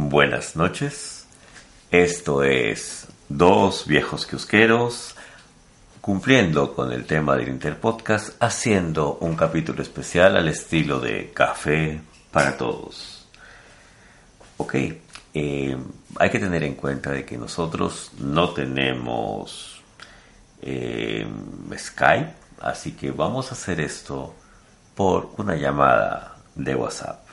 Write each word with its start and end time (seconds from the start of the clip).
Buenas 0.00 0.54
noches. 0.54 1.26
Esto 1.90 2.44
es 2.44 3.08
Dos 3.28 3.84
Viejos 3.88 4.26
Kiosqueros, 4.26 5.16
cumpliendo 6.00 6.72
con 6.72 6.92
el 6.92 7.04
tema 7.04 7.34
del 7.34 7.48
Interpodcast, 7.48 8.40
haciendo 8.40 9.18
un 9.20 9.34
capítulo 9.34 9.82
especial 9.82 10.36
al 10.36 10.46
estilo 10.46 11.00
de 11.00 11.32
Café 11.34 12.00
para 12.30 12.56
Todos. 12.56 13.28
Ok, 14.58 14.74
eh, 15.34 15.76
hay 16.16 16.30
que 16.30 16.38
tener 16.38 16.62
en 16.62 16.74
cuenta 16.76 17.10
de 17.10 17.24
que 17.24 17.36
nosotros 17.36 18.12
no 18.20 18.50
tenemos 18.50 19.82
eh, 20.62 21.26
Skype, 21.76 22.34
así 22.60 22.92
que 22.92 23.10
vamos 23.10 23.50
a 23.50 23.54
hacer 23.54 23.80
esto 23.80 24.32
por 24.94 25.32
una 25.38 25.56
llamada 25.56 26.36
de 26.54 26.76
WhatsApp. 26.76 27.27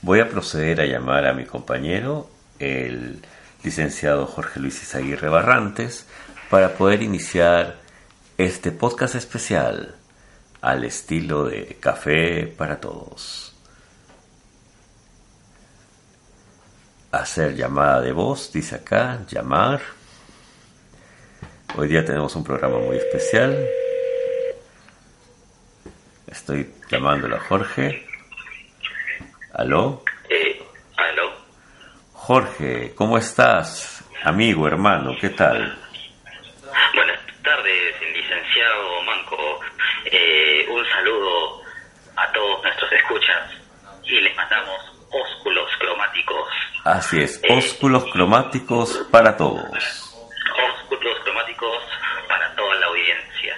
Voy 0.00 0.20
a 0.20 0.28
proceder 0.28 0.80
a 0.80 0.86
llamar 0.86 1.26
a 1.26 1.34
mi 1.34 1.44
compañero, 1.44 2.30
el 2.60 3.20
licenciado 3.64 4.26
Jorge 4.26 4.60
Luis 4.60 4.80
Izaguirre 4.80 5.28
Barrantes, 5.28 6.06
para 6.50 6.74
poder 6.74 7.02
iniciar 7.02 7.76
este 8.38 8.70
podcast 8.70 9.16
especial 9.16 9.96
al 10.60 10.84
estilo 10.84 11.46
de 11.46 11.76
Café 11.80 12.46
para 12.46 12.80
Todos. 12.80 13.56
Hacer 17.10 17.56
llamada 17.56 18.00
de 18.00 18.12
voz, 18.12 18.52
dice 18.52 18.76
acá, 18.76 19.24
llamar. 19.28 19.80
Hoy 21.76 21.88
día 21.88 22.04
tenemos 22.04 22.36
un 22.36 22.44
programa 22.44 22.78
muy 22.78 22.98
especial. 22.98 23.66
Estoy 26.28 26.72
llamándolo 26.88 27.34
a 27.34 27.40
Jorge. 27.40 28.07
¿Aló? 29.58 30.04
Eh, 30.30 30.62
¿Aló? 30.96 31.32
Jorge, 32.12 32.94
¿cómo 32.94 33.18
estás? 33.18 34.04
Amigo, 34.22 34.68
hermano, 34.68 35.16
¿qué 35.20 35.30
tal? 35.30 35.76
Buenas 36.94 37.18
tardes, 37.42 37.94
licenciado 38.14 39.02
Manco. 39.02 39.58
Eh, 40.04 40.64
un 40.70 40.84
saludo 40.90 41.60
a 42.14 42.30
todos 42.30 42.62
nuestros 42.62 42.92
escuchas 42.92 43.50
y 44.04 44.20
les 44.20 44.36
mandamos 44.36 44.78
ósculos 45.10 45.68
cromáticos. 45.80 46.48
Así 46.84 47.18
es, 47.20 47.42
ósculos 47.50 48.04
cromáticos 48.12 49.08
para 49.10 49.36
todos. 49.36 49.66
Ósculos 49.66 51.18
cromáticos 51.24 51.82
para 52.28 52.54
toda 52.54 52.76
la 52.76 52.86
audiencia. 52.86 53.56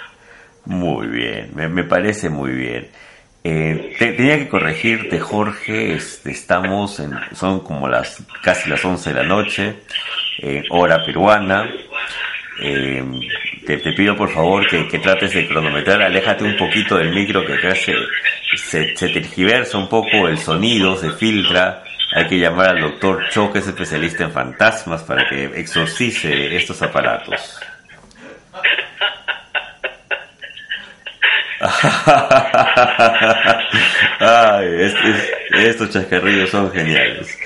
Muy 0.65 1.09
bien, 1.09 1.51
me, 1.55 1.69
me 1.69 1.85
parece 1.85 2.31
muy 2.31 2.53
bien. 2.53 2.91
Eh, 3.43 3.95
te- 3.99 4.13
tenía 4.13 4.39
que 4.39 4.49
corregirte, 4.49 5.19
Jorge. 5.19 5.95
Este, 5.95 6.31
estamos 6.31 7.01
en, 7.01 7.13
son 7.35 7.61
como 7.61 7.89
las 7.89 8.23
casi 8.43 8.69
las 8.69 8.85
11 8.85 9.13
de 9.15 9.23
la 9.23 9.29
noche, 9.29 9.77
eh, 10.43 10.63
hora 10.71 11.05
peruana. 11.05 11.69
Eh, 12.63 13.03
te, 13.67 13.79
pido 13.79 14.17
por 14.17 14.31
favor 14.31 14.67
que, 14.69 14.87
que 14.89 14.99
trates 14.99 15.33
de 15.33 15.47
cronometrar. 15.49 16.03
Aléjate 16.03 16.45
un 16.45 16.57
poquito 16.57 16.97
del 16.99 17.11
micro 17.15 17.45
que 17.47 17.55
acá 17.55 17.75
se, 17.75 17.95
se, 18.57 18.95
se 18.97 19.09
tergiversa 19.09 19.79
un 19.79 19.89
poco 19.89 20.29
el 20.29 20.37
sonido, 20.39 20.97
se 20.97 21.11
filtra. 21.11 21.83
Hay 22.15 22.27
que 22.27 22.39
llamar 22.39 22.71
al 22.71 22.81
doctor 22.81 23.23
Cho, 23.31 23.53
que 23.53 23.61
es 23.61 23.67
especialista 23.69 24.25
en 24.25 24.33
fantasmas, 24.33 25.03
para 25.05 25.29
que 25.29 25.45
exorcice 25.45 26.55
estos 26.57 26.83
aparatos. 26.83 27.59
Ay, 34.19 34.67
es- 34.83 34.95
es- 35.05 35.33
estos 35.53 35.91
chascarrillos 35.91 36.51
son 36.51 36.73
geniales. 36.73 37.39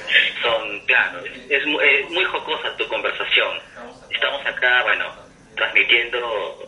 Son, 0.43 0.81
claro, 0.87 1.20
es, 1.48 1.67
mu- 1.67 1.81
es 1.81 2.11
muy 2.11 2.25
jocosa 2.25 2.77
tu 2.77 2.87
conversación. 2.89 3.59
Estamos 4.11 4.45
acá, 4.47 4.83
bueno, 4.85 5.07
transmitiendo 5.57 6.59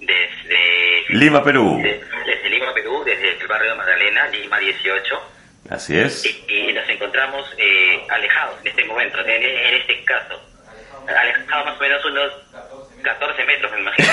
desde, 0.00 1.04
Lima, 1.08 1.42
Perú. 1.42 1.78
de- 1.82 2.00
desde 2.26 2.48
Lima, 2.50 2.72
Perú, 2.74 3.02
desde 3.04 3.38
el 3.38 3.46
barrio 3.46 3.70
de 3.72 3.76
Magdalena, 3.76 4.28
Lima 4.28 4.58
18. 4.58 5.14
Así 5.70 5.98
es. 5.98 6.24
y, 6.24 6.44
y 6.68 6.72
nos 6.72 6.88
encontramos 6.88 7.44
eh, 7.58 8.00
alejados 8.08 8.60
en 8.60 8.68
este 8.68 8.84
momento, 8.84 9.18
en, 9.20 9.42
en 9.42 9.74
este 9.80 10.04
caso. 10.04 10.40
Alejados 11.08 11.66
más 11.66 11.76
o 11.76 11.80
menos 11.80 12.04
unos 12.04 12.32
14 13.06 13.44
metros, 13.44 13.70
me 13.72 13.80
imagino. 13.82 14.08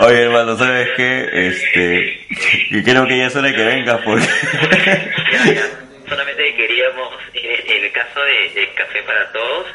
Oye, 0.06 0.22
hermano, 0.22 0.56
¿sabes 0.56 0.88
qué? 0.96 1.28
Este, 1.32 2.26
que 2.70 2.82
creo 2.82 3.06
que 3.06 3.18
ya 3.18 3.26
es 3.26 3.36
hora 3.36 3.54
que 3.54 3.64
vengas 3.64 4.00
porque... 4.04 4.26
Ya, 5.32 5.52
ya. 5.54 5.62
Solamente 6.08 6.54
queríamos, 6.56 7.14
en, 7.34 7.70
en 7.76 7.84
el 7.84 7.92
caso 7.92 8.20
de, 8.20 8.50
de 8.60 8.68
Café 8.74 9.02
para 9.04 9.30
Todos, 9.32 9.66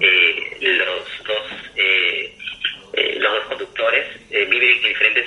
eh, 0.00 0.56
los 0.60 1.26
dos 1.26 1.52
eh, 1.76 2.32
eh, 2.94 3.18
los 3.20 3.32
dos 3.32 3.44
conductores 3.48 4.06
eh, 4.30 4.46
viven 4.50 4.70
en 4.78 4.82
diferentes 4.82 5.26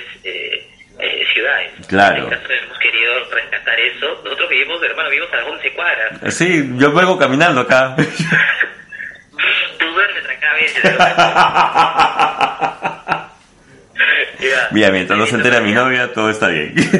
eh, 1.02 1.22
eh, 1.22 1.26
ciudades. 1.34 1.70
Claro. 1.88 2.24
En 2.24 2.30
caso 2.30 2.52
hemos 2.52 2.78
querido 2.78 3.12
rescatar 3.30 3.78
eso. 3.80 4.20
Nosotros 4.24 4.48
vivimos, 4.48 4.82
hermano, 4.82 5.10
vivimos 5.10 5.32
a 5.32 5.36
las 5.36 5.46
11 5.46 5.72
cuadras. 5.72 6.34
Sí, 6.34 6.70
yo 6.76 6.92
vengo 6.92 7.18
caminando 7.18 7.60
acá. 7.62 7.94
Tú 9.78 9.86
duermes 9.92 10.24
acá 10.30 10.50
a 10.50 10.54
veces. 10.54 10.82
Mientras 14.92 15.18
no 15.18 15.26
se 15.26 15.36
entera 15.36 15.60
mi 15.60 15.72
novia, 15.72 16.12
todo 16.12 16.28
está 16.30 16.48
bien. 16.48 16.74
Sí, 16.76 16.90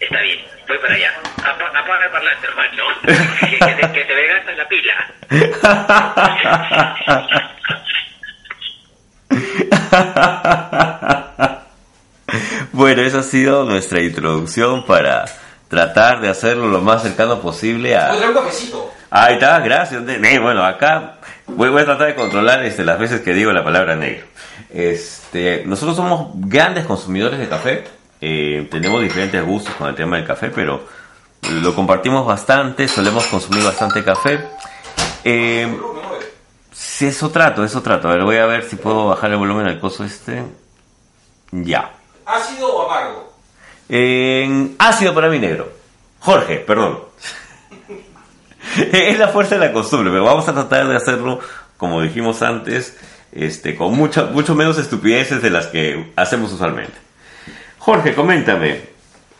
está 0.00 0.20
bien. 0.20 0.40
Voy 0.68 0.78
para 0.78 0.94
allá. 0.94 1.12
Apa- 1.38 1.70
Apaga 1.78 2.04
el 2.06 2.10
parlante, 2.12 2.46
hermano. 2.46 2.84
Que, 3.40 3.46
te, 3.58 3.92
que 3.92 4.04
te 4.04 4.14
me 4.14 4.26
gastas 4.26 4.56
la 4.56 4.68
pila. 4.68 4.94
Bueno, 12.72 13.02
esa 13.02 13.20
ha 13.20 13.22
sido 13.22 13.64
nuestra 13.64 14.00
introducción 14.00 14.84
para 14.84 15.24
tratar 15.68 16.20
de 16.20 16.28
hacerlo 16.28 16.68
lo 16.68 16.80
más 16.80 17.02
cercano 17.02 17.40
posible 17.40 17.96
a... 17.96 18.12
Otra 18.12 18.28
un 18.28 18.34
cafecito. 18.34 18.90
Ahí 19.10 19.34
está, 19.34 19.60
gracias. 19.60 20.02
Bueno, 20.42 20.64
acá 20.64 21.18
voy, 21.46 21.68
voy 21.70 21.82
a 21.82 21.84
tratar 21.84 22.08
de 22.08 22.14
controlar 22.14 22.64
este, 22.64 22.84
las 22.84 22.98
veces 22.98 23.20
que 23.20 23.32
digo 23.32 23.52
la 23.52 23.62
palabra 23.62 23.94
negro. 23.94 24.26
Este, 24.72 25.62
nosotros 25.66 25.96
somos 25.96 26.30
grandes 26.34 26.84
consumidores 26.84 27.38
de 27.38 27.48
café. 27.48 27.84
eh, 28.20 28.66
tenemos 28.70 29.02
diferentes 29.02 29.44
gustos 29.44 29.74
con 29.74 29.88
el 29.88 29.94
tema 29.94 30.16
del 30.16 30.26
café, 30.26 30.50
pero 30.50 30.84
lo 31.62 31.74
compartimos 31.74 32.26
bastante. 32.26 32.88
Solemos 32.88 33.26
consumir 33.26 33.62
bastante 33.62 34.02
café. 34.02 34.40
Eh, 35.22 35.78
si 36.72 37.06
eso 37.06 37.30
trato, 37.30 37.64
eso 37.64 37.82
trato. 37.82 38.08
A 38.08 38.14
ver, 38.14 38.24
voy 38.24 38.36
a 38.36 38.46
ver 38.46 38.64
si 38.64 38.76
puedo 38.76 39.08
bajar 39.08 39.30
el 39.30 39.36
volumen 39.36 39.66
al 39.66 39.78
coso 39.78 40.04
este. 40.04 40.42
Ya. 41.52 41.92
¿Ácido 42.26 42.74
o 42.74 42.90
amargo? 42.90 43.34
Ácido 44.78 45.14
para 45.14 45.28
mí 45.28 45.38
negro. 45.38 45.72
Jorge, 46.20 46.56
perdón. 46.56 47.00
es 48.92 49.18
la 49.18 49.28
fuerza 49.28 49.56
de 49.56 49.66
la 49.66 49.72
costumbre, 49.72 50.10
pero 50.10 50.24
vamos 50.24 50.48
a 50.48 50.54
tratar 50.54 50.88
de 50.88 50.96
hacerlo, 50.96 51.40
como 51.76 52.00
dijimos 52.00 52.42
antes, 52.42 52.96
este, 53.32 53.76
con 53.76 53.94
mucha, 53.94 54.24
mucho 54.26 54.54
menos 54.54 54.78
estupideces 54.78 55.42
de 55.42 55.50
las 55.50 55.66
que 55.66 56.12
hacemos 56.16 56.52
usualmente. 56.52 56.94
Jorge, 57.78 58.14
coméntame. 58.14 58.80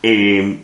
eh, 0.02 0.62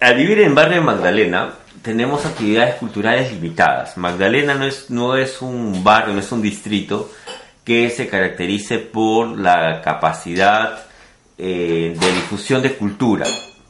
al 0.00 0.14
vivir 0.14 0.40
en 0.40 0.54
Barrio 0.54 0.82
Magdalena, 0.82 1.54
tenemos 1.82 2.24
actividades 2.24 2.76
culturales 2.76 3.32
limitadas. 3.32 3.96
Magdalena 3.96 4.54
no 4.54 4.64
es, 4.64 4.90
no 4.90 5.16
es 5.16 5.42
un 5.42 5.82
barrio, 5.82 6.14
no 6.14 6.20
es 6.20 6.30
un 6.30 6.42
distrito 6.42 7.10
que 7.68 7.90
se 7.90 8.08
caracterice 8.08 8.78
por 8.78 9.38
la 9.38 9.82
capacidad 9.82 10.86
eh, 11.36 11.94
de 12.00 12.12
difusión 12.12 12.62
de 12.62 12.72
cultura, 12.72 13.26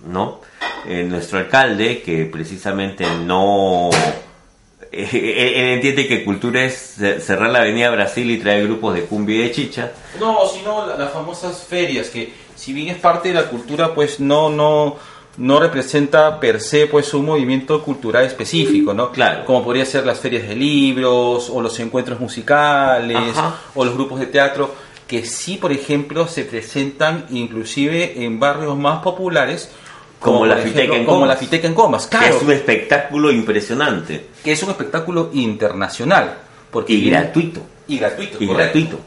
¿no? 0.07 0.41
Eh, 0.87 1.03
nuestro 1.03 1.41
alcalde, 1.41 2.01
que 2.03 2.25
precisamente 2.27 3.05
no... 3.25 3.91
eh, 4.93 5.09
él, 5.13 5.69
entiende 5.75 6.07
que 6.07 6.25
cultura 6.25 6.63
es 6.65 6.95
ce- 6.97 7.19
cerrar 7.21 7.51
la 7.51 7.59
avenida 7.59 7.91
Brasil 7.91 8.31
y 8.31 8.39
traer 8.39 8.69
grupos 8.69 8.95
de 8.95 9.03
cumbia 9.03 9.35
y 9.35 9.39
de 9.41 9.51
chicha. 9.51 9.91
No, 10.21 10.47
sino 10.47 10.87
la- 10.87 10.97
las 10.97 11.13
famosas 11.13 11.65
ferias, 11.69 12.09
que 12.09 12.33
si 12.55 12.73
bien 12.73 12.89
es 12.91 12.99
parte 12.99 13.31
de 13.31 13.35
la 13.35 13.49
cultura, 13.51 13.97
pues 13.97 14.21
no, 14.21 14.49
no, 14.49 14.97
no 15.39 15.61
representa 15.61 16.39
per 16.41 16.61
se 16.61 16.87
pues 16.89 17.15
un 17.15 17.25
movimiento 17.27 17.83
cultural 17.83 18.25
específico, 18.25 18.93
¿no? 18.93 19.11
Claro. 19.13 19.45
Como 19.45 19.63
podría 19.65 19.85
ser 19.87 20.05
las 20.05 20.19
ferias 20.21 20.47
de 20.49 20.57
libros, 20.57 21.49
o 21.51 21.61
los 21.63 21.79
encuentros 21.81 22.19
musicales, 22.21 23.17
Ajá. 23.37 23.55
o 23.75 23.85
los 23.85 23.95
grupos 23.95 24.21
de 24.21 24.27
teatro, 24.27 24.75
que 25.07 25.25
sí, 25.25 25.57
por 25.57 25.73
ejemplo, 25.73 26.27
se 26.29 26.45
presentan 26.45 27.25
inclusive 27.31 28.25
en 28.25 28.39
barrios 28.41 28.77
más 28.77 29.01
populares, 29.03 29.71
Como 30.19 30.45
la 30.45 30.57
por 30.57 30.65
Fiteca 30.65 30.97
en 30.97 31.05
como 31.05 31.19
Comas. 31.21 31.29
la 31.29 31.37
Fiteca 31.37 31.67
en 31.69 31.75
Comas, 31.75 32.07
que 32.09 32.19
claro, 32.19 32.37
Es 32.37 32.43
un 32.43 32.51
espectáculo 32.53 33.31
impresionante 33.31 34.27
que 34.43 34.53
es 34.53 34.63
un 34.63 34.71
espectáculo 34.71 35.31
internacional. 35.33 36.39
Porque 36.71 36.93
y 36.93 37.09
gratuito. 37.09 37.61
Y 37.87 37.99
gratuito, 37.99 38.37
y 38.43 38.47
correcto. 38.49 38.79
gratuito. 38.79 38.99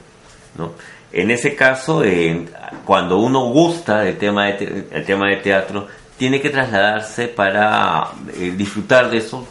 ¿no? 0.58 0.72
en 1.14 1.30
ese 1.30 1.56
caso, 1.56 2.04
eh, 2.06 2.46
cuando 2.86 3.18
uno 3.18 3.46
gusta 3.50 4.00
del 4.00 4.18
tema 4.18 4.46
de, 4.48 4.54
te- 4.54 4.88
el 4.92 5.06
tema 5.06 5.28
de 5.28 5.36
teatro, 5.38 5.88
tiene 6.22 6.40
que 6.40 6.52
trasladarse 6.52 7.30
para 7.30 8.12
eh, 8.38 8.54
disfrutar 8.56 9.10
de 9.10 9.18
eso. 9.18 9.48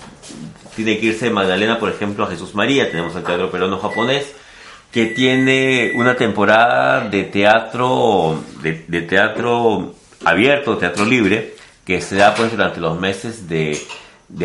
Tiene 0.77 1.01
que 1.01 1.07
irse 1.07 1.25
de 1.25 1.33
Magdalena, 1.33 1.81
por 1.81 1.89
ejemplo, 1.89 2.23
a 2.23 2.29
Jesús 2.29 2.55
María. 2.55 2.89
Tenemos 2.89 3.17
el 3.17 3.25
Teatro 3.25 3.51
Peruano 3.51 3.81
Japonés, 3.81 4.33
que 4.93 5.07
tiene 5.07 5.91
una 5.97 6.15
temporada 6.15 7.09
de 7.09 7.25
teatro, 7.25 8.41
de, 8.63 8.85
de 8.87 9.03
teatro 9.03 9.97
abierto, 10.25 10.79
teatro 10.79 11.05
libre, 11.05 11.57
que 11.85 12.01
se 12.01 12.15
da 12.15 12.37
pues 12.37 12.53
durante 12.53 12.79
los 12.79 13.01
meses 13.01 13.49
de, 13.49 13.77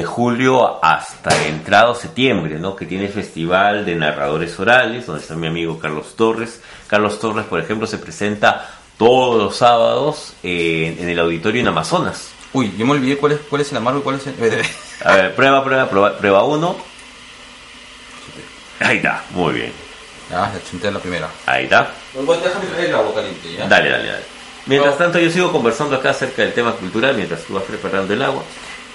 julio 0.04 0.84
hasta 0.84 1.46
entrado 1.46 1.94
septiembre, 1.94 2.58
¿no? 2.58 2.76
Que 2.76 2.88
tiene 2.88 3.08
festival 3.08 3.86
de 3.86 3.98
narradores 3.98 4.60
orales, 4.60 5.06
donde 5.06 5.22
está 5.22 5.36
mi 5.36 5.46
amigo 5.46 5.78
Carlos 5.78 6.16
Torres. 6.16 6.60
Carlos 6.88 7.20
Torres, 7.20 7.46
por 7.46 7.60
ejemplo, 7.60 7.86
se 7.86 8.00
presenta 8.00 8.75
todos 8.98 9.38
los 9.42 9.56
sábados 9.58 10.34
en, 10.44 10.98
en 11.00 11.10
el 11.10 11.20
auditorio 11.20 11.62
en 11.62 11.68
Amazonas. 11.68 12.30
Uy, 12.54 12.74
yo 12.78 12.86
me 12.86 12.94
olvidé 12.94 13.18
cuál 13.18 13.34
es, 13.34 13.40
cuál 13.50 13.62
es 13.62 13.72
el 13.72 13.78
amargo 13.78 14.00
y 14.00 14.04
cuál 14.04 14.16
es 14.16 14.28
el... 14.28 14.36
A 15.04 15.16
ver, 15.16 15.36
prueba, 15.36 15.64
prueba, 15.64 15.90
prueba, 15.90 16.18
prueba 16.18 16.44
uno. 16.46 16.76
Ahí 18.80 18.98
está, 18.98 19.24
muy 19.32 19.54
bien. 19.54 19.72
Ah, 20.32 20.50
la 20.54 20.70
chunté 20.70 20.92
la 20.92 21.00
primera. 21.00 21.30
Ahí 21.46 21.66
está. 21.66 21.92
Déjame 22.14 22.66
traer 22.68 22.90
el 22.90 22.96
agua 22.96 23.14
caliente, 23.14 23.54
¿ya? 23.54 23.68
Dale, 23.68 23.90
dale, 23.90 24.08
dale. 24.08 24.24
Mientras 24.66 24.94
No. 24.96 24.98
tanto, 24.98 25.20
yo 25.20 25.30
sigo 25.30 25.52
conversando 25.52 25.96
acá 25.96 26.10
acerca 26.12 26.42
del 26.42 26.54
tema 26.54 26.72
cultural 26.74 27.16
mientras 27.16 27.44
tú 27.44 27.54
vas 27.54 27.64
preparando 27.64 28.14
el 28.14 28.22
agua. 28.22 28.44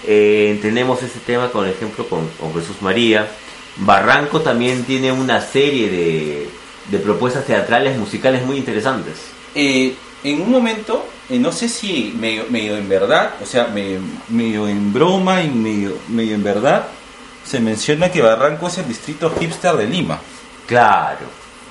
Eh, 0.06 0.58
tenemos 0.62 1.02
ese 1.02 1.20
tema, 1.20 1.49
por 1.49 1.67
ejemplo, 1.69 2.06
con, 2.08 2.26
con 2.41 2.52
Jesús 2.55 2.76
María. 2.81 3.29
Barranco 3.76 4.41
también 4.41 4.85
tiene 4.85 5.12
una 5.12 5.41
serie 5.41 5.88
de, 5.88 6.49
de 6.88 6.99
propuestas 6.99 7.47
teatrales, 7.47 7.97
musicales 7.97 8.43
muy 8.44 8.56
interesantes. 8.56 9.17
Eh, 9.55 9.94
en 10.23 10.41
un 10.43 10.50
momento, 10.50 11.06
eh, 11.29 11.38
no 11.38 11.50
sé 11.50 11.69
si 11.69 12.14
medio, 12.19 12.44
medio 12.50 12.76
en 12.76 12.88
verdad, 12.88 13.35
o 13.43 13.47
sea, 13.47 13.67
medio, 13.67 14.00
medio 14.29 14.69
en 14.69 14.93
broma 14.93 15.43
y 15.43 15.49
medio, 15.49 15.97
medio 16.08 16.35
en 16.35 16.43
verdad, 16.43 16.87
se 17.44 17.58
menciona 17.58 18.11
que 18.11 18.20
Barranco 18.20 18.69
es 18.69 18.79
el 18.79 18.88
distrito 18.88 19.32
hipster 19.38 19.76
de 19.76 19.87
Lima. 19.87 20.20
Claro. 20.67 21.26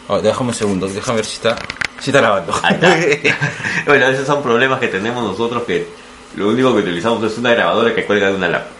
Oh, 0.07 0.19
déjame 0.19 0.49
un 0.49 0.55
segundo, 0.55 0.87
déjame 0.87 1.17
ver 1.17 1.25
si 1.25 1.35
está, 1.35 1.55
si 1.99 2.09
está 2.09 2.19
grabando. 2.19 2.53
Bueno, 3.85 4.07
esos 4.07 4.25
son 4.25 4.41
problemas 4.41 4.79
que 4.79 4.87
tenemos 4.87 5.23
nosotros 5.23 5.63
que 5.63 5.87
lo 6.35 6.49
único 6.49 6.73
que 6.73 6.81
utilizamos 6.81 7.23
es 7.23 7.37
una 7.37 7.53
grabadora 7.53 7.93
que 7.93 8.05
cuelga 8.05 8.29
de 8.29 8.35
una 8.35 8.47
lámpara. 8.47 8.75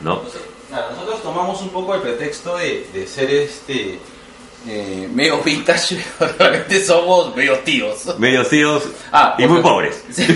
¿No? 0.00 0.22
Nada, 0.70 0.90
nosotros 0.90 1.22
tomamos 1.22 1.60
un 1.60 1.68
poco 1.68 1.94
el 1.94 2.00
pretexto 2.00 2.56
de, 2.56 2.88
de 2.92 3.06
ser 3.06 3.30
este 3.30 3.98
eh, 4.68 5.08
medio 5.12 5.38
vintage, 5.42 5.98
realmente 6.38 6.84
somos 6.84 7.34
medio 7.34 7.58
tíos. 7.60 8.18
Medios 8.18 8.48
tíos 8.48 8.84
Ah, 9.12 9.34
y 9.38 9.46
muy 9.46 9.58
si- 9.58 9.62
pobres. 9.62 10.02
Sí. 10.12 10.26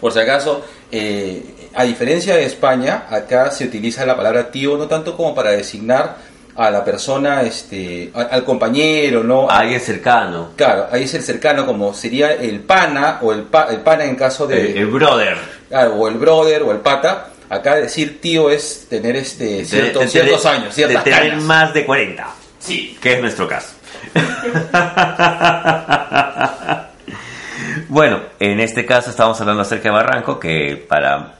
Por 0.00 0.12
si 0.12 0.18
acaso, 0.18 0.64
eh, 0.92 1.42
a 1.74 1.84
diferencia 1.84 2.36
de 2.36 2.44
España, 2.44 3.06
acá 3.10 3.50
se 3.50 3.64
utiliza 3.64 4.04
la 4.06 4.16
palabra 4.16 4.50
tío 4.50 4.76
no 4.76 4.86
tanto 4.86 5.16
como 5.16 5.34
para 5.34 5.50
designar 5.50 6.16
a 6.54 6.70
la 6.70 6.84
persona, 6.84 7.42
este, 7.42 8.10
a- 8.14 8.22
al 8.22 8.44
compañero, 8.44 9.22
¿no? 9.22 9.50
A 9.50 9.58
alguien 9.60 9.80
cercano. 9.80 10.50
Claro, 10.56 10.86
ahí 10.90 11.04
es 11.04 11.14
el 11.14 11.22
cercano, 11.22 11.66
como 11.66 11.92
sería 11.94 12.32
el 12.32 12.60
pana 12.60 13.18
o 13.22 13.32
el, 13.32 13.42
pa- 13.42 13.68
el 13.70 13.80
pana 13.80 14.04
en 14.04 14.16
caso 14.16 14.46
de... 14.46 14.70
El, 14.72 14.76
el 14.78 14.86
brother. 14.86 15.36
Claro, 15.68 15.94
o 15.94 16.08
el 16.08 16.14
brother 16.14 16.62
o 16.62 16.72
el 16.72 16.78
pata. 16.78 17.28
Acá 17.48 17.76
decir 17.76 18.20
tío 18.20 18.50
es 18.50 18.86
tener 18.88 19.16
este 19.16 19.64
cierto- 19.64 20.00
De- 20.00 20.04
de- 20.06 20.10
ciertos 20.10 20.42
de- 20.42 20.48
años, 20.48 20.74
ciertas 20.74 21.04
De 21.04 21.10
tener 21.10 21.28
canas. 21.30 21.44
más 21.44 21.74
de 21.74 21.84
40. 21.86 22.26
Sí. 22.66 22.98
que 23.00 23.14
es 23.14 23.20
nuestro 23.20 23.46
caso. 23.46 23.74
bueno, 27.88 28.20
en 28.40 28.60
este 28.60 28.84
caso 28.84 29.10
estamos 29.10 29.40
hablando 29.40 29.62
acerca 29.62 29.88
de 29.88 29.94
Barranco, 29.94 30.40
que 30.40 30.84
para 30.88 31.34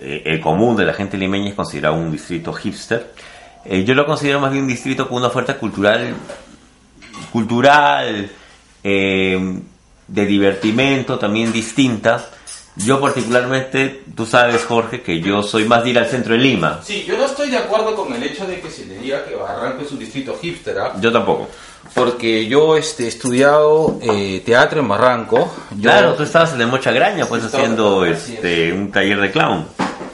eh, 0.00 0.22
el 0.26 0.40
común 0.40 0.76
de 0.76 0.84
la 0.84 0.92
gente 0.92 1.16
limeña 1.16 1.50
es 1.50 1.54
considerado 1.54 1.94
un 1.94 2.10
distrito 2.10 2.52
hipster. 2.52 3.12
Eh, 3.64 3.84
yo 3.84 3.94
lo 3.94 4.04
considero 4.04 4.40
más 4.40 4.50
bien 4.50 4.64
un 4.64 4.70
distrito 4.70 5.08
con 5.08 5.18
una 5.18 5.28
oferta 5.28 5.56
cultural, 5.56 6.14
cultural, 7.32 8.28
eh, 8.82 9.60
de 10.08 10.26
divertimento 10.26 11.18
también 11.18 11.52
distinta. 11.52 12.28
Yo 12.76 13.00
particularmente, 13.00 14.02
tú 14.16 14.24
sabes 14.24 14.64
Jorge, 14.64 15.02
que 15.02 15.20
yo 15.20 15.42
soy 15.42 15.66
más 15.66 15.84
de 15.84 15.90
ir 15.90 15.98
al 15.98 16.06
centro 16.06 16.32
de 16.32 16.40
Lima. 16.40 16.80
Sí, 16.82 17.04
yo 17.06 17.18
no 17.18 17.26
estoy 17.26 17.50
de 17.50 17.58
acuerdo 17.58 17.94
con 17.94 18.12
el 18.14 18.22
hecho 18.22 18.46
de 18.46 18.60
que 18.60 18.70
se 18.70 18.86
le 18.86 18.96
diga 18.98 19.24
que 19.26 19.34
Barranco 19.34 19.82
es 19.84 19.92
un 19.92 19.98
distrito 19.98 20.38
hipster, 20.40 20.78
¿ah? 20.78 20.92
Yo 21.00 21.12
tampoco. 21.12 21.48
porque 21.94 22.46
yo 22.46 22.76
este, 22.76 23.04
he 23.04 23.08
estudiado 23.08 23.98
eh, 24.00 24.42
teatro 24.46 24.80
en 24.80 24.88
Barranco. 24.88 25.52
Yo- 25.76 25.90
Claro, 25.90 26.14
tú 26.14 26.22
estabas 26.22 26.54
en 26.54 26.62
el 26.62 26.68
Mocha 26.68 26.92
Graña, 26.92 27.26
pues 27.26 27.44
haciendo 27.44 28.06
este 28.06 28.72
un 28.72 28.90
taller 28.90 29.20
de 29.20 29.30
clown. 29.30 29.66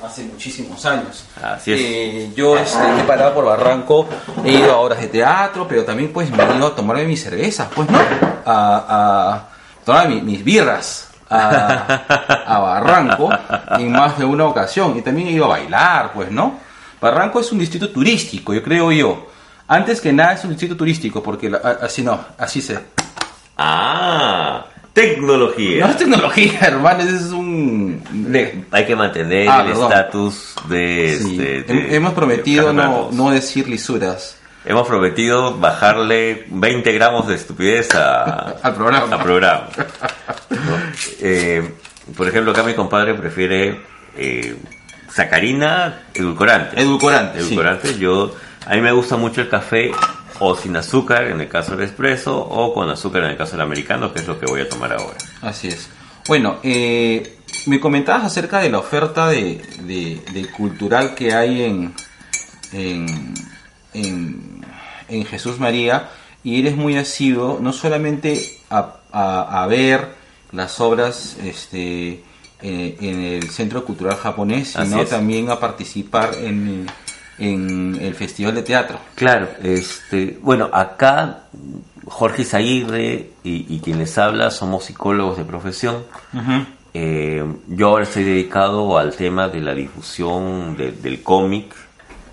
hace 0.04 0.24
muchísimos 0.24 0.84
años. 0.84 1.24
Así 1.40 1.72
es. 1.72 1.80
Eh, 1.80 2.30
yo 2.34 2.56
este, 2.58 2.78
he 3.00 3.04
parado 3.04 3.34
por 3.34 3.44
Barranco, 3.44 4.08
he 4.44 4.52
ido 4.52 4.72
a 4.72 4.78
obras 4.78 5.00
de 5.00 5.06
teatro, 5.06 5.66
pero 5.68 5.84
también 5.84 6.12
pues 6.12 6.28
me 6.30 6.42
he 6.42 6.56
ido 6.56 6.66
a 6.66 6.74
tomarme 6.74 7.04
mis 7.04 7.22
cervezas, 7.22 7.68
pues 7.72 7.88
no, 7.88 7.98
a, 7.98 8.42
a 8.46 9.48
tomar 9.84 10.08
mi- 10.08 10.22
mis 10.22 10.42
birras 10.42 11.07
a, 11.30 12.42
a 12.46 12.58
Barranco 12.58 13.30
en 13.78 13.92
más 13.92 14.18
de 14.18 14.24
una 14.24 14.44
ocasión 14.46 14.96
y 14.96 15.02
también 15.02 15.28
he 15.28 15.32
ido 15.32 15.44
a 15.46 15.48
bailar, 15.48 16.12
pues 16.12 16.30
no. 16.30 16.58
Barranco 17.00 17.40
es 17.40 17.52
un 17.52 17.58
distrito 17.58 17.90
turístico, 17.90 18.52
yo 18.54 18.62
creo 18.62 18.90
yo. 18.92 19.26
Antes 19.68 20.00
que 20.00 20.12
nada 20.12 20.32
es 20.32 20.42
un 20.44 20.50
distrito 20.50 20.76
turístico, 20.76 21.22
porque 21.22 21.50
la- 21.50 21.58
así 21.82 22.02
no, 22.02 22.18
así 22.38 22.60
se... 22.62 22.78
Ah, 23.56 24.64
tecnología. 24.92 25.84
No 25.84 25.90
es 25.90 25.96
tecnología, 25.98 26.58
hermano, 26.62 27.00
es 27.02 27.24
un... 27.32 28.02
de- 28.10 28.64
Hay 28.70 28.86
que 28.86 28.96
mantener 28.96 29.48
Ah, 29.48 29.62
el 29.66 29.72
estatus 29.72 30.54
de, 30.68 31.18
Sí, 31.20 31.30
este, 31.40 31.72
de- 31.74 31.94
hemos 31.96 32.14
prometido 32.14 32.72
no, 32.72 33.10
no 33.12 33.30
decir 33.30 33.68
lisuras. 33.68 34.37
Hemos 34.68 34.86
prometido 34.86 35.56
bajarle 35.58 36.44
20 36.50 36.92
gramos 36.92 37.26
de 37.26 37.34
estupidez 37.36 37.94
a, 37.94 38.50
Al 38.62 38.74
programa. 38.74 39.16
al 39.16 39.22
programa. 39.22 39.68
¿no? 40.50 40.56
Eh, 41.20 41.72
por 42.16 42.28
ejemplo, 42.28 42.52
acá 42.52 42.62
mi 42.62 42.74
compadre 42.74 43.14
prefiere 43.14 43.80
eh, 44.16 44.56
sacarina 45.10 46.02
edulcorante. 46.14 46.80
Edulcorante, 46.80 47.40
sí. 47.40 47.46
Edulcorante. 47.46 47.98
Yo, 47.98 48.34
a 48.66 48.74
mí 48.74 48.80
me 48.82 48.92
gusta 48.92 49.16
mucho 49.16 49.40
el 49.40 49.48
café 49.48 49.90
o 50.40 50.54
sin 50.54 50.76
azúcar 50.76 51.24
en 51.28 51.40
el 51.40 51.48
caso 51.48 51.72
del 51.76 51.86
espresso 51.86 52.36
o 52.38 52.72
con 52.74 52.88
azúcar 52.90 53.24
en 53.24 53.30
el 53.30 53.36
caso 53.36 53.52
del 53.52 53.62
americano, 53.62 54.12
que 54.12 54.20
es 54.20 54.26
lo 54.28 54.38
que 54.38 54.46
voy 54.46 54.60
a 54.60 54.68
tomar 54.68 54.92
ahora. 54.92 55.16
Así 55.42 55.68
es. 55.68 55.88
Bueno, 56.26 56.58
eh, 56.62 57.38
me 57.66 57.80
comentabas 57.80 58.24
acerca 58.24 58.58
de 58.60 58.68
la 58.70 58.78
oferta 58.80 59.28
de, 59.28 59.62
de- 59.84 60.22
de 60.32 60.50
cultural 60.50 61.14
que 61.14 61.32
hay 61.34 61.62
en, 61.64 61.94
en, 62.72 63.34
en, 63.94 64.57
en 65.08 65.24
Jesús 65.24 65.58
María 65.58 66.08
y 66.44 66.60
eres 66.60 66.76
muy 66.76 66.96
asiduo 66.96 67.58
no 67.60 67.72
solamente 67.72 68.40
a, 68.70 68.94
a- 69.12 69.62
a 69.62 69.66
ver 69.66 70.08
las 70.52 70.80
obras 70.80 71.36
este, 71.42 72.22
eh, 72.62 72.96
en 73.00 73.20
el 73.22 73.50
Centro 73.50 73.84
Cultural 73.84 74.16
Japonés, 74.16 74.76
sino 74.84 74.98
también 75.10 75.50
a 75.50 75.60
participar 75.60 76.30
en, 76.42 76.86
en 77.38 77.98
el 78.00 78.14
Festival 78.14 78.54
de 78.54 78.62
Teatro. 78.62 78.98
Claro, 79.14 79.48
este, 79.62 80.38
bueno, 80.42 80.70
acá 80.72 81.44
Jorge 82.06 82.44
Zaguirre 82.44 83.30
y, 83.44 83.66
y 83.74 83.80
quien 83.80 83.98
les 83.98 84.16
habla 84.16 84.50
somos 84.50 84.84
psicólogos 84.84 85.36
de 85.36 85.44
profesión. 85.44 86.04
Eh, 86.94 87.44
yo 87.68 87.88
ahora 87.88 88.04
estoy 88.04 88.24
dedicado 88.24 88.96
al 88.96 89.14
tema 89.14 89.48
de 89.48 89.60
la 89.60 89.74
difusión 89.74 90.76
de- 90.76 90.92
del 90.92 91.22
cómic, 91.22 91.74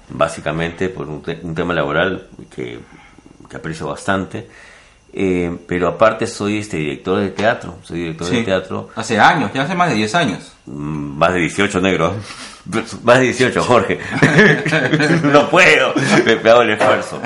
básicamente 0.10 0.90
por 0.90 1.08
un, 1.08 1.22
te- 1.22 1.40
un 1.44 1.54
tema 1.56 1.74
laboral 1.74 2.28
que, 2.54 2.80
que 3.50 3.58
aprecio 3.58 3.88
bastante. 3.88 4.48
Eh, 5.18 5.60
pero 5.66 5.88
aparte 5.88 6.28
soy 6.28 6.58
este 6.58 6.76
director 6.76 7.18
de 7.22 7.30
teatro, 7.30 7.78
soy 7.84 8.00
director 8.00 8.28
de 8.30 8.44
teatro 8.44 8.90
Hace 8.96 9.18
años, 9.18 9.50
ya 9.54 9.62
hace 9.62 9.74
más 9.74 9.88
de 9.90 9.96
10 9.96 10.14
años. 10.16 10.52
Mm, 10.66 11.18
Más 11.18 11.34
de 11.34 11.40
18 11.40 11.80
negros. 11.80 12.14
Más 13.04 13.20
de 13.20 13.26
18, 13.26 13.64
Jorge. 13.64 13.98
no 15.24 15.50
puedo. 15.50 15.94
Me, 16.26 16.36
me 16.36 16.50
hago 16.50 16.64
el 16.64 16.72
esfuerzo. 16.72 17.22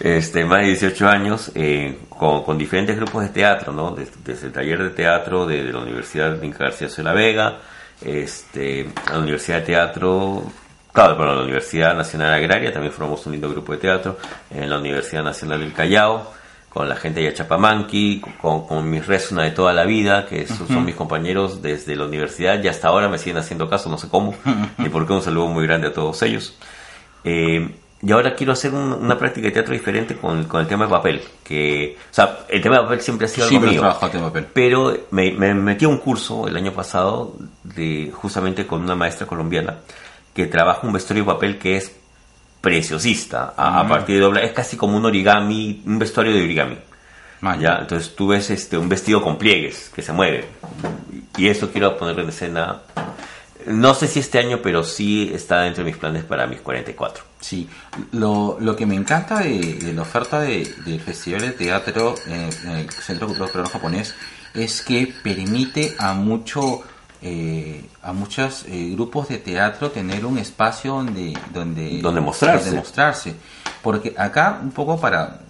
Este, 0.00 0.44
más 0.44 0.60
de 0.60 0.66
18 0.68 1.08
años 1.08 1.50
eh, 1.56 1.98
con, 2.08 2.42
con 2.44 2.56
diferentes 2.56 2.96
grupos 2.96 3.24
de 3.24 3.28
teatro, 3.30 3.72
¿no? 3.72 3.90
Desde, 3.90 4.12
desde 4.24 4.46
el 4.46 4.52
taller 4.52 4.82
de 4.82 4.90
teatro 4.90 5.44
de, 5.46 5.64
de 5.64 5.72
la 5.72 5.80
Universidad 5.80 6.30
de 6.36 6.46
Inca 6.46 6.64
García 6.64 6.88
de 6.88 7.02
la 7.02 7.12
Vega, 7.12 7.58
este, 8.00 8.88
la 9.10 9.18
Universidad 9.18 9.58
de 9.58 9.66
Teatro, 9.66 10.44
claro, 10.92 11.16
pero 11.16 11.34
la 11.34 11.42
Universidad 11.42 11.94
Nacional 11.96 12.32
Agraria 12.32 12.72
también 12.72 12.92
formamos 12.92 13.24
un 13.26 13.32
lindo 13.32 13.48
grupo 13.50 13.72
de 13.72 13.78
teatro, 13.78 14.18
en 14.50 14.68
la 14.70 14.78
Universidad 14.78 15.22
Nacional 15.22 15.60
del 15.60 15.72
Callao, 15.72 16.32
con 16.68 16.88
la 16.88 16.96
gente 16.96 17.20
de 17.20 17.28
Achapamanqui, 17.28 18.22
con, 18.40 18.66
con 18.66 18.88
mis 18.88 19.06
resuna 19.06 19.42
de 19.44 19.50
toda 19.50 19.72
la 19.74 19.84
vida, 19.84 20.24
que 20.26 20.46
son 20.46 20.84
mis 20.86 20.94
compañeros 20.94 21.60
desde 21.60 21.94
la 21.96 22.04
universidad 22.06 22.62
y 22.62 22.68
hasta 22.68 22.88
ahora 22.88 23.08
me 23.08 23.18
siguen 23.18 23.36
haciendo 23.38 23.68
caso, 23.68 23.90
no 23.90 23.98
sé 23.98 24.08
cómo, 24.08 24.34
ni 24.78 24.88
por 24.88 25.06
qué 25.06 25.12
un 25.12 25.22
saludo 25.22 25.48
muy 25.48 25.66
grande 25.66 25.88
a 25.88 25.92
todos 25.92 26.22
ellos. 26.22 26.56
Eh, 27.24 27.74
y 28.04 28.10
ahora 28.10 28.34
quiero 28.34 28.52
hacer 28.52 28.74
un- 28.74 28.92
una 28.94 29.16
práctica 29.16 29.46
de 29.46 29.52
teatro 29.52 29.74
diferente 29.74 30.16
con, 30.16 30.44
con 30.44 30.60
el 30.62 30.66
tema 30.66 30.86
de 30.86 30.90
papel. 30.90 31.22
Que, 31.44 31.96
o 32.10 32.12
sea, 32.14 32.40
el 32.48 32.60
tema 32.60 32.76
de 32.78 32.82
papel 32.82 33.00
siempre 33.00 33.26
ha 33.26 33.28
sido 33.28 33.46
algo 33.46 33.60
mío. 33.70 33.80
papel. 33.82 34.46
Pero 34.52 34.96
me, 35.12 35.30
me 35.32 35.54
metí 35.54 35.84
a 35.84 35.88
un 35.88 35.98
curso 35.98 36.48
el 36.48 36.56
año 36.56 36.72
pasado 36.72 37.36
de 37.62 38.10
justamente 38.12 38.66
con 38.66 38.80
una 38.82 38.96
maestra 38.96 39.24
colombiana 39.26 39.76
que 40.34 40.46
trabaja 40.46 40.86
un 40.86 40.92
vestuario 40.92 41.24
de 41.24 41.32
papel 41.32 41.58
que 41.58 41.76
es 41.76 41.92
preciosista. 42.60 43.54
A, 43.56 43.80
a 43.80 43.84
Mm. 43.84 43.88
partir 43.88 44.16
de 44.16 44.22
doblar, 44.22 44.44
es 44.44 44.52
casi 44.52 44.76
como 44.76 44.96
un 44.96 45.04
origami, 45.04 45.82
un 45.86 45.98
vestuario 45.98 46.32
de 46.32 46.42
origami. 46.44 46.78
Ah, 47.42 47.56
¿ya? 47.60 47.78
Entonces 47.80 48.14
tú 48.14 48.28
ves 48.28 48.50
este, 48.50 48.78
un 48.78 48.88
vestido 48.88 49.20
con 49.22 49.36
pliegues 49.36 49.90
que 49.94 50.00
se 50.02 50.12
mueve. 50.12 50.44
Y 51.36 51.48
eso 51.48 51.70
quiero 51.72 51.96
ponerlo 51.98 52.22
en 52.22 52.28
escena. 52.28 52.82
No 53.66 53.94
sé 53.94 54.06
si 54.08 54.20
este 54.20 54.38
año, 54.38 54.60
pero 54.62 54.84
sí 54.84 55.30
está 55.34 55.62
dentro 55.62 55.84
de 55.84 55.90
mis 55.90 55.98
planes 55.98 56.24
para 56.24 56.46
mis 56.46 56.60
44. 56.60 57.24
Sí, 57.40 57.68
lo, 58.12 58.58
lo 58.60 58.76
que 58.76 58.86
me 58.86 58.94
encanta 58.94 59.40
de, 59.40 59.58
de 59.58 59.92
la 59.92 60.02
oferta 60.02 60.40
de- 60.40 60.72
del 60.84 61.00
Festival 61.00 61.40
de 61.42 61.50
Teatro 61.52 62.14
eh, 62.28 62.50
en 62.64 62.70
el 62.70 62.90
Centro 62.90 63.26
Cultural 63.26 63.50
Peruano 63.50 63.70
Japonés 63.70 64.14
es 64.54 64.82
que 64.82 65.12
permite 65.22 65.94
a 65.98 66.12
mucho 66.12 66.82
eh, 67.22 67.84
a 68.02 68.12
muchos 68.12 68.64
eh, 68.68 68.90
grupos 68.92 69.28
de 69.28 69.38
teatro 69.38 69.90
tener 69.90 70.26
un 70.26 70.38
espacio 70.38 70.94
donde 70.94 71.32
donde, 71.54 72.00
Donde 72.02 72.20
mostrarse. 72.20 72.66
donde 72.66 72.80
mostrarse. 72.80 73.34
Porque 73.82 74.14
acá 74.16 74.60
un 74.62 74.70
poco 74.72 75.00
para 75.00 75.40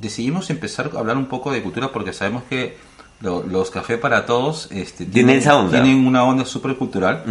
decidimos 0.00 0.50
empezar 0.50 0.90
a 0.94 0.98
hablar 0.98 1.16
un 1.16 1.26
poco 1.26 1.52
de 1.52 1.62
cultura 1.62 1.90
porque 1.92 2.12
sabemos 2.12 2.42
que 2.48 2.76
lo- 3.20 3.44
los 3.44 3.70
cafés 3.70 3.98
para 3.98 4.26
todos 4.26 4.68
este, 4.72 5.06
Tienen 5.06 5.36
esa 5.38 5.56
onda. 5.56 5.70
tienen 5.80 6.04
una 6.04 6.24
onda 6.24 6.44
súper 6.44 6.74
cultural 6.76 7.22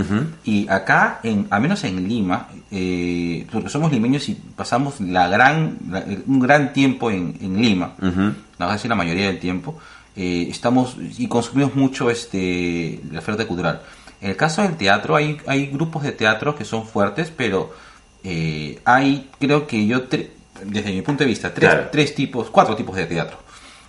y 0.45 0.65
acá, 0.69 1.19
en, 1.23 1.47
al 1.49 1.61
menos 1.61 1.83
en 1.83 2.07
Lima, 2.07 2.47
eh, 2.71 3.45
porque 3.51 3.67
somos 3.67 3.91
limeños 3.91 4.29
y 4.29 4.35
pasamos 4.55 5.01
la 5.01 5.27
gran, 5.27 5.77
la- 5.89 6.05
un 6.27 6.39
gran 6.39 6.71
tiempo 6.71 7.11
en, 7.11 7.37
en 7.41 7.61
Lima, 7.61 7.95
Ujú. 8.01 8.31
la 8.57 8.67
casi 8.69 8.87
la 8.87 8.95
mayoría 8.95 9.27
del 9.27 9.39
tiempo, 9.39 9.77
eh, 10.21 10.47
estamos 10.49 10.95
y 11.17 11.27
consumimos 11.27 11.73
mucho 11.75 12.09
este 12.11 12.99
la 13.11 13.19
oferta 13.19 13.45
cultural. 13.47 13.81
En 14.21 14.29
el 14.29 14.35
caso 14.37 14.61
del 14.61 14.75
teatro, 14.77 15.15
hay, 15.15 15.37
hay 15.47 15.67
grupos 15.67 16.03
de 16.03 16.11
teatro 16.11 16.55
que 16.55 16.63
son 16.65 16.85
fuertes, 16.85 17.31
pero 17.35 17.73
eh, 18.23 18.79
hay, 18.85 19.29
creo 19.39 19.65
que 19.65 19.87
yo, 19.87 20.07
tre- 20.07 20.29
desde 20.63 20.91
mi 20.91 21.01
punto 21.01 21.23
de 21.23 21.29
vista, 21.29 21.51
tres, 21.53 21.69
Claro. 21.71 21.89
tres 21.91 22.13
tipos, 22.13 22.49
cuatro 22.51 22.75
tipos 22.75 22.95
de 22.95 23.05
teatro. 23.07 23.37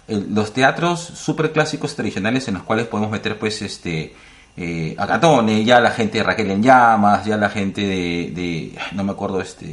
El- 0.08 0.34
los 0.34 0.52
teatros 0.54 1.00
super 1.00 1.52
clásicos 1.52 1.94
tradicionales 1.94 2.48
en 2.48 2.54
los 2.54 2.62
cuales 2.62 2.86
podemos 2.86 3.10
meter 3.10 3.38
pues 3.38 3.60
este 3.62 4.14
eh, 4.56 4.94
a 4.98 5.06
Catone, 5.06 5.64
ya 5.64 5.80
la 5.80 5.90
gente 5.92 6.18
de 6.18 6.24
Raquel 6.24 6.50
en 6.50 6.62
llamas, 6.62 7.24
ya 7.26 7.36
la 7.36 7.48
gente 7.50 7.80
de, 7.82 8.32
de- 8.34 8.72
no 8.92 9.04
me 9.04 9.12
acuerdo 9.12 9.40
este 9.40 9.66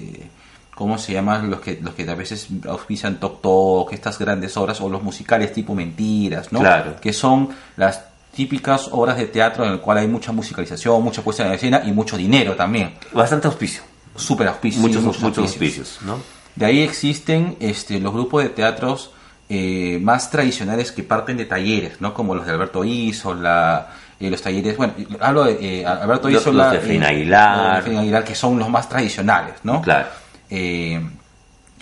cómo 0.79 0.97
se 0.97 1.11
llaman 1.11 1.49
los 1.49 1.59
que 1.59 1.77
los 1.83 1.93
que 1.93 2.09
a 2.09 2.15
veces 2.15 2.47
auspician 2.65 3.19
Tok 3.19 3.41
Tok, 3.41 3.91
estas 3.91 4.17
grandes 4.17 4.55
obras 4.55 4.79
o 4.79 4.87
los 4.87 5.03
musicales 5.03 5.51
tipo 5.51 5.75
Mentiras, 5.75 6.53
¿no? 6.53 6.59
Claro. 6.61 6.95
Que 7.01 7.11
son 7.11 7.49
las 7.75 8.05
típicas 8.33 8.87
obras 8.91 9.17
de 9.17 9.25
teatro 9.25 9.65
en 9.65 9.73
el 9.73 9.81
cual 9.81 9.97
hay 9.97 10.07
mucha 10.07 10.31
musicalización, 10.31 11.03
mucha 11.03 11.21
puesta 11.21 11.45
en 11.45 11.51
escena 11.51 11.81
y 11.85 11.91
mucho 11.91 12.15
dinero 12.15 12.55
también. 12.55 12.93
Bastante 13.11 13.47
auspicio. 13.47 13.81
Super 14.15 14.47
auspicios. 14.47 14.81
Muchos, 14.81 15.01
sí, 15.17 15.21
muchos, 15.21 15.37
auspicios, 15.43 15.99
¿no? 16.05 16.17
de 16.55 16.65
ahí 16.65 16.79
existen 16.81 17.57
este, 17.59 17.99
los 17.99 18.13
grupos 18.13 18.43
de 18.43 18.49
teatros 18.49 19.11
eh, 19.49 19.99
más 20.01 20.31
tradicionales 20.31 20.93
que 20.93 21.03
parten 21.03 21.35
de 21.35 21.43
talleres, 21.45 21.99
¿no? 21.99 22.13
Como 22.13 22.35
los 22.35 22.45
de 22.45 22.53
Alberto 22.53 22.85
Isola, 22.85 23.89
eh, 24.17 24.29
los 24.29 24.41
talleres, 24.41 24.77
bueno, 24.77 24.93
hablo 25.19 25.43
de 25.43 25.81
eh, 25.81 25.85
Alberto 25.85 26.29
Los- 26.29 26.41
Isola. 26.41 26.71
los 26.71 26.73
de 26.73 26.79
Fina 26.89 27.07
eh, 27.07 27.15
Aguilar. 27.15 27.75
los 27.83 27.85
de 27.93 27.97
Aguilar, 27.97 28.23
que 28.23 28.35
son 28.35 28.57
los 28.57 28.69
más 28.69 28.87
tradicionales, 28.87 29.55
¿no? 29.63 29.81
Claro. 29.81 30.07
Eh, 30.49 31.01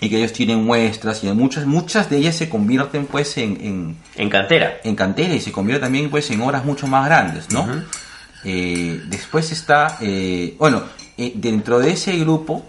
y 0.00 0.08
que 0.08 0.18
ellos 0.18 0.32
tienen 0.32 0.64
muestras 0.64 1.24
y 1.24 1.32
muchas, 1.32 1.66
muchas 1.66 2.08
de 2.08 2.18
ellas 2.18 2.36
se 2.36 2.48
convierten 2.48 3.06
pues 3.06 3.36
en, 3.36 3.58
en, 3.60 3.96
En 4.16 4.30
cantera. 4.30 4.78
en 4.84 4.94
cantera 4.94 5.34
y 5.34 5.40
se 5.40 5.50
convierte 5.50 5.82
también 5.82 6.08
pues 6.08 6.30
en 6.30 6.40
obras 6.40 6.64
mucho 6.64 6.86
más 6.86 7.04
grandes, 7.06 7.50
¿no? 7.50 7.66
Eh, 8.44 9.00
después 9.08 9.50
está, 9.50 9.98
eh, 10.00 10.54
bueno, 10.58 10.82
eh, 11.16 11.32
dentro 11.34 11.80
de 11.80 11.90
ese 11.90 12.16
grupo, 12.18 12.64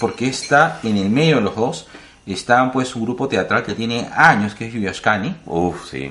porque 0.00 0.26
está 0.26 0.80
en 0.82 0.98
el 0.98 1.08
medio 1.08 1.36
de 1.36 1.42
los 1.42 1.56
dos, 1.56 1.86
está 2.26 2.70
pues 2.72 2.94
un 2.96 3.04
grupo 3.04 3.26
teatral 3.28 3.62
que 3.64 3.72
tiene 3.74 4.06
años, 4.14 4.54
que 4.54 4.66
es 4.66 4.74
Yuyashkani, 4.74 5.36
Uf, 5.46 5.88
sí. 5.90 6.10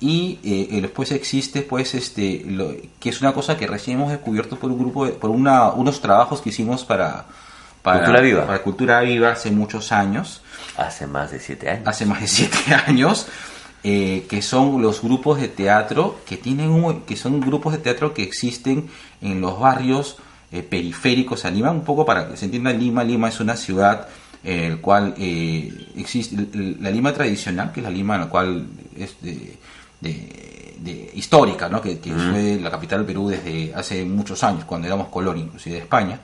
y 0.00 0.80
después 0.80 1.12
existe 1.12 1.62
pues 1.62 1.94
este 1.94 2.42
lo- 2.46 2.74
que 2.98 3.10
es 3.10 3.20
una 3.20 3.32
cosa 3.32 3.56
que 3.56 3.66
recién 3.66 3.98
hemos 3.98 4.10
descubierto 4.10 4.56
por 4.56 4.70
un 4.72 4.78
grupo 4.78 5.06
de- 5.06 5.12
por 5.12 5.30
una, 5.30 5.68
unos 5.70 6.00
trabajos 6.00 6.40
que 6.40 6.48
hicimos 6.50 6.84
para, 6.84 7.26
para 7.82 7.98
Cultura 8.00 8.20
Viva. 8.20 8.46
para 8.46 8.62
cultura 8.62 9.00
viva 9.00 9.30
hace 9.32 9.50
muchos 9.50 9.92
años 9.92 10.42
Hace 10.76 11.06
más 11.06 11.30
de 11.30 11.40
siete 11.40 11.68
años. 11.70 11.86
hace 11.88 12.06
más 12.06 12.20
de 12.20 12.28
siete 12.28 12.58
años 12.86 13.26
eh, 13.82 14.26
que 14.28 14.42
son 14.42 14.82
los 14.82 15.00
grupos 15.02 15.40
de 15.40 15.48
teatro 15.48 16.18
que 16.26 16.36
tienen 16.36 16.70
un- 16.70 17.00
que 17.02 17.16
son 17.16 17.40
grupos 17.40 17.72
de 17.72 17.78
teatro 17.78 18.12
que 18.12 18.22
existen 18.22 18.88
en 19.22 19.40
los 19.40 19.58
barrios 19.58 20.16
eh, 20.52 20.62
periféricos 20.62 21.44
a 21.44 21.50
Lima 21.50 21.70
un 21.70 21.84
poco 21.84 22.04
para 22.04 22.28
que 22.28 22.36
se 22.36 22.44
entienda 22.46 22.72
Lima 22.72 23.02
Lima 23.04 23.28
es 23.28 23.40
una 23.40 23.56
ciudad 23.56 24.08
eh, 24.44 24.66
el 24.66 24.80
cual 24.80 25.14
eh, 25.18 25.72
existe 25.96 26.36
la 26.80 26.90
Lima 26.90 27.12
tradicional 27.14 27.72
que 27.72 27.80
es 27.80 27.84
la 27.84 27.90
Lima 27.90 28.16
en 28.16 28.20
la 28.22 28.26
cual 28.28 28.66
es 28.96 29.16
de, 29.22 29.56
de- 30.00 30.74
de- 30.78 31.10
histórica 31.14 31.68
¿no? 31.68 31.80
que, 31.80 31.98
que 32.00 32.10
fue 32.12 32.58
la 32.62 32.70
capital 32.70 32.98
del 33.00 33.06
Perú 33.06 33.28
desde 33.28 33.72
hace 33.74 34.04
muchos 34.04 34.42
años 34.44 34.64
cuando 34.64 34.86
éramos 34.86 35.08
colonia 35.08 35.44
inclusive 35.44 35.76
de 35.76 35.82
España 35.82 36.18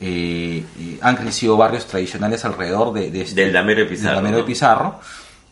eh, 0.00 0.64
eh, 0.78 0.98
han 1.02 1.16
crecido 1.16 1.56
barrios 1.56 1.86
tradicionales 1.86 2.44
alrededor 2.44 2.92
de, 2.92 3.10
de 3.10 3.22
este- 3.22 3.42
Del 3.42 3.52
Damero 3.52 3.80
de 3.80 3.86
Pizarro, 3.86 4.08
del 4.14 4.24
Damero 4.24 4.36
de. 4.38 4.44
Pizarro. 4.44 5.00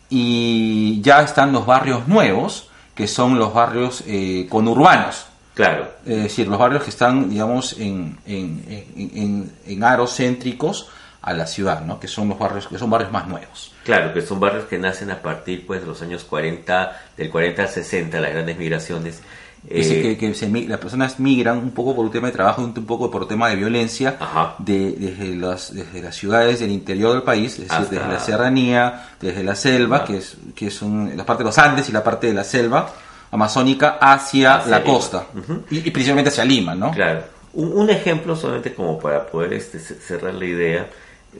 Y 0.08 1.00
ya 1.02 1.22
están 1.22 1.52
los 1.52 1.66
barrios 1.66 2.06
nuevos, 2.06 2.68
que 2.94 3.08
son 3.08 3.38
los 3.38 3.52
barrios 3.52 4.04
eh, 4.06 4.46
conurbanos. 4.48 5.26
Claro. 5.54 5.90
Es 6.04 6.22
decir, 6.24 6.46
los 6.48 6.58
barrios 6.58 6.84
que 6.84 6.90
están, 6.90 7.28
digamos, 7.30 7.72
en, 7.78 8.18
en, 8.26 8.64
en, 8.96 9.10
en- 9.16 9.52
en 9.66 9.84
aros 9.84 10.14
céntricos 10.16 10.88
a 11.22 11.32
la 11.32 11.46
ciudad, 11.46 11.80
¿no? 11.84 11.98
Que 11.98 12.06
son 12.08 12.28
los 12.28 12.38
barrios, 12.38 12.68
que 12.68 12.78
son 12.78 12.88
barrios 12.90 13.10
más 13.10 13.26
nuevos. 13.26 13.72
Claro, 13.84 14.12
que 14.14 14.22
son 14.22 14.38
barrios 14.38 14.66
que 14.66 14.78
nacen 14.78 15.10
a 15.10 15.22
partir 15.22 15.66
pues 15.66 15.80
de 15.80 15.86
los 15.86 16.00
años 16.02 16.24
40, 16.24 17.02
del 17.16 17.30
40 17.30 17.62
al 17.62 17.68
60, 17.68 18.20
las 18.20 18.32
grandes 18.32 18.56
migraciones. 18.58 19.22
Dice 19.68 19.98
Eh, 19.98 20.02
que, 20.02 20.16
que 20.18 20.34
se 20.34 20.48
las 20.48 20.78
personas 20.78 21.18
migran 21.18 21.58
un 21.58 21.72
poco 21.72 21.94
por 21.96 22.04
un 22.04 22.10
tema 22.12 22.28
de 22.28 22.32
trabajo, 22.32 22.62
un 22.62 22.72
poco 22.86 23.10
por 23.10 23.26
tema 23.26 23.48
de 23.48 23.56
violencia, 23.56 24.16
de, 24.58 24.92
desde, 24.92 25.34
las, 25.36 25.74
desde 25.74 26.00
las 26.02 26.14
ciudades 26.14 26.60
del 26.60 26.70
interior 26.70 27.12
del 27.14 27.22
país, 27.22 27.58
es 27.58 27.68
decir, 27.68 27.86
desde 27.90 28.06
la 28.06 28.18
serranía, 28.20 29.08
desde 29.20 29.42
la 29.42 29.54
selva, 29.56 30.04
que 30.04 30.18
es, 30.18 30.36
que 30.54 30.68
es 30.68 30.82
un- 30.82 31.16
la 31.16 31.26
parte 31.26 31.42
de 31.42 31.48
los 31.48 31.58
Andes 31.58 31.88
y 31.88 31.92
la 31.92 32.04
parte 32.04 32.28
de 32.28 32.34
la 32.34 32.44
selva 32.44 32.88
amazónica 33.32 33.98
hacia, 34.00 34.56
Hacia 34.56 34.70
la 34.70 34.78
Lima. 34.78 34.92
costa, 34.92 35.26
y, 35.70 35.78
y 35.78 35.90
principalmente 35.90 36.28
hacia 36.30 36.44
Lima, 36.44 36.74
¿no? 36.74 36.92
Claro. 36.92 37.22
Un, 37.54 37.72
un 37.72 37.90
ejemplo 37.90 38.36
solamente 38.36 38.72
como 38.74 38.98
para 38.98 39.26
poder 39.26 39.52
este, 39.54 39.78
ce- 39.80 39.94
cerrar 39.96 40.34
la 40.34 40.44
idea. 40.44 40.86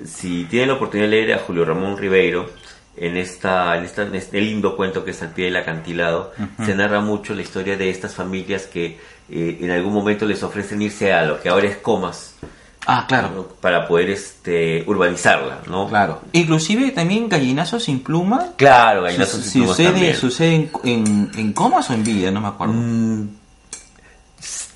Si 0.04 0.45
tienen 0.47 0.68
la 0.71 0.75
oportunidad 0.75 1.09
de 1.09 1.16
leer 1.16 1.33
a 1.35 1.38
Julio 1.38 1.64
Ramón 1.64 1.97
Ribeiro, 1.97 2.50
en, 2.97 3.17
esta, 3.17 3.76
en, 3.76 3.85
esta, 3.85 4.03
en 4.03 4.15
este 4.15 4.41
lindo 4.41 4.76
cuento 4.76 5.05
que 5.05 5.11
es 5.12 5.23
Al 5.23 5.31
pie 5.33 5.47
del 5.47 5.57
acantilado, 5.57 6.33
se 6.65 6.75
narra 6.75 7.00
mucho 7.00 7.35
la 7.35 7.43
historia 7.43 7.76
de 7.76 7.91
estas 7.91 8.15
familias 8.15 8.67
que 8.67 8.99
eh, 9.31 9.59
en 9.61 9.71
algún 9.71 9.93
momento 9.93 10.25
les 10.26 10.43
ofrecen 10.43 10.81
irse 10.83 11.12
a 11.12 11.25
lo 11.25 11.41
que 11.41 11.49
ahora 11.49 11.67
es 11.69 11.76
Comas, 11.79 12.35
Ah, 12.88 13.05
claro, 13.09 13.31
¿no? 13.35 13.43
para 13.43 13.88
poder 13.88 14.11
este, 14.11 14.85
urbanizarla, 14.87 15.62
¿no? 15.69 15.88
claro. 15.88 16.21
Inclusive 16.33 16.93
también 16.93 17.29
Gallinazos 17.29 17.83
sin 17.83 17.99
pluma, 18.00 18.53
Claro, 18.57 19.03
Gallinazos 19.03 19.41
y 19.41 19.43
si 19.50 19.59
Plumas 19.59 19.76
sucede, 19.76 19.91
también. 19.93 20.17
sucede 20.17 20.55
en, 20.55 20.71
en, 20.85 21.31
en 21.37 21.53
Comas 21.53 21.91
o 21.91 21.95
en 21.95 22.05
Villa, 22.05 22.31
no 22.31 22.41
me 22.41 22.47
acuerdo. 22.49 22.75
Mm, 22.75 23.29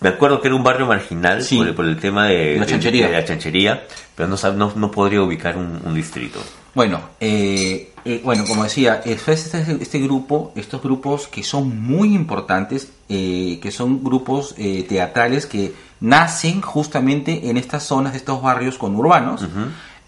Me 0.01 0.09
acuerdo 0.09 0.41
que 0.41 0.49
era 0.49 0.57
un 0.57 0.65
barrio 0.65 0.87
marginal 0.87 1.43
Sí. 1.45 1.57
por, 1.57 1.69
el, 1.69 1.75
por 1.75 1.85
el 1.85 1.99
tema 2.01 2.27
de, 2.27 2.57
La 2.59 2.67
chanchería. 2.67 3.07
de 3.07 3.13
la 3.13 3.25
chanchería, 3.25 3.85
pero 4.17 4.29
no, 4.29 4.37
no, 4.55 4.73
no 4.75 4.91
podría 4.91 5.23
ubicar 5.23 5.57
un, 5.57 5.81
un 5.85 5.95
distrito. 5.95 6.41
Bueno, 6.75 7.01
eh, 7.21 7.93
eh, 8.05 8.21
bueno, 8.25 8.45
como 8.47 8.63
decía, 8.65 9.03
es 9.05 9.27
este, 9.29 9.79
este 9.81 9.99
grupo, 9.99 10.53
estos 10.55 10.81
grupos 10.83 11.27
que 11.27 11.43
son 11.43 11.83
muy 11.83 12.15
importantes, 12.15 12.89
eh, 13.09 13.59
que 13.61 13.71
son 13.73 14.03
grupos 14.05 14.55
eh, 14.57 14.85
teatrales 14.89 15.47
que 15.47 15.73
nacen 16.01 16.61
justamente 16.63 17.51
en 17.51 17.57
estas 17.57 17.83
zonas 17.83 18.15
estos 18.15 18.41
barrios 18.41 18.79
conurbanos, 18.79 19.45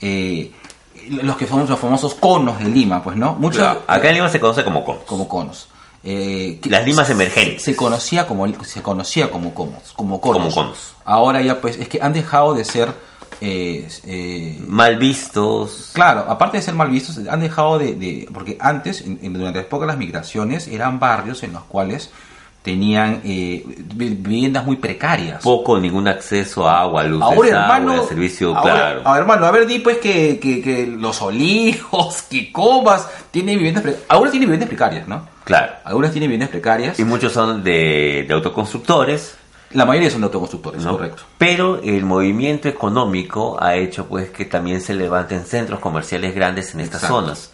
eh, 0.01 0.53
los 1.11 1.37
que 1.37 1.47
son 1.49 1.67
los 1.69 1.79
famosos 1.79 2.15
conos 2.15 2.59
de 2.61 2.67
Lima, 2.67 3.03
pues, 3.03 3.17
¿no? 3.17 3.35
Muchos 3.35 3.59
Claro, 3.61 3.83
acá 3.87 4.09
en 4.09 4.15
Lima 4.15 4.29
se 4.29 4.39
conoce 4.41 4.63
como 4.65 4.85
Comas. 4.85 5.03
como 5.05 5.29
conos. 5.29 5.69
Eh, 6.05 6.61
Las 6.65 6.85
limas 6.85 7.09
emergentes. 7.11 7.63
se 7.63 7.77
conocía 7.77 8.27
como 8.27 8.47
se 8.65 8.83
conocía 8.83 9.31
como 9.31 9.55
conos, 9.55 9.93
como 9.95 10.21
conos. 10.21 10.53
Como 10.53 10.55
conos. 10.55 10.95
Ahora 11.05 11.43
ya 11.43 11.61
pues 11.61 11.77
es 11.77 11.89
que 11.89 12.01
han 12.03 12.13
dejado 12.13 12.55
de 12.55 12.65
ser 12.65 12.93
eh, 13.43 13.89
eh, 14.07 14.59
Mal 14.67 14.97
vistos. 14.97 15.91
Claro, 15.93 16.25
aparte 16.29 16.57
de 16.59 16.63
ser 16.63 16.75
mal 16.75 16.89
vistos, 16.91 17.19
han 17.29 17.41
dejado 17.41 17.79
de... 17.79 17.95
de- 17.95 18.29
porque 18.33 18.57
antes, 18.61 19.01
en- 19.03 19.19
en- 19.23 19.33
durante 19.35 19.59
la 19.59 19.65
época 19.67 19.83
de 19.87 19.89
las 19.93 19.99
migraciones, 19.99 20.69
eran 20.69 20.99
barrios 21.01 21.43
en 21.43 21.53
los 21.53 21.65
cuales 21.65 22.11
tenían 22.63 23.21
eh, 23.25 23.65
vi- 23.95 24.11
viviendas 24.11 24.65
muy 24.65 24.77
precarias. 24.77 25.43
Poco 25.43 25.81
ningún 25.81 26.07
acceso 26.07 26.69
a 26.69 26.83
agua, 26.83 27.03
luz, 27.03 27.21
Ahora, 27.21 27.49
hermano, 27.49 27.93
agua, 27.95 28.07
servicio, 28.09 28.57
ahora, 28.57 28.73
claro. 28.75 29.03
a 29.05 29.13
ver, 29.15 29.21
hermano, 29.23 29.47
a 29.47 29.51
ver, 29.51 29.67
di 29.67 29.81
pues 29.81 29.99
que, 29.99 30.39
que, 30.41 30.63
que 30.63 30.87
los 30.87 31.21
olivos, 31.23 32.23
que 32.31 32.53
comas, 32.53 33.09
tienen 33.33 33.57
viviendas 33.57 33.83
precarias. 33.83 34.09
Ahora 34.09 34.31
tienen 34.31 34.49
viviendas 34.49 34.69
precarias, 34.69 35.09
¿no? 35.09 35.27
Claro. 35.43 35.73
Algunas 35.85 36.13
tienen 36.13 36.29
viviendas 36.29 36.51
precarias. 36.51 37.01
Y 37.01 37.05
muchos 37.05 37.33
son 37.33 37.65
de, 37.65 38.25
de 38.29 38.33
autoconstructores, 38.35 39.35
La 39.75 39.85
mayoría 39.85 40.11
son 40.11 40.21
de 40.21 40.27
autoconstructores, 40.27 40.83
¿no? 40.85 40.93
correcto. 40.93 41.23
Pero 41.39 41.81
el 41.83 42.05
movimiento 42.05 42.69
económico 42.69 43.57
ha 43.61 43.77
hecho 43.77 44.07
pues 44.07 44.31
que 44.31 44.45
también 44.45 44.81
se 44.81 44.95
levanten 44.95 45.45
centros 45.45 45.81
comerciales 45.81 46.35
grandes 46.35 46.75
en 46.75 46.81
estas 46.81 47.03
Exacto. 47.03 47.21
zonas. 47.23 47.53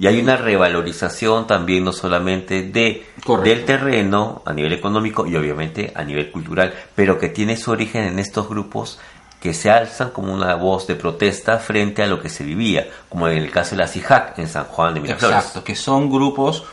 Y 0.00 0.06
hay 0.06 0.20
una 0.20 0.36
revalorización 0.36 1.46
también 1.48 1.84
no 1.84 1.92
solamente 1.92 2.62
de 2.62 3.04
Correcto. 3.24 3.48
del 3.50 3.64
terreno 3.64 4.42
a 4.46 4.52
nivel 4.52 4.72
económico 4.72 5.26
y 5.26 5.34
obviamente 5.34 5.92
a 5.94 6.04
nivel 6.04 6.30
cultural, 6.30 6.72
pero 6.94 7.18
que 7.18 7.28
tiene 7.28 7.56
su 7.56 7.72
origen 7.72 8.04
en 8.04 8.18
estos 8.20 8.48
grupos 8.48 9.00
que 9.40 9.54
se 9.54 9.70
alzan 9.70 10.10
como 10.10 10.32
una 10.32 10.54
voz 10.56 10.86
de 10.86 10.94
protesta 10.96 11.58
frente 11.58 12.02
a 12.02 12.06
lo 12.06 12.20
que 12.20 12.28
se 12.28 12.44
vivía, 12.44 12.88
como 13.08 13.28
en 13.28 13.38
el 13.38 13.50
caso 13.50 13.72
de 13.72 13.78
la 13.82 13.88
CIJAC 13.88 14.38
en 14.38 14.48
San 14.48 14.64
Juan 14.64 14.94
de 14.94 15.00
Miraflores. 15.00 15.36
Exacto, 15.38 15.64
que 15.64 15.74
son 15.76 16.10
grupos 16.10 16.64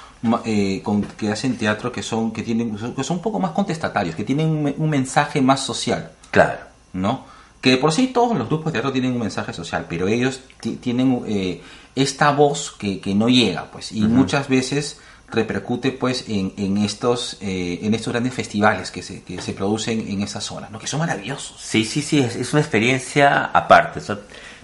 eh, 0.45 0.81
con- 0.83 1.01
que 1.03 1.31
hacen 1.31 1.57
teatro 1.57 1.91
que 1.91 2.01
son 2.03 2.31
que 2.31 2.43
tienen 2.43 2.75
que 2.95 3.03
son 3.03 3.17
un 3.17 3.21
poco 3.23 3.39
más 3.39 3.51
contestatarios, 3.51 4.15
que 4.15 4.23
tienen 4.23 4.47
un, 4.49 4.63
me- 4.63 4.75
un 4.77 4.89
mensaje 4.89 5.41
más 5.41 5.61
social, 5.65 6.11
Claro. 6.31 6.59
¿no? 6.93 7.25
Que 7.61 7.77
por 7.77 7.91
sí 7.91 8.07
todos 8.07 8.37
los 8.37 8.47
grupos 8.47 8.65
de 8.67 8.71
teatro 8.73 8.91
tienen 8.91 9.11
un 9.13 9.19
mensaje 9.19 9.51
social, 9.53 9.85
pero 9.89 10.07
ellos 10.07 10.41
ti- 10.59 10.75
tienen 10.75 11.23
eh, 11.27 11.61
esta 11.95 12.31
voz 12.31 12.71
que, 12.77 12.99
que 12.99 13.15
no 13.15 13.27
llega, 13.29 13.71
pues, 13.71 13.91
y 13.91 14.01
muchas 14.01 14.47
veces 14.49 14.99
repercute 15.31 15.91
pues 15.91 16.25
en, 16.27 16.53
en 16.57 16.77
estos 16.77 17.37
eh, 17.41 17.79
en 17.81 17.95
estos 17.95 18.13
grandes 18.13 18.33
festivales 18.35 18.91
que 18.91 19.01
se, 19.01 19.23
que 19.23 19.41
se 19.41 19.53
producen 19.53 20.05
en 20.07 20.21
esas 20.21 20.43
zonas, 20.43 20.69
¿no? 20.69 20.77
Que 20.77 20.85
son 20.85 20.99
maravillosos. 20.99 21.59
Sí, 21.59 21.83
sí, 21.83 22.03
sí, 22.03 22.19
es, 22.19 22.35
es 22.35 22.53
una 22.53 22.61
experiencia 22.61 23.45
aparte. 23.45 23.99
O 23.99 24.03
sea, 24.03 24.19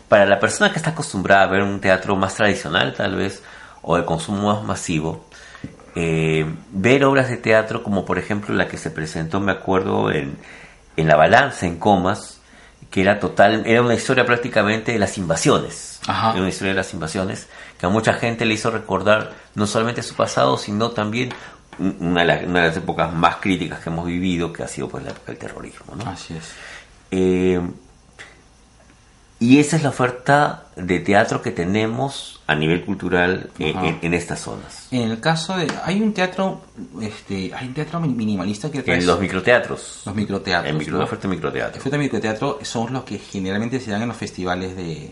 para 0.08 0.26
la 0.28 0.40
persona 0.40 0.72
que 0.72 0.78
está 0.78 0.92
acostumbrada 0.92 1.44
a 1.44 1.48
ver 1.48 1.64
un 1.64 1.80
teatro 1.82 2.16
más 2.16 2.36
tradicional, 2.36 2.94
tal 2.96 3.16
vez, 3.16 3.42
o 3.82 3.98
de 3.98 4.06
consumo 4.06 4.54
más 4.54 4.64
masivo, 4.64 5.26
eh, 5.96 6.46
ver 6.72 7.04
obras 7.06 7.30
de 7.30 7.38
teatro 7.38 7.84
como 7.84 8.06
por 8.06 8.18
ejemplo 8.18 8.56
la 8.56 8.68
que 8.68 8.78
se 8.78 8.92
presentó, 8.92 9.40
me 9.40 9.52
acuerdo, 9.52 10.12
en, 10.12 10.38
en 10.98 11.08
La 11.08 11.16
Balanza, 11.16 11.66
en 11.66 11.78
Comas, 11.78 12.40
que 12.90 13.02
era 13.02 13.20
total, 13.20 13.64
era 13.66 13.82
una 13.82 13.94
historia 13.94 14.26
prácticamente 14.26 14.92
de 14.92 15.00
las 15.00 15.18
invasiones. 15.18 16.00
Ajá. 16.08 16.32
Era 16.32 16.40
una 16.40 16.50
historia 16.50 16.72
de 16.74 16.78
las 16.78 16.94
invasiones 16.94 17.48
que 17.80 17.86
a 17.86 17.90
mucha 17.90 18.14
gente 18.14 18.46
le 18.46 18.54
hizo 18.54 18.70
recordar 18.72 19.32
no 19.56 19.68
solamente 19.68 20.02
su 20.04 20.16
pasado, 20.16 20.58
sino 20.58 20.92
también 20.92 21.30
un- 21.80 21.98
una 22.00 22.22
de 22.22 22.28
las, 22.28 22.44
una 22.44 22.62
de 22.62 22.68
las 22.68 22.78
épocas 22.78 23.14
más 23.14 23.38
críticas 23.38 23.80
que 23.80 23.90
hemos 23.90 24.06
vivido, 24.06 24.52
que 24.52 24.64
ha 24.64 24.68
sido 24.68 24.90
pues 24.90 25.04
la 25.04 25.12
época 25.12 25.28
del 25.28 25.38
terrorismo. 25.38 25.96
¿no? 25.96 26.10
Así 26.10 26.36
es. 26.36 26.52
Eh, 27.12 27.62
y 29.40 29.60
esa 29.60 29.76
es 29.78 29.84
la 29.84 29.90
oferta 29.90 30.66
de 30.76 31.00
teatro 31.00 31.42
que 31.42 31.52
tenemos 31.52 32.41
a 32.52 32.56
nivel 32.56 32.84
cultural 32.84 33.50
en, 33.60 33.78
Ajá. 33.78 33.88
en- 33.88 34.00
en 34.02 34.14
estas 34.14 34.40
zonas. 34.42 34.88
En 34.92 35.10
el 35.12 35.20
caso 35.20 35.56
de 35.58 35.68
hay 35.84 36.02
un 36.02 36.14
teatro 36.14 36.62
este 37.02 37.52
hay 37.54 37.68
un 37.68 37.74
teatro 37.74 38.00
mi- 38.00 38.10
minimalista 38.10 38.70
que 38.72 38.80
En 38.86 39.06
los 39.06 39.20
microteatros. 39.20 40.02
los 40.06 40.16
microteatros. 40.16 40.70
En 40.72 40.78
micro, 40.78 40.94
¿no? 40.94 41.00
la 41.00 41.06
oferta 41.06 41.28
de 41.28 41.34
El 41.34 41.38
microteatro. 41.38 41.74
Festival 41.76 41.92
de 42.00 42.04
Microteatro 42.06 42.60
son 42.64 42.94
los 42.94 43.04
que 43.04 43.18
generalmente 43.20 43.80
se 43.80 43.92
dan 43.92 44.02
en 44.02 44.08
los 44.10 44.18
festivales 44.18 44.76
de, 44.76 45.12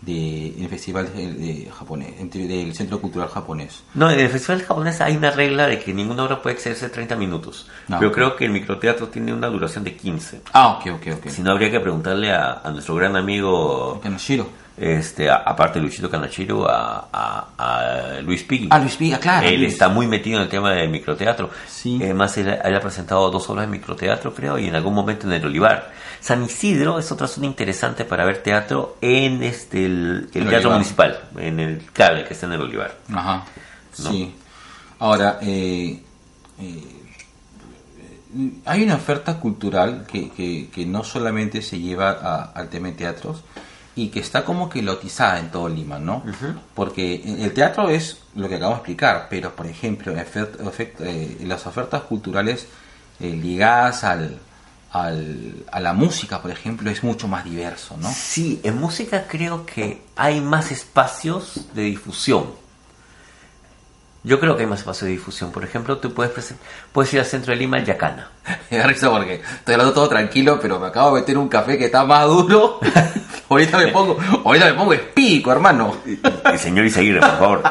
de 0.00 0.54
en 0.56 0.62
el 0.62 0.68
festival 0.68 1.12
de, 1.12 1.32
de 1.32 1.70
japonés, 1.76 2.14
del 2.32 2.74
Centro 2.74 3.00
Cultural 3.00 3.28
Japonés. 3.28 3.82
No, 3.94 4.08
en 4.10 4.20
el 4.20 4.28
festival 4.28 4.62
japonés 4.62 5.00
hay 5.00 5.16
una 5.16 5.30
regla 5.32 5.66
de 5.66 5.80
que 5.80 5.92
ninguna 5.92 6.22
obra 6.24 6.40
puede 6.40 6.54
excederse 6.54 6.88
30 6.88 7.16
minutos. 7.16 7.66
No. 7.88 7.98
Pero 7.98 8.12
creo 8.12 8.36
que 8.36 8.44
el 8.44 8.52
microteatro 8.52 9.08
tiene 9.08 9.32
una 9.32 9.48
duración 9.48 9.82
de 9.84 9.96
15. 9.96 10.42
Ah, 10.52 10.78
ok, 10.78 10.92
ok, 10.94 11.06
ok. 11.18 11.28
Si 11.30 11.42
no, 11.42 11.50
habría 11.50 11.70
que 11.72 11.80
preguntarle 11.80 12.30
a, 12.30 12.60
a 12.64 12.70
nuestro 12.70 12.94
gran 12.94 13.16
amigo, 13.16 13.98
Kanashiro. 14.00 14.48
Este, 14.80 15.28
a- 15.30 15.36
aparte 15.36 15.78
de 15.78 15.82
Luisito 15.82 16.10
Kanachiro, 16.10 16.68
a, 16.68 17.08
a- 17.12 17.48
a 18.16 18.20
Luis 18.22 18.42
Piggy. 18.44 18.68
Ah, 18.70 18.78
Luis 18.78 18.96
Piga, 18.96 19.18
claro. 19.18 19.46
Él 19.46 19.60
Luis. 19.60 19.72
está 19.72 19.88
muy 19.88 20.06
metido 20.06 20.36
en 20.38 20.44
el 20.44 20.48
tema 20.48 20.72
del 20.72 20.88
microteatro. 20.90 21.50
Sí. 21.68 21.98
Además, 22.02 22.36
él, 22.38 22.48
él 22.48 22.74
ha 22.76 22.80
presentado 22.80 23.30
dos 23.30 23.48
obras 23.50 23.66
de 23.66 23.70
microteatro, 23.72 24.34
creo, 24.34 24.58
y 24.58 24.66
en 24.68 24.74
algún 24.74 24.94
momento 24.94 25.26
en 25.26 25.32
el 25.34 25.44
Olivar. 25.46 25.90
San 26.20 26.44
Isidro 26.44 26.98
es 26.98 27.12
otra 27.12 27.26
zona 27.28 27.46
interesante 27.46 28.04
para 28.04 28.24
ver 28.24 28.38
teatro 28.42 28.96
en 29.00 29.42
este 29.42 29.84
el, 29.86 30.28
el 30.34 30.42
El 30.42 30.48
teatro 30.48 30.70
Olivar. 30.70 30.72
municipal, 30.72 31.20
en 31.38 31.60
el 31.60 31.82
cable 31.92 32.24
que 32.24 32.34
está 32.34 32.46
en 32.46 32.52
el 32.54 32.60
Olivar. 32.62 32.96
Ajá. 33.14 33.44
¿No? 34.02 34.10
Sí. 34.10 34.34
Ahora, 35.00 35.38
eh, 35.42 36.02
eh, 36.60 36.84
hay 38.66 38.82
una 38.82 38.96
oferta 38.96 39.38
cultural 39.40 40.06
que, 40.10 40.30
que, 40.30 40.68
que 40.72 40.84
no 40.84 41.02
solamente 41.02 41.62
se 41.62 41.78
lleva 41.78 42.10
a- 42.10 42.42
al 42.52 42.68
tema 42.68 42.88
de 42.88 42.94
teatros 42.94 43.42
y 43.98 44.10
que 44.10 44.20
está 44.20 44.44
como 44.44 44.68
que 44.68 44.80
lotizada 44.80 45.40
en 45.40 45.50
todo 45.50 45.68
Lima, 45.68 45.98
¿no? 45.98 46.22
Porque 46.72 47.20
el 47.24 47.52
teatro 47.52 47.90
es 47.90 48.18
lo 48.36 48.48
que 48.48 48.54
acabo 48.54 48.74
de 48.74 48.76
explicar, 48.76 49.26
pero 49.28 49.56
por 49.56 49.66
ejemplo, 49.66 50.14
eh, 50.16 51.36
las 51.44 51.66
ofertas 51.66 52.02
culturales 52.02 52.68
eh, 53.18 53.30
ligadas 53.30 54.04
al, 54.04 54.38
al, 54.92 55.64
a 55.72 55.80
la 55.80 55.94
música, 55.94 56.40
por 56.40 56.52
ejemplo, 56.52 56.88
es 56.88 57.02
mucho 57.02 57.26
más 57.26 57.44
diverso, 57.44 57.96
¿no? 57.96 58.08
Sí, 58.12 58.60
en 58.62 58.78
música 58.78 59.26
creo 59.26 59.66
que 59.66 60.00
hay 60.14 60.40
más 60.40 60.70
espacios 60.70 61.66
de 61.74 61.82
difusión. 61.82 62.67
Yo 64.24 64.40
creo 64.40 64.56
que 64.56 64.62
hay 64.64 64.68
más 64.68 64.80
espacios 64.80 65.04
de 65.06 65.12
difusión. 65.12 65.52
Por 65.52 65.62
ejemplo, 65.64 65.98
tú 65.98 66.12
puedes, 66.12 66.54
puedes 66.92 67.14
ir 67.14 67.20
al 67.20 67.26
centro 67.26 67.52
de 67.52 67.56
Lima, 67.56 67.82
Yacana. 67.82 68.30
Me 68.70 68.78
da 68.78 68.86
risa 68.86 69.10
porque 69.10 69.34
estoy 69.34 69.74
hablando 69.74 69.94
todo 69.94 70.08
tranquilo, 70.08 70.58
pero 70.60 70.78
me 70.80 70.88
acabo 70.88 71.14
de 71.14 71.20
meter 71.22 71.38
un 71.38 71.48
café 71.48 71.78
que 71.78 71.84
está 71.86 72.04
más 72.04 72.26
duro. 72.26 72.80
ahorita 73.48 73.78
me 73.78 73.88
pongo, 73.88 74.18
ahorita 74.44 74.66
me 74.66 74.74
pongo 74.74 74.92
espírico, 74.92 75.52
hermano. 75.52 75.96
El 76.52 76.58
señor 76.58 76.84
Isaguirre, 76.84 77.20
por 77.20 77.30
favor, 77.38 77.62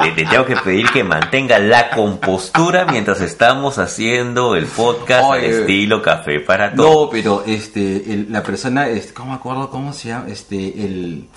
le, 0.00 0.14
le 0.14 0.24
tengo 0.26 0.46
que 0.46 0.56
pedir 0.56 0.88
que 0.90 1.02
mantenga 1.04 1.58
la 1.58 1.90
compostura 1.90 2.84
mientras 2.86 3.20
estamos 3.20 3.78
haciendo 3.78 4.54
el 4.54 4.66
podcast 4.66 5.24
al 5.32 5.44
estilo 5.44 6.00
café 6.02 6.38
para 6.40 6.72
todos. 6.72 7.04
No, 7.06 7.10
pero 7.10 7.42
este, 7.46 8.12
el- 8.12 8.28
la 8.30 8.42
persona, 8.44 8.88
este, 8.88 9.12
¿cómo 9.12 9.30
me 9.32 9.36
acuerdo 9.36 9.68
cómo 9.70 9.92
se 9.92 10.08
llama? 10.08 10.28
Este, 10.28 10.56
el, 10.84 11.28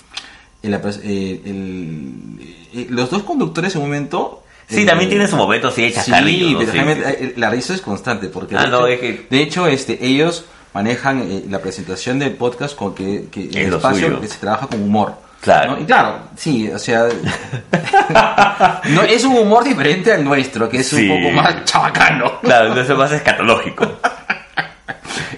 el- 0.62 0.74
eh, 0.74 1.42
el- 1.44 2.56
eh, 2.72 2.86
los 2.88 3.10
dos 3.10 3.24
conductores 3.24 3.74
en 3.74 3.82
un 3.82 3.88
momento. 3.88 4.44
Sí, 4.70 4.82
eh, 4.82 4.86
también 4.86 5.10
tiene 5.10 5.26
su 5.28 5.36
momento 5.36 5.68
así 5.68 5.82
de 5.82 5.88
Sí, 5.88 5.94
chascarrillo, 5.96 6.50
¿no? 6.52 6.58
pero 6.60 6.72
Sí, 6.72 6.78
sí, 6.78 6.84
sí. 6.94 7.00
eh, 7.24 7.34
la 7.36 7.50
risa 7.50 7.74
es 7.74 7.80
constante 7.80 8.28
porque 8.28 8.56
Ah, 8.56 8.62
de, 8.62 8.68
no, 8.68 8.86
hecho, 8.86 8.88
es 8.88 9.00
que- 9.00 9.26
de 9.28 9.42
hecho, 9.42 9.66
este, 9.66 9.98
ellos 10.04 10.44
manejan 10.72 11.20
eh, 11.22 11.44
la 11.48 11.58
presentación 11.60 12.18
del 12.18 12.32
podcast 12.32 12.76
con 12.76 12.94
que, 12.94 13.26
que 13.30 13.48
Es 13.48 13.56
el 13.56 13.74
espacio 13.74 14.06
suyo. 14.06 14.20
que 14.20 14.28
se 14.28 14.38
trabaja 14.38 14.66
con 14.68 14.82
humor. 14.82 15.14
Claro. 15.40 15.72
¿no? 15.76 15.80
Y 15.82 15.84
claro, 15.86 16.18
sí, 16.36 16.68
o 16.70 16.78
sea, 16.78 17.08
no 18.90 19.02
es 19.02 19.24
un 19.24 19.36
humor 19.36 19.64
diferente 19.64 20.12
al 20.12 20.22
nuestro, 20.24 20.68
que 20.68 20.78
es 20.78 20.88
Sí. 20.88 21.08
un 21.08 21.22
poco 21.22 21.34
más 21.34 21.64
chabacano. 21.64 22.40
Claro, 22.40 22.66
entonces 22.68 22.90
es 22.90 22.98
más 22.98 23.12
escatológico. 23.12 23.86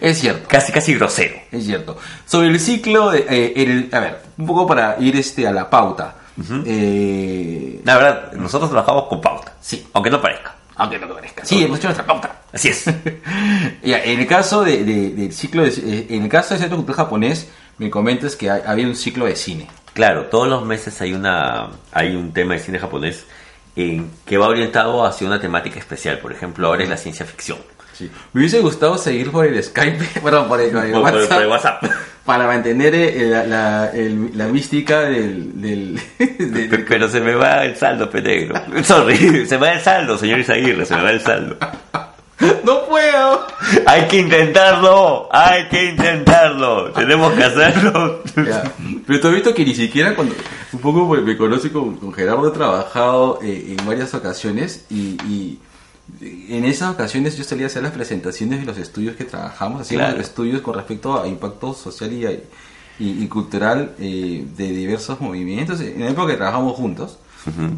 Es 0.00 0.18
cierto. 0.18 0.48
Casi, 0.48 0.72
casi 0.72 0.94
grosero. 0.94 1.36
Es 1.52 1.64
cierto. 1.64 1.96
Sobre 2.26 2.48
el 2.48 2.58
ciclo, 2.58 3.10
de, 3.12 3.24
eh, 3.28 3.52
el, 3.56 3.88
a 3.92 4.00
ver, 4.00 4.18
un 4.36 4.46
poco 4.46 4.66
para 4.66 4.96
ir 4.98 5.14
este 5.16 5.46
a 5.46 5.52
la 5.52 5.70
pauta. 5.70 6.16
Eh, 6.64 7.80
La 7.84 7.96
verdad, 7.96 8.32
nosotros 8.32 8.70
trabajamos 8.70 9.04
con 9.04 9.20
pauta. 9.20 9.54
Sí. 9.60 9.86
Aunque 9.92 10.10
no 10.10 10.20
parezca. 10.20 10.54
aunque 10.76 10.98
no 10.98 11.08
parezca. 11.08 11.44
Sí, 11.44 11.62
hemos 11.62 11.78
hecho 11.78 11.88
nuestra 11.88 12.06
pauta. 12.06 12.40
Así 12.52 12.68
es. 12.68 12.84
Ya, 13.82 14.02
en 14.04 14.20
el 14.20 14.26
caso 14.26 14.62
de, 14.64 14.84
de- 14.84 15.10
del 15.10 15.32
ciclo, 15.32 15.62
de, 15.64 15.68
eh, 15.70 16.06
en 16.10 16.22
el 16.24 16.28
caso 16.28 16.50
del 16.50 16.60
Centro 16.60 16.76
Cultural 16.76 16.96
Japonés, 17.04 17.48
me 17.78 17.90
comentas 17.90 18.36
que 18.36 18.50
hay- 18.50 18.62
había 18.66 18.86
un 18.86 18.94
ciclo 18.96 19.26
de 19.26 19.36
cine. 19.36 19.68
Claro, 19.92 20.26
todos 20.26 20.48
los 20.48 20.64
meses 20.64 21.00
hay 21.02 21.12
una 21.12 21.68
hay 21.92 22.14
un 22.16 22.32
tema 22.32 22.54
de 22.54 22.60
cine 22.60 22.78
japonés 22.78 23.26
en 23.76 24.10
que 24.24 24.38
va 24.38 24.46
orientado 24.48 25.04
hacia 25.04 25.26
una 25.26 25.40
temática 25.40 25.78
especial. 25.78 26.18
Por 26.18 26.32
ejemplo, 26.32 26.66
ahora 26.68 26.82
es 26.84 26.88
la 26.88 26.96
ciencia 26.96 27.26
ficción. 27.26 27.58
Sí. 28.02 28.10
Me 28.32 28.40
hubiese 28.40 28.60
gustado 28.60 28.98
seguir 28.98 29.30
por 29.30 29.46
el 29.46 29.62
Skype, 29.62 30.20
perdón, 30.22 30.48
por 30.48 30.60
el, 30.60 30.70
por 30.70 30.84
el 30.84 30.92
Por- 30.92 31.02
por- 31.02 31.12
WhatsApp, 31.12 31.28
por 31.32 31.42
el 31.42 31.48
WhatsApp. 31.48 31.84
para 32.24 32.46
mantener 32.46 32.94
eh, 32.94 33.44
la, 33.46 33.90
la- 34.34 34.46
mística 34.48 35.00
del... 35.02 35.60
del, 35.60 36.00
del- 36.18 36.68
Pe- 36.68 36.78
Pero 36.88 37.08
se 37.08 37.20
me 37.20 37.34
va 37.34 37.64
el 37.64 37.76
saldo, 37.76 38.08
penegro. 38.10 38.60
Sorry, 38.84 39.46
se 39.46 39.58
me 39.58 39.66
va 39.66 39.72
el 39.74 39.80
saldo, 39.80 40.16
señor 40.18 40.38
Isaguirre, 40.40 40.84
se 40.86 40.94
me 40.96 41.02
va 41.02 41.10
el 41.10 41.20
saldo. 41.20 41.56
¡No 42.64 42.86
puedo! 42.86 43.46
Hay 43.86 44.02
que 44.08 44.18
intentarlo, 44.18 45.28
hay 45.30 45.68
que 45.68 45.90
intentarlo. 45.90 46.90
Tenemos 46.90 47.32
que 47.34 47.44
hacerlo. 47.44 48.22
Ya. 48.36 48.64
Pero 49.06 49.20
tú 49.20 49.28
has 49.28 49.34
visto 49.34 49.54
que 49.54 49.64
ni 49.64 49.74
siquiera 49.74 50.16
cuando 50.16 50.34
un 50.72 50.80
poco 50.80 51.06
me 51.20 51.36
conoce 51.36 51.70
con, 51.70 51.96
con 51.98 52.12
Gerardo 52.12 52.48
he 52.48 52.50
trabajado 52.50 53.38
eh, 53.44 53.76
en 53.78 53.86
varias 53.86 54.12
ocasiones 54.14 54.86
y, 54.90 55.16
y 55.28 55.58
en 56.20 56.64
esas 56.64 56.90
ocasiones 56.94 57.36
yo 57.36 57.44
salía 57.44 57.64
a 57.64 57.68
hacer 57.68 57.82
las 57.82 57.92
presentaciones 57.92 58.60
de 58.60 58.66
los 58.66 58.78
estudios 58.78 59.16
que 59.16 59.24
trabajamos, 59.24 59.80
hacíamos 59.82 60.06
Claro. 60.08 60.20
estudios 60.20 60.60
con 60.60 60.74
respecto 60.74 61.20
a 61.20 61.26
impacto 61.26 61.72
social 61.74 62.12
y, 62.12 62.24
y- 63.04 63.22
y 63.24 63.26
cultural 63.28 63.94
eh, 63.98 64.44
de 64.56 64.68
diversos 64.68 65.20
movimientos 65.20 65.80
en 65.80 66.00
la 66.00 66.10
época 66.10 66.32
que 66.32 66.36
trabajamos 66.36 66.76
juntos. 66.76 67.18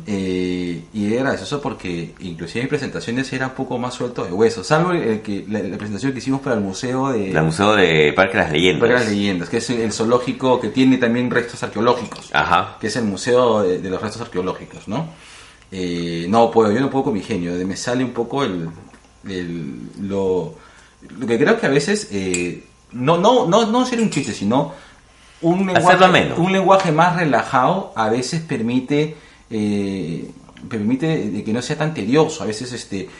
Eh, 0.07 0.83
y 0.93 1.15
era 1.15 1.31
gracioso 1.31 1.63
porque 1.63 2.15
inclusive 2.21 2.63
en 2.65 2.69
presentaciones 2.69 3.33
era 3.33 3.47
un 3.47 3.55
poco 3.55 3.79
más 3.79 3.95
suelto 3.95 4.23
de 4.25 4.31
hueso, 4.31 4.63
salvo 4.63 4.93
el 4.93 5.23
que, 5.23 5.47
la, 5.49 5.61
la 5.61 5.79
presentación 5.79 6.13
que 6.13 6.19
hicimos 6.19 6.43
para 6.43 6.57
el 6.57 6.61
museo 6.61 7.11
de... 7.13 7.31
El 7.31 7.43
Museo 7.43 7.75
de 7.75 8.13
Parque 8.15 8.37
de 8.37 8.43
las 8.45 8.53
Leyendas. 8.53 8.81
Parque 8.81 8.95
de 8.95 9.01
las 9.01 9.09
Leyendas, 9.11 9.49
que 9.49 9.57
es 9.59 9.71
el 9.71 9.91
zoológico 9.93 10.61
que 10.61 10.69
tiene 10.69 10.99
también 10.99 11.31
restos 11.31 11.63
arqueológicos, 11.63 12.29
Ajá. 12.35 12.77
que 12.79 12.89
es 12.89 12.97
el 12.97 13.05
museo 13.05 13.63
de, 13.63 13.79
de 13.79 13.89
los 13.89 14.03
restos 14.03 14.21
arqueológicos, 14.21 14.87
¿no? 14.87 15.09
Eh, 15.73 16.27
no 16.29 16.51
puedo, 16.51 16.71
yo 16.73 16.81
no 16.81 16.91
puedo 16.91 17.05
con 17.05 17.15
mi 17.15 17.23
genio, 17.23 17.53
me 17.67 17.77
sale 17.77 18.05
un 18.05 18.13
poco 18.13 18.45
el, 18.45 18.69
el- 19.29 19.81
lo, 20.01 20.55
lo 21.19 21.27
que 21.27 21.39
creo 21.39 21.59
que 21.59 21.67
a 21.67 21.71
veces, 21.71 22.09
eh, 22.13 22.65
no, 22.93 23.19
no, 23.19 23.47
no, 23.47 23.67
no 23.67 23.85
ser 23.87 24.01
un 24.01 24.11
chiste, 24.11 24.33
sino 24.33 24.73
un 25.43 25.67
lenguaje, 25.67 25.99
un 26.37 26.53
lenguaje 26.53 26.93
más 26.93 27.17
relajado 27.17 27.93
a 27.97 28.09
veces 28.09 28.41
permite 28.41 29.17
eh, 29.51 30.31
permite 30.71 31.29
de 31.29 31.45
que 31.45 31.53
no 31.53 31.61
sea 31.61 31.77
tan 31.77 31.93
tedioso 31.93 32.43
a 32.43 32.47
veces 32.47 32.73
este 32.73 33.11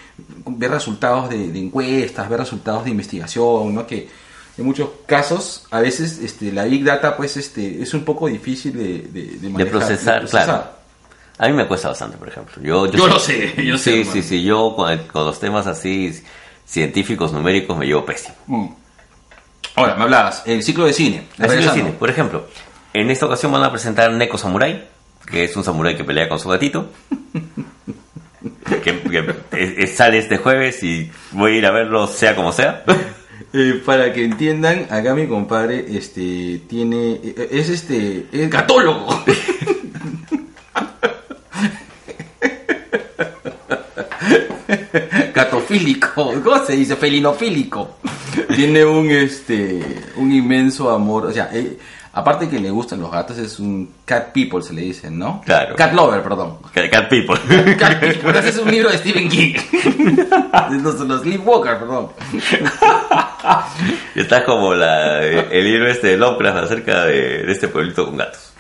ver 0.47 0.71
resultados 0.71 1.29
de, 1.29 1.49
de 1.53 1.59
encuestas 1.59 2.29
ver 2.31 2.39
resultados 2.41 2.85
de 2.85 2.91
investigación 2.91 3.75
¿no? 3.75 3.87
que 3.87 4.09
en 4.57 4.65
muchos 4.65 4.89
casos 5.05 5.67
a 5.71 5.81
veces 5.81 6.19
este 6.21 6.51
la 6.53 6.65
big 6.65 6.83
data 6.85 7.15
pues 7.17 7.37
este 7.37 7.83
es 7.83 7.93
un 7.93 8.05
poco 8.05 8.29
difícil 8.29 8.73
de, 8.73 9.01
de, 9.03 9.23
de 9.39 9.49
manejar, 9.51 9.71
procesar, 9.71 10.23
claro. 10.31 10.65
A 11.39 11.49
mí 11.49 11.53
me 11.53 11.67
cuesta 11.67 11.89
bastante, 11.89 12.17
por 12.17 12.29
ejemplo. 12.29 12.63
Yo, 12.63 12.87
Yo 12.91 13.07
lo 13.09 13.19
sé, 13.19 13.55
yo 13.65 13.77
sé, 13.77 14.05
Sí, 14.05 14.11
sí, 14.13 14.23
sí. 14.23 14.43
Yo 14.45 14.75
con, 14.77 14.91
el- 14.93 15.07
con 15.07 15.25
los 15.25 15.41
temas 15.41 15.67
así 15.67 16.13
científicos, 16.65 17.33
numéricos, 17.33 17.77
me 17.77 17.87
llevo 17.87 18.05
pésimo. 18.05 18.35
Mm. 18.47 18.69
ahora 19.77 19.97
me 19.97 20.05
hablabas 20.05 20.43
el 20.47 20.63
ciclo 20.63 20.85
de 20.87 20.93
cine 20.93 21.27
Así 21.33 21.43
lo 21.43 21.49
Regresando. 21.49 21.75
cine. 21.85 21.91
Por 21.99 22.09
ejemplo, 22.11 22.47
en 22.93 23.11
esta 23.11 23.27
ocasión 23.27 23.51
van 23.53 23.65
a 23.65 23.71
presentar 23.73 24.13
Neko 24.13 24.39
Samurai, 24.39 24.87
que 25.27 25.45
es 25.45 25.57
un 25.57 25.65
samurái 25.65 25.97
que 25.97 26.05
pelea 26.05 26.29
con 26.29 26.39
su 26.39 26.49
gatito. 26.49 26.91
que, 28.83 29.01
que 29.01 29.35
es- 29.53 29.79
es- 29.91 29.97
sale 29.97 30.19
este 30.19 30.37
jueves 30.39 30.83
y 30.83 31.11
voy 31.33 31.55
a 31.55 31.59
ir 31.59 31.67
a 31.67 31.71
verlo 31.73 32.07
sea 32.07 32.37
como 32.37 32.53
sea. 32.53 32.85
Eh, 33.57 33.81
para 33.87 34.13
que 34.13 34.25
entiendan, 34.25 34.89
acá 34.91 35.15
mi 35.15 35.29
compadre 35.29 35.85
este 35.97 36.61
tiene 36.69 37.21
eh, 37.23 37.49
es 37.53 37.69
este 37.69 38.27
es 38.33 38.51
gatólogo. 38.51 39.07
Gatofílico, 45.35 46.33
¿cómo 46.43 46.65
se 46.65 46.75
dice? 46.75 46.97
Felinofílico. 46.97 47.97
Tiene 48.55 48.85
un 48.85 49.11
este 49.11 50.03
un 50.17 50.33
inmenso 50.33 50.91
amor, 50.91 51.27
o 51.27 51.33
sea, 51.33 51.51
eh, 51.53 51.79
aparte 52.13 52.49
que 52.49 52.61
le 52.61 52.71
gustan 52.71 53.01
los 53.01 53.11
gatos 53.11 53.39
es 53.39 53.59
un 53.59 53.93
cat 54.05 54.33
people 54.33 54.63
se 54.63 54.73
le 54.73 54.83
dicen, 54.83 55.19
¿no? 55.19 55.43
Claro. 55.45 55.75
Cat 55.75 55.93
lover, 55.93 56.23
perdón. 56.23 56.59
Cat 56.73 56.91
cat 56.91 57.09
People. 57.09 57.37
Cat 57.77 58.01
people, 58.01 58.39
ese 58.39 58.51
es 58.51 58.59
un 58.59 58.71
libro 58.71 58.91
de 58.91 58.99
Stephen 58.99 59.29
King. 59.29 59.55
los, 60.83 61.01
los 61.01 61.23
Sleepwalker, 61.23 61.79
perdón. 61.79 62.09
Y 64.15 64.21
está 64.21 64.45
como 64.45 64.75
la, 64.75 65.23
el 65.23 65.65
libro 65.65 65.91
este 65.91 66.09
de 66.09 66.17
Lovecraft 66.17 66.59
acerca 66.59 67.05
de, 67.05 67.43
de 67.45 67.53
este 67.53 67.69
pueblito 67.69 68.07
con 68.07 68.17
gatos. 68.17 68.53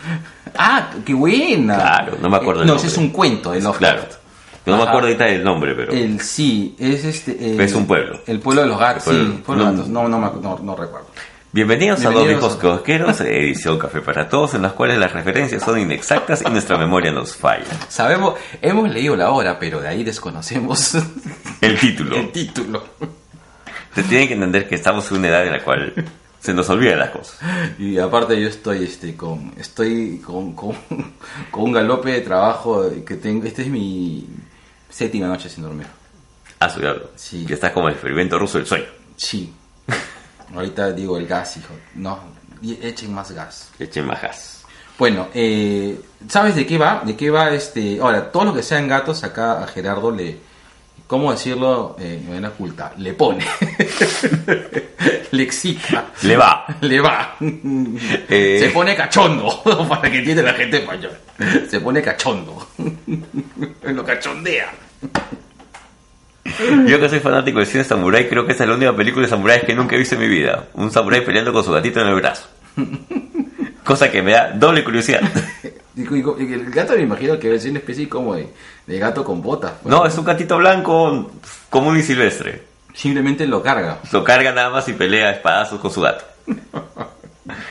Ah, 0.56 0.90
qué 1.04 1.14
buena. 1.14 1.76
Claro, 1.76 2.18
no 2.20 2.28
me 2.28 2.36
acuerdo 2.36 2.62
el 2.62 2.66
No, 2.66 2.76
ese 2.76 2.88
es 2.88 2.96
un 2.96 3.10
cuento 3.10 3.52
de 3.52 3.60
Lovecraft. 3.60 4.08
Claro. 4.08 4.23
No 4.66 4.76
me 4.78 4.82
acuerdo 4.84 5.08
ahorita 5.08 5.24
del 5.24 5.44
nombre, 5.44 5.74
pero... 5.74 5.92
El 5.92 6.20
sí, 6.20 6.74
es 6.78 7.04
este. 7.04 7.52
el- 7.52 7.60
Es 7.60 7.74
un 7.74 7.86
pueblo. 7.86 8.20
El 8.26 8.40
pueblo 8.40 8.62
de 8.62 8.68
los 8.68 8.78
gatos, 8.78 9.04
sí. 9.04 9.10
pueblo- 9.44 9.64
de 9.66 9.72
los 9.76 9.88
no. 9.88 10.02
gatos. 10.02 10.08
No, 10.08 10.08
no, 10.08 10.18
me- 10.18 10.40
no, 10.42 10.58
no 10.62 10.76
recuerdo. 10.76 11.08
Bienvenidos, 11.52 12.04
a 12.04 12.10
Dos 12.10 12.26
Viejos 12.26 12.56
Cosqueros, 12.56 13.20
edición 13.20 13.78
Café 13.78 14.00
para 14.00 14.28
Todos, 14.28 14.54
en 14.54 14.62
las 14.62 14.72
cuales 14.72 14.98
las 14.98 15.12
referencias 15.12 15.62
son 15.62 15.78
inexactas 15.78 16.42
y 16.44 16.50
nuestra 16.50 16.76
memoria 16.78 17.12
nos 17.12 17.36
falla. 17.36 17.64
Sabemos, 17.88 18.34
hemos 18.60 18.90
leído 18.90 19.14
la 19.14 19.30
obra, 19.30 19.58
pero 19.58 19.80
de 19.80 19.86
ahí 19.88 20.02
desconocemos 20.02 20.94
El 21.60 21.78
título. 21.78 22.16
el 22.16 22.32
título. 22.32 22.82
Se 23.94 24.02
tienen 24.02 24.26
que 24.28 24.34
entender 24.34 24.66
que 24.68 24.74
estamos 24.74 25.08
en 25.12 25.18
una 25.18 25.28
edad 25.28 25.46
en 25.46 25.52
la 25.52 25.62
cual 25.62 25.92
se 26.40 26.52
nos 26.52 26.68
olvidan 26.70 26.98
las 26.98 27.10
cosas. 27.10 27.38
Y 27.78 27.98
aparte 27.98 28.40
yo 28.40 28.48
estoy 28.48 28.82
este 28.82 29.14
con 29.14 29.52
estoy 29.56 30.18
con, 30.18 30.54
con, 30.54 30.72
con 31.52 31.62
un 31.64 31.72
galope 31.72 32.10
de 32.10 32.20
trabajo 32.22 32.84
que 33.06 33.14
tengo. 33.14 33.44
Esta 33.46 33.62
es 33.62 33.68
mi 33.68 34.26
séptima 34.94 35.26
noche 35.26 35.48
sin 35.48 35.64
dormir. 35.64 35.86
A 36.60 36.70
su 36.70 36.80
diablo. 36.80 37.10
Sí. 37.16 37.44
Y 37.48 37.52
estás 37.52 37.72
como 37.72 37.88
el 37.88 37.94
experimento 37.94 38.38
ruso 38.38 38.58
del 38.58 38.66
sueño. 38.66 38.86
Sí. 39.16 39.52
Ahorita 40.54 40.92
digo 40.92 41.18
el 41.18 41.26
gas, 41.26 41.56
hijo. 41.56 41.74
No, 41.96 42.20
echen 42.62 43.12
más 43.12 43.32
gas. 43.32 43.70
Echen 43.78 44.06
majas. 44.06 44.62
Bueno, 44.96 45.28
eh, 45.34 46.00
¿sabes 46.28 46.54
de 46.54 46.64
qué 46.64 46.78
va? 46.78 47.02
¿De 47.04 47.16
qué 47.16 47.28
va 47.28 47.50
este? 47.50 47.98
Ahora, 48.00 48.30
todo 48.30 48.44
lo 48.44 48.54
que 48.54 48.62
sean 48.62 48.86
gatos, 48.86 49.24
acá 49.24 49.64
a 49.64 49.66
Gerardo 49.66 50.12
le, 50.12 50.38
¿cómo 51.06 51.32
decirlo 51.32 51.96
eh, 51.98 52.20
de 52.22 52.28
manera 52.28 52.50
culta? 52.50 52.92
Le 52.98 53.12
pone, 53.14 53.44
le 55.30 55.42
excita, 55.42 56.06
Le 56.22 56.36
va. 56.36 56.64
le 56.80 57.00
va, 57.00 57.36
Eh. 57.40 58.58
se 58.60 58.70
pone 58.70 58.94
cachondo, 58.96 59.62
para 59.88 60.10
que 60.10 60.18
entienda 60.18 60.42
la 60.42 60.54
gente 60.54 60.82
mayor, 60.86 61.12
se 61.68 61.80
pone 61.80 62.02
cachondo, 62.02 62.68
lo 63.82 64.04
cachondea. 64.04 64.72
Yo 66.86 67.00
que 67.00 67.08
soy 67.08 67.20
fanático 67.20 67.58
del 67.58 67.66
cine 67.66 67.84
samurai, 67.84 68.28
creo 68.28 68.44
que 68.44 68.52
esta 68.52 68.64
es 68.64 68.70
la 68.70 68.76
única 68.76 68.94
película 68.94 69.24
de 69.26 69.30
samuráis 69.30 69.64
que 69.64 69.74
nunca 69.74 69.96
he 69.96 69.98
visto 69.98 70.14
en 70.14 70.20
mi 70.20 70.28
vida. 70.28 70.68
Un 70.74 70.90
samurái 70.90 71.24
peleando 71.24 71.52
con 71.52 71.64
su 71.64 71.72
gatito 71.72 72.00
en 72.00 72.08
el 72.08 72.14
brazo. 72.16 72.48
Cosa 73.82 74.10
que 74.10 74.22
me 74.22 74.32
da 74.32 74.50
doble 74.52 74.84
curiosidad. 74.84 75.22
Y 75.96 76.02
el 76.06 76.70
gato 76.70 76.94
me 76.96 77.02
imagino 77.02 77.38
que 77.38 77.54
es 77.54 77.64
una 77.64 77.78
especie 77.78 78.08
como 78.08 78.34
de, 78.34 78.48
de 78.86 78.98
gato 78.98 79.24
con 79.24 79.42
botas. 79.42 79.72
pues. 79.82 79.94
No, 79.94 80.06
es 80.06 80.16
un 80.16 80.24
gatito 80.24 80.56
blanco 80.58 81.30
común 81.70 81.98
y 81.98 82.02
silvestre. 82.02 82.62
Simplemente 82.94 83.46
lo 83.46 83.62
carga. 83.62 83.98
Lo 84.12 84.22
carga 84.22 84.52
nada 84.52 84.70
más 84.70 84.88
y 84.88 84.92
pelea 84.92 85.28
a 85.28 85.32
espadazos 85.32 85.80
con 85.80 85.90
su 85.90 86.00
gato. 86.00 86.24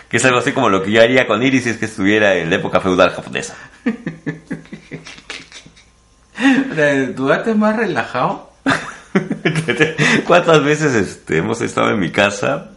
Que 0.08 0.18
es 0.18 0.26
algo 0.26 0.38
así 0.38 0.52
como 0.52 0.70
lo 0.70 0.84
que 0.84 0.92
yo 0.92 1.02
haría 1.02 1.26
con 1.26 1.42
Iris 1.42 1.64
si 1.64 1.72
es 1.72 1.78
que 1.78 1.86
estuviera 1.86 2.36
en 2.36 2.52
la 2.52 2.58
época 2.58 2.80
feudal 2.80 3.10
japonesa. 3.10 3.56
¿Tu 7.16 7.26
gato 7.26 7.50
es 7.50 7.58
más 7.58 7.76
relajado? 7.76 8.52
¿Cuántas 10.28 10.64
veces 10.64 10.94
este, 10.94 11.38
hemos 11.38 11.60
estado 11.62 11.90
en 11.90 12.00
mi 12.00 12.12
casa? 12.12 12.70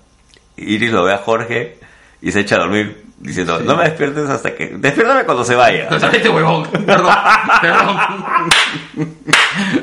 Iris 0.57 0.91
lo 0.91 1.05
ve 1.05 1.13
a 1.13 1.19
Jorge 1.19 1.79
y 2.23 2.33
se 2.33 2.41
echa 2.41 2.57
a 2.57 2.61
dormir 2.61 3.05
diciendo, 3.19 3.59
no 3.61 3.77
me 3.77 3.85
despiertes 3.85 4.29
hasta 4.29 4.55
que... 4.55 4.77
Despiértame 4.79 5.25
cuando 5.25 5.45
se 5.45 5.55
vaya. 5.55 5.89
Este 6.13 6.29
huevón, 6.29 6.65
perdón, 6.71 7.15
perdón. 7.61 7.97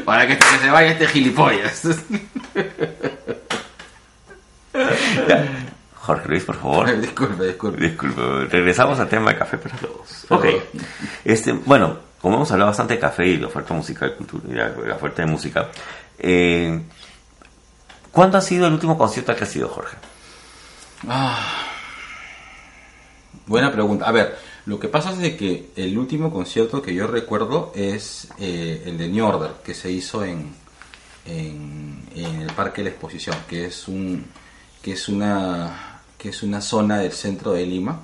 Para 0.05 0.27
que, 0.27 0.37
que 0.37 0.57
se 0.61 0.69
vaya 0.69 0.91
este 0.91 1.07
gilipollas. 1.07 1.83
Jorge 5.95 6.27
Luis, 6.27 6.43
por 6.43 6.55
favor. 6.55 6.99
disculpe, 6.99 7.45
disculpe. 7.45 7.81
Disculpe, 7.81 8.21
regresamos 8.49 8.99
al 8.99 9.07
tema 9.07 9.31
de 9.31 9.37
café 9.37 9.57
para 9.57 9.77
todos. 9.77 10.25
Ok. 10.29 10.45
Este, 11.23 11.53
bueno, 11.53 11.97
como 12.21 12.35
hemos 12.35 12.51
hablado 12.51 12.71
bastante 12.71 12.95
de 12.95 12.99
café 12.99 13.25
y 13.25 13.37
la 13.37 13.47
oferta 13.47 13.73
musical, 13.73 14.15
cultura, 14.15 14.43
y 14.49 14.53
la, 14.53 14.69
la 14.87 14.95
oferta 14.95 15.23
de 15.23 15.31
música, 15.31 15.69
eh, 16.19 16.81
¿cuándo 18.11 18.37
ha 18.37 18.41
sido 18.41 18.67
el 18.67 18.73
último 18.73 18.97
concierto 18.97 19.31
al 19.31 19.37
que 19.37 19.43
has 19.45 19.49
sido, 19.49 19.69
Jorge? 19.69 19.97
Buena 23.45 23.71
pregunta. 23.71 24.05
A 24.05 24.11
ver, 24.11 24.37
lo 24.65 24.79
que 24.79 24.87
pasa 24.87 25.11
es 25.11 25.17
de 25.17 25.35
que 25.35 25.71
el 25.75 25.97
último 25.97 26.31
concierto 26.31 26.81
que 26.81 26.93
yo 26.93 27.07
recuerdo 27.07 27.73
es 27.75 28.29
eh, 28.39 28.83
el 28.85 28.97
de 28.97 29.09
New 29.09 29.25
Order, 29.25 29.51
que 29.63 29.73
se 29.73 29.91
hizo 29.91 30.23
en, 30.23 30.53
en, 31.25 32.01
en 32.15 32.41
el 32.41 32.53
Parque 32.53 32.81
de 32.81 32.85
la 32.85 32.89
Exposición, 32.91 33.35
que 33.47 33.65
es 33.65 33.87
un 33.87 34.25
que 34.81 34.93
es 34.93 35.09
una 35.09 36.01
que 36.17 36.29
es 36.29 36.43
una 36.43 36.61
zona 36.61 36.99
del 36.99 37.11
centro 37.11 37.51
de 37.51 37.65
Lima, 37.65 38.01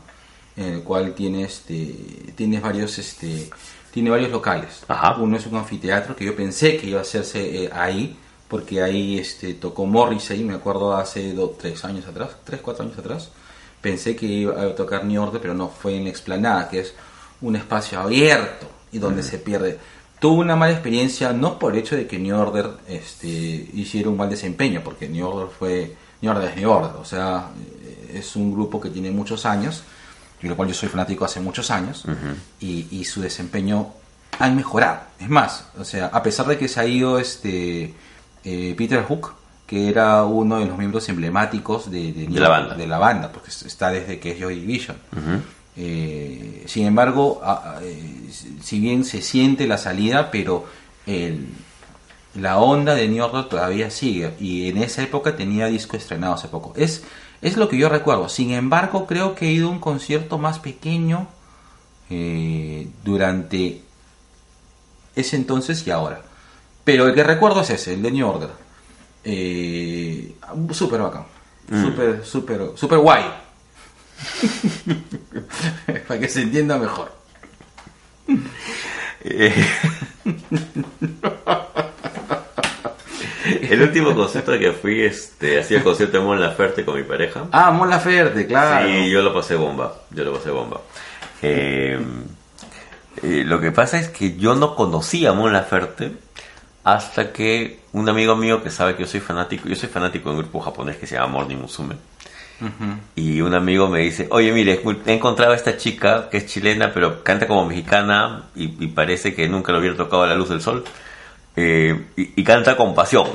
en 0.58 0.66
el 0.66 0.84
cual 0.84 1.14
tiene 1.14 1.44
este 1.44 1.96
tienes 2.36 2.62
varios 2.62 2.98
este 3.00 3.50
tiene 3.92 4.10
varios 4.10 4.32
locales. 4.32 4.84
Ajá. 4.90 5.16
Uno 5.22 5.38
es 5.38 5.46
un 5.46 5.56
anfiteatro 5.56 6.16
que 6.18 6.26
yo 6.26 6.36
pensé 6.36 6.76
que 6.78 6.88
iba 6.88 7.00
a 7.00 7.04
hacerse 7.04 7.64
eh, 7.64 7.70
ahí, 7.72 8.18
porque 8.50 8.82
ahí 8.82 9.18
este 9.18 9.54
tocó 9.54 9.86
Morrissey, 9.86 10.44
me 10.44 10.56
acuerdo 10.56 10.96
hace 10.98 11.34
dos, 11.34 11.58
tres 11.58 11.86
años 11.86 12.06
atrás, 12.08 12.32
tres, 12.44 12.60
cuatro 12.62 12.84
años 12.84 12.98
atrás. 12.98 13.30
Pensé 13.82 14.16
que 14.16 14.26
iba 14.26 14.62
a 14.62 14.76
tocar 14.76 15.06
New 15.06 15.22
Order, 15.22 15.42
pero 15.42 15.54
no, 15.54 15.70
fue 15.70 15.96
en 15.96 16.04
la 16.04 16.10
explanada, 16.10 16.70
que 16.70 16.82
es 16.82 16.94
un 17.42 17.56
espacio 17.56 18.00
abierto 18.00 18.70
y 18.92 19.00
donde 19.00 19.24
se 19.24 19.38
pierde. 19.40 19.80
Tuve 20.20 20.42
una 20.42 20.56
mala 20.56 20.74
experiencia, 20.74 21.32
no 21.32 21.58
por 21.58 21.74
el 21.74 21.80
hecho 21.80 21.96
de 21.96 22.06
que 22.06 22.20
New 22.20 22.38
Order 22.38 22.72
este, 22.88 23.28
hiciera 23.28 24.10
un 24.10 24.18
mal 24.18 24.30
desempeño, 24.30 24.82
porque 24.84 25.08
New 25.08 25.26
Order 25.26 25.48
fue. 25.48 25.96
New 26.22 26.32
Order 26.32 26.50
es 26.50 26.58
New 26.58 26.70
Order, 26.70 26.92
o 27.00 27.06
sea, 27.06 27.52
eh, 27.58 28.18
es 28.20 28.36
un 28.36 28.52
grupo 28.52 28.82
que 28.82 28.90
tiene 28.90 29.10
muchos 29.12 29.46
años, 29.46 29.84
y 30.42 30.48
lo 30.48 30.58
cual 30.58 30.68
yo 30.68 30.74
soy 30.74 30.90
fanático 30.90 31.24
hace 31.24 31.40
muchos 31.40 31.72
años, 31.72 32.04
y, 32.60 32.88
y 32.92 33.06
su 33.06 33.22
desempeño 33.22 33.94
han 34.38 34.56
mejorado. 34.56 35.00
Es 35.20 35.30
más, 35.30 35.66
o 35.78 35.86
sea, 35.86 36.08
a 36.08 36.22
pesar 36.22 36.48
de 36.48 36.58
que 36.58 36.68
se 36.68 36.80
ha 36.82 36.86
ido 36.86 37.20
este 37.20 37.94
eh, 38.44 38.76
Peter 38.78 39.04
Hook, 39.04 39.34
que 39.70 39.88
era 39.88 40.24
uno 40.26 40.58
de 40.60 40.66
los 40.66 40.78
miembros 40.80 41.08
emblemáticos 41.10 41.92
de, 41.92 42.12
De 42.12 42.40
la 42.40 42.50
banda. 42.50 42.74
de 42.76 42.88
la 42.88 42.98
banda, 42.98 43.32
porque 43.32 43.52
está 43.52 43.92
desde 43.92 44.20
que 44.20 44.32
es 44.32 44.40
Joy 44.40 44.56
Division. 44.62 44.98
Eh, 45.78 46.64
sin 46.68 46.88
embargo, 46.88 47.40
a- 47.44 47.76
a- 47.78 47.84
eh, 47.84 48.30
si 48.64 48.80
bien 48.80 49.06
se 49.06 49.22
siente 49.22 49.68
la 49.68 49.78
salida, 49.78 50.32
pero 50.32 50.66
el, 51.06 51.48
la 52.36 52.58
onda 52.58 52.96
de 52.96 53.08
New 53.08 53.24
Order 53.24 53.46
todavía 53.46 53.92
sigue. 53.92 54.34
Y 54.40 54.70
en 54.70 54.78
esa 54.80 55.04
época 55.04 55.36
tenía 55.36 55.68
disco 55.68 55.96
estrenado 55.96 56.34
hace 56.34 56.48
poco. 56.48 56.74
Es, 56.76 57.04
es 57.42 57.56
lo 57.56 57.70
que 57.70 57.78
yo 57.78 57.88
recuerdo. 57.90 58.28
Sin 58.28 58.52
embargo, 58.52 59.06
creo 59.06 59.36
que 59.36 59.48
he 59.48 59.52
ido 59.52 59.68
a 59.70 59.72
un 59.72 59.80
concierto 59.80 60.38
más 60.40 60.58
pequeño 60.60 61.28
eh, 62.10 62.88
durante 63.06 63.84
ese 65.16 65.36
entonces 65.36 65.86
y 65.86 65.92
ahora. 65.92 66.24
Pero 66.84 67.08
el 67.08 67.14
que 67.14 67.24
recuerdo 67.24 67.62
es 67.62 67.70
ese, 67.70 67.94
el 67.94 68.02
de 68.02 68.12
New 68.12 68.28
Order. 68.28 68.50
Eh, 69.24 70.36
súper 70.72 71.02
bacán. 71.02 71.26
Súper, 71.70 72.26
súper, 72.26 72.62
súper 72.76 73.00
guay. 73.00 73.24
Para 76.08 76.20
que 76.20 76.28
se 76.28 76.42
entienda 76.42 76.78
mejor. 76.78 77.12
Eh, 79.22 79.54
el 83.62 83.82
último 83.82 84.16
concierto 84.16 84.58
que 84.58 84.72
fui, 84.72 85.02
este, 85.02 85.60
hacía 85.60 85.78
el 85.78 85.84
concierto 85.84 86.18
de 86.18 86.24
Mon 86.24 86.40
Laferte 86.40 86.86
con 86.86 86.96
mi 86.98 87.04
pareja. 87.04 87.48
Ah, 87.52 87.72
Mon 87.72 87.90
Laferte, 87.90 88.48
claro. 88.48 88.88
Sí, 88.88 89.10
yo 89.10 89.22
lo 89.22 89.34
pasé 89.34 89.56
bomba, 89.56 90.02
yo 90.12 90.24
lo 90.24 90.34
pasé 90.34 90.52
bomba. 90.52 90.80
Eh, 91.42 92.00
eh, 93.24 93.44
lo 93.46 93.60
que 93.60 93.72
pasa 93.72 94.00
es 94.00 94.10
que 94.10 94.38
yo 94.38 94.56
no 94.56 94.76
conocía 94.76 95.32
a 95.32 95.34
Mon 95.34 95.54
Laferte 95.54 96.14
hasta 96.84 97.32
que 97.34 97.80
un 97.94 98.08
amigo 98.10 98.36
mío 98.36 98.64
que 98.64 98.70
sabe 98.70 98.96
que 98.96 99.04
yo 99.04 99.08
soy 99.10 99.20
fanático, 99.20 99.68
yo 99.68 99.76
soy 99.76 99.90
fanático 99.90 100.30
de 100.30 100.36
un 100.38 100.42
grupo 100.44 100.60
japonés 100.60 100.98
que 100.98 101.06
se 101.08 101.16
llama 101.16 101.28
Morning 101.28 101.58
Musume. 101.58 101.96
Y 103.16 103.40
un 103.40 103.54
amigo 103.54 103.88
me 103.88 104.00
dice, 104.00 104.28
oye, 104.32 104.52
mire, 104.52 104.82
he 105.06 105.14
encontrado 105.14 105.54
a 105.54 105.56
esta 105.56 105.78
chica 105.78 106.30
que 106.30 106.38
es 106.38 106.46
chilena, 106.46 106.92
pero 106.94 107.24
canta 107.24 107.48
como 107.48 107.66
mexicana 107.66 108.44
y, 108.54 108.84
y 108.84 108.88
parece 108.88 109.34
que 109.34 109.48
nunca 109.48 109.72
lo 109.72 109.80
hubiera 109.80 109.96
tocado 109.96 110.24
a 110.24 110.28
la 110.28 110.36
luz 110.36 110.50
del 110.50 110.62
sol. 110.62 110.84
Eh, 111.56 112.08
y, 112.18 112.42
y 112.42 112.44
canta 112.44 112.76
con 112.76 112.94
pasión. 112.94 113.28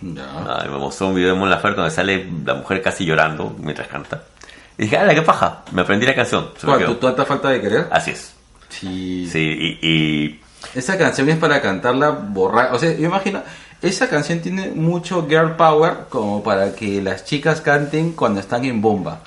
Ya. 0.00 0.24
Ah, 0.24 0.64
me 0.70 0.78
mostró 0.78 1.08
un 1.08 1.14
video 1.14 1.34
de 1.34 1.38
Mon 1.38 1.50
Laferte 1.50 1.80
donde 1.80 1.94
sale 1.94 2.26
la 2.44 2.54
mujer 2.54 2.80
casi 2.80 3.04
llorando 3.04 3.54
mientras 3.58 3.88
canta. 3.88 4.22
Y 4.78 4.84
dije, 4.84 4.96
¡ala, 4.96 5.14
qué 5.14 5.22
paja! 5.22 5.64
Me 5.72 5.82
aprendí 5.82 6.06
la 6.06 6.14
canción. 6.14 6.48
Se 6.56 6.66
me 6.66 6.72
¿Cuál, 6.72 6.78
quedó. 6.86 6.94
¿Tu 6.96 7.06
tanta 7.06 7.24
falta 7.26 7.50
de 7.50 7.60
querer? 7.60 7.88
Así 7.90 8.12
es. 8.12 8.34
Sí. 8.70 9.28
Sí, 9.30 9.38
y, 9.82 9.86
y- 9.86 10.40
Esa 10.74 10.96
canción 10.98 11.28
es 11.28 11.36
para 11.36 11.60
cantarla 11.60 12.10
borrar. 12.10 12.72
O 12.74 12.78
sea, 12.78 12.92
yo 12.96 13.06
imagino, 13.06 13.42
esa 13.80 14.08
canción 14.08 14.40
tiene 14.40 14.68
mucho 14.68 15.26
girl 15.28 15.56
power 15.56 15.94
como 16.08 16.42
para 16.42 16.72
que 16.74 17.02
las 17.02 17.24
chicas 17.24 17.60
canten 17.60 18.12
cuando 18.12 18.40
están 18.40 18.64
en 18.64 18.80
bomba. 18.80 19.20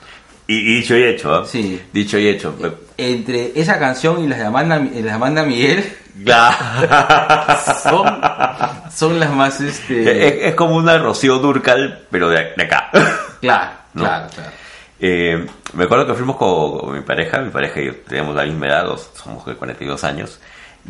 y- 0.48 0.58
y 0.58 0.76
dicho 0.78 0.95
y 0.95 1.04
hecho, 1.04 1.34
¿ah? 1.34 1.45
Sí. 1.45 1.82
Dicho 1.91 2.17
y 2.19 2.28
hecho. 2.28 2.56
Entre 2.98 3.52
esa 3.60 3.80
canción 3.80 4.24
y 4.24 4.28
las 4.28 4.38
de 4.39 4.45
Amanda, 4.45 4.78
las 4.80 4.91
de 5.04 5.12
Amanda 5.12 5.43
Miguel 5.43 5.84
son, 7.84 8.21
son 8.93 9.19
las 9.19 9.32
más 9.32 9.60
este. 9.62 10.28
es, 10.28 10.50
es 10.50 10.56
como 10.56 10.76
una 10.76 10.98
Rocío 10.98 11.39
Durcal, 11.39 12.06
pero 12.12 12.30
de, 12.30 12.54
de 12.56 12.63
acá. 12.63 12.89
Claro, 13.41 13.71
No. 13.93 14.04
claro, 14.04 14.28
claro. 14.34 14.52
Eh, 15.00 15.45
me 15.74 15.84
acuerdo 15.84 16.08
que 16.08 16.13
fuimos 16.13 16.36
con, 16.38 16.80
con 16.80 16.93
mi 16.93 17.02
pareja, 17.02 17.39
mi 17.41 17.50
pareja 17.52 17.80
y 17.82 17.86
yo 17.88 17.95
teníamos 18.08 18.36
la 18.36 18.43
misma 18.45 18.67
edad, 18.67 18.86
dos- 18.86 19.10
somos 19.13 19.45
de 19.45 19.56
42 19.56 20.04
años, 20.04 20.39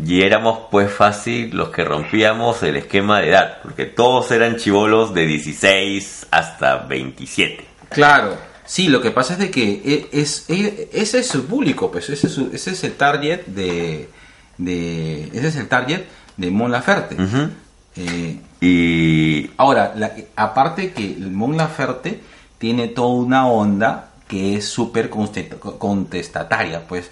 y 0.03 0.21
éramos 0.23 0.59
pues 0.71 0.91
fácil 0.91 1.55
los 1.55 1.69
que 1.69 1.83
rompíamos 1.83 2.61
el 2.63 2.75
esquema 2.75 3.21
de 3.21 3.29
edad, 3.29 3.57
porque 3.63 3.85
todos 3.85 4.29
eran 4.31 4.57
chivolos 4.57 5.13
de 5.13 5.25
16 5.25 6.27
hasta 6.31 6.77
27. 6.79 7.65
Claro, 7.89 8.35
sí, 8.65 8.87
lo 8.89 9.01
que 9.01 9.11
pasa 9.11 9.33
es 9.33 9.39
de 9.39 9.51
que 9.51 9.81
e- 9.85 10.09
es, 10.11 10.45
e- 10.49 10.89
ese 10.91 11.19
es 11.19 11.27
su 11.27 11.45
público, 11.45 11.91
pues 11.91 12.09
ese 12.09 12.27
es, 12.27 12.33
su- 12.33 12.49
ese 12.53 12.71
es 12.71 12.83
el 12.83 12.93
target 12.93 13.45
de, 13.45 14.09
de 14.57 15.23
ese 15.33 15.47
es 15.47 15.55
el 15.55 15.67
target 15.67 16.01
de 16.37 16.51
Mon 16.51 16.71
Laferte. 16.71 17.15
Eh, 17.95 18.39
Y 18.61 19.51
ahora, 19.57 19.93
la- 19.95 20.11
aparte 20.35 20.91
que 20.91 21.15
Mon 21.19 21.55
Laferte 21.55 22.19
tiene 22.57 22.87
toda 22.87 23.09
una 23.15 23.47
onda 23.47 24.09
que 24.27 24.55
es 24.57 24.67
súper 24.67 25.09
contestataria, 25.09 26.87
pues 26.87 27.11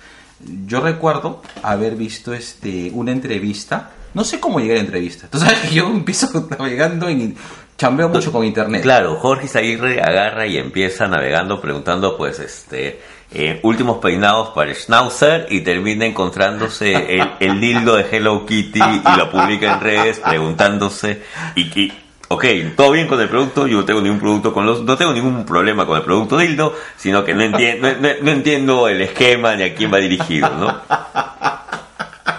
yo 0.66 0.82
recuerdo 0.82 1.42
haber 1.62 1.96
visto 1.96 2.34
este 2.34 2.92
una 2.94 3.12
entrevista, 3.12 3.92
no 4.14 4.24
sé 4.24 4.40
cómo 4.40 4.60
llegué 4.60 4.74
a 4.74 4.76
la 4.76 4.82
entrevista, 4.82 5.28
tú 5.30 5.40
sabes 5.40 5.60
que 5.60 5.76
yo 5.76 5.88
empiezo 5.88 6.48
navegando 6.58 7.08
en 7.10 7.36
chambeo 7.78 8.10
mucho 8.10 8.32
con 8.32 8.46
internet. 8.46 8.82
Claro, 8.82 9.16
Jorge 9.16 9.48
Zaguirre 9.48 10.02
agarra 10.02 10.46
y 10.46 10.58
empieza 10.58 11.08
navegando 11.08 11.60
preguntando, 11.60 12.18
pues, 12.18 12.40
este, 12.40 13.02
eh, 13.32 13.60
últimos 13.64 13.98
peinados 13.98 14.50
para 14.50 14.70
el 14.70 14.76
Schnauzer 14.76 15.48
y 15.50 15.62
termina 15.62 16.06
encontrándose 16.06 16.94
el, 16.94 17.32
el 17.40 17.60
dildo 17.60 17.96
de 17.96 18.06
Hello 18.12 18.46
Kitty 18.46 18.80
y 18.80 19.18
lo 19.18 19.32
publica 19.32 19.74
en 19.74 19.80
redes 19.80 20.20
preguntándose 20.20 21.24
y, 21.56 21.62
y 21.80 22.03
ok, 22.34 22.46
todo 22.76 22.92
bien 22.92 23.08
con 23.08 23.20
el 23.20 23.30
producto, 23.30 23.68
yo 23.68 23.78
no 23.78 23.86
tengo 23.86 24.02
ningún 24.02 24.20
producto 24.20 24.54
con 24.54 24.66
los, 24.66 24.84
no 24.84 24.98
tengo 24.98 25.14
ningún 25.14 25.46
problema 25.46 25.86
con 25.86 25.98
el 25.98 26.04
producto 26.04 26.38
dildo, 26.38 26.76
sino 26.98 27.24
que 27.24 27.34
no 27.34 27.44
entiendo, 27.44 27.88
no, 28.22 28.32
entiendo 28.32 28.88
el 28.88 29.02
esquema 29.02 29.56
ni 29.56 29.64
a 29.64 29.76
quién 29.76 29.94
va 29.94 29.98
dirigido, 29.98 30.50
¿no? 30.50 30.82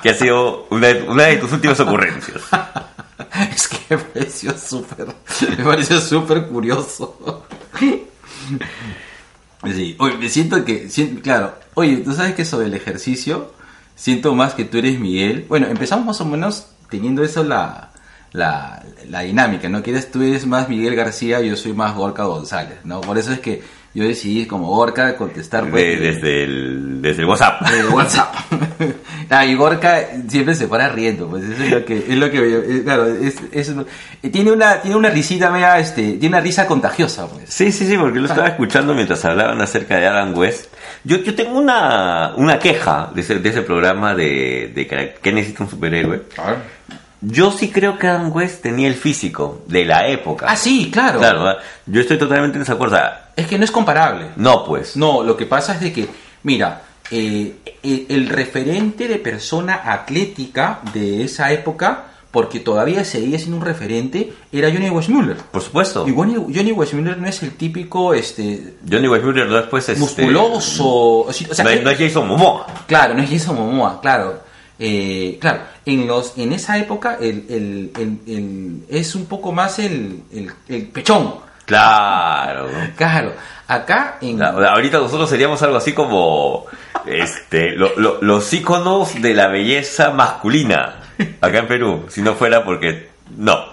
Que 0.03 0.11
ha 0.11 0.15
sido 0.15 0.67
una 0.71 0.89
de, 0.89 1.37
tus 1.37 1.53
últimas 1.53 1.79
ocurrencias. 1.81 2.43
Es 3.53 3.67
que 3.67 3.97
me 3.97 4.03
pareció 4.03 4.57
súper, 4.57 5.09
me 5.59 5.65
pareció 5.65 6.01
súper 6.01 6.47
curioso. 6.47 7.45
Sí, 9.73 9.97
oye, 9.99 10.19
me 10.19 10.29
siento 10.29 10.65
que, 10.65 10.89
claro, 11.21 11.55
oye, 11.75 11.97
tú 11.99 12.13
sabes 12.15 12.35
que 12.35 12.45
sobre 12.45 12.67
el 12.67 12.75
ejercicio, 12.75 13.53
siento 13.97 14.35
más 14.35 14.55
que 14.55 14.65
tú 14.65 14.79
eres 14.79 15.01
Miguel. 15.01 15.47
Bueno, 15.49 15.67
empezamos 15.67 16.07
más 16.07 16.21
o 16.21 16.25
menos 16.25 16.69
teniendo 16.91 17.25
eso 17.25 17.43
la, 17.43 17.91
la, 18.35 18.83
la 19.09 19.21
dinámica, 19.21 19.69
¿no? 19.69 19.83
Quieres, 19.83 20.11
tú 20.11 20.21
eres 20.23 20.45
más 20.47 20.69
Miguel 20.69 20.95
García, 20.97 21.41
yo 21.41 21.57
soy 21.57 21.73
más 21.73 21.95
Gorka 21.95 22.25
González, 22.25 22.79
¿no? 22.85 23.01
Por 23.01 23.17
eso 23.17 23.33
es 23.33 23.39
que 23.41 23.63
yo 23.95 24.03
decidí 24.03 24.45
como 24.47 24.67
Gorka 24.75 25.15
contestar 25.17 25.71
pues, 25.71 25.85
De- 25.85 25.97
desde, 26.15 26.43
el, 26.43 27.01
desde 27.01 27.23
el 27.23 27.29
WhatsApp. 27.29 27.63
de 27.71 27.85
WhatsApp. 27.87 28.35
ah, 29.31 29.47
y 29.47 29.55
Gorka 29.55 30.01
siempre 30.27 30.57
se 30.57 30.67
para 30.67 30.89
riendo, 30.89 31.29
pues 31.29 31.45
eso 31.45 31.63
es 31.63 31.71
lo 31.71 31.85
que, 31.85 31.99
es 31.99 32.17
lo 32.17 32.29
que, 32.29 32.59
es- 32.79 32.83
claro, 32.83 33.07
es, 33.07 33.37
es- 33.53 33.73
eh, 34.21 34.31
tiene 34.31 34.51
una, 34.51 34.81
tiene 34.83 34.97
una 34.97 35.11
risita 35.11 35.49
media, 35.53 35.79
este, 35.79 36.15
tiene 36.15 36.29
una 36.37 36.41
risa 36.41 36.67
contagiosa, 36.67 37.29
pues. 37.29 37.45
Sí, 37.55 37.71
sí, 37.71 37.87
sí, 37.87 37.97
porque 37.97 38.19
lo 38.19 38.27
estaba 38.27 38.49
escuchando 38.49 38.95
mientras 38.95 39.25
hablaban 39.25 39.61
acerca 39.61 39.97
de 39.97 40.09
Adam 40.09 40.37
West. 40.37 40.75
Yo, 41.05 41.19
yo 41.19 41.37
tengo 41.37 41.57
una, 41.57 42.33
una 42.37 42.59
queja 42.59 43.13
de 43.15 43.21
ese, 43.21 43.39
de 43.39 43.49
ese 43.49 43.63
programa 43.63 44.13
de, 44.17 44.73
de 44.75 44.87
que- 44.89 45.15
¿Qué 45.23 45.31
necesita 45.33 45.63
un 45.63 45.71
superhéroe? 45.71 46.23
Yo 47.27 47.51
sí 47.51 47.71
creo 47.71 47.99
que 47.99 48.07
Adam 48.07 48.31
West 48.35 48.63
tenía 48.63 48.87
el 48.89 48.95
físico 48.95 49.63
de 49.67 49.85
la 49.85 50.07
época. 50.09 50.47
Ah, 50.49 50.57
sí, 50.57 50.91
claro. 50.93 51.19
Claro, 51.21 51.45
¿verdad? 51.45 51.63
yo 51.87 52.01
estoy 52.01 52.19
totalmente 52.19 52.57
en 52.59 52.63
desacuerdo. 52.65 52.99
Es 53.37 53.47
que 53.47 53.59
no 53.59 53.65
es 53.65 53.71
comparable. 53.71 54.27
no, 54.37 54.65
pues. 54.65 54.97
No, 54.97 55.23
lo 55.23 55.37
que 55.37 55.47
pasa 55.47 55.75
es 55.75 55.81
de 55.81 55.93
que, 55.93 56.09
mira, 56.43 56.83
eh, 57.11 57.55
el, 57.83 58.07
el 58.09 58.29
referente 58.29 59.09
de 59.09 59.17
persona 59.17 59.81
atlética 59.85 60.81
de 60.93 61.25
esa 61.25 61.51
época, 61.53 62.05
porque 62.31 62.61
todavía 62.61 63.05
seguía 63.05 63.39
siendo 63.39 63.57
un 63.59 63.65
referente, 63.65 64.33
era 64.53 64.71
Johnny 64.71 64.91
Weissmuller. 64.91 65.37
Por 65.37 65.63
supuesto. 65.63 66.07
Y 66.09 66.13
Johnny, 66.15 66.35
Johnny 66.35 66.73
no 67.03 67.27
es 67.29 67.43
el 67.43 67.53
típico, 67.53 68.13
este, 68.13 68.75
Johnny 68.91 69.09
Weissmuller 69.09 69.49
después 69.49 69.89
este, 69.89 70.01
musculoso. 70.01 70.85
o 71.27 71.33
sea, 71.33 71.65
no, 71.65 71.71
es- 71.71 71.83
no 71.83 71.91
es 71.91 71.99
Jason 71.99 72.27
Momoa. 72.29 72.67
Claro, 72.87 73.15
no 73.15 73.23
es 73.23 73.31
Jason 73.31 73.57
Momoa, 73.57 74.01
claro. 74.01 74.44
Eh, 74.79 75.39
claro, 75.41 75.61
en 75.87 76.07
los 76.07 76.37
en 76.37 76.53
esa 76.53 76.79
época 76.79 77.17
el, 77.21 77.45
el- 77.49 77.91
el- 77.97 78.19
el- 78.27 78.85
es 78.89 79.15
un 79.15 79.27
poco 79.27 79.53
más 79.53 79.79
el, 79.79 80.23
el, 80.33 80.51
el 80.69 80.87
pechón. 80.89 81.37
Claro. 81.65 82.69
Claro, 82.97 83.33
acá 83.69 84.19
en... 84.21 84.43
Ahorita 84.43 84.99
nosotros 84.99 85.29
seríamos 85.31 85.63
algo 85.63 85.77
así 85.77 85.93
como 85.93 86.67
este 87.07 87.73
lo- 87.73 87.97
lo- 87.97 88.19
los 88.23 88.53
íconos 88.53 89.21
de 89.21 89.35
la 89.35 89.49
belleza 89.49 90.11
masculina 90.11 91.01
acá 91.41 91.59
en 91.59 91.69
Perú. 91.69 92.05
Si 92.09 92.21
no 92.23 92.35
fuera 92.35 92.65
porque 92.65 93.09
no. 93.37 93.67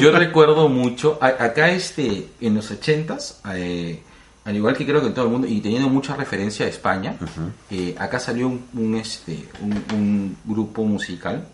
Yo 0.00 0.10
recuerdo 0.12 0.68
mucho, 0.68 1.18
acá 1.20 1.70
este, 1.70 2.26
en 2.40 2.54
los 2.54 2.70
ochentas, 2.70 3.40
eh, 3.54 4.02
al 4.44 4.56
igual 4.56 4.76
que 4.76 4.84
creo 4.84 5.00
que 5.00 5.06
en 5.08 5.14
todo 5.14 5.26
el 5.26 5.30
mundo, 5.30 5.46
y 5.46 5.60
teniendo 5.60 5.88
mucha 5.88 6.16
referencia 6.16 6.66
a 6.66 6.68
España, 6.68 7.14
eh, 7.70 7.94
acá 7.98 8.18
salió 8.18 8.48
un, 8.48 8.64
un, 8.74 8.94
este, 8.96 9.48
un, 9.60 9.72
un 9.94 10.36
grupo 10.44 10.84
musical 10.84 11.46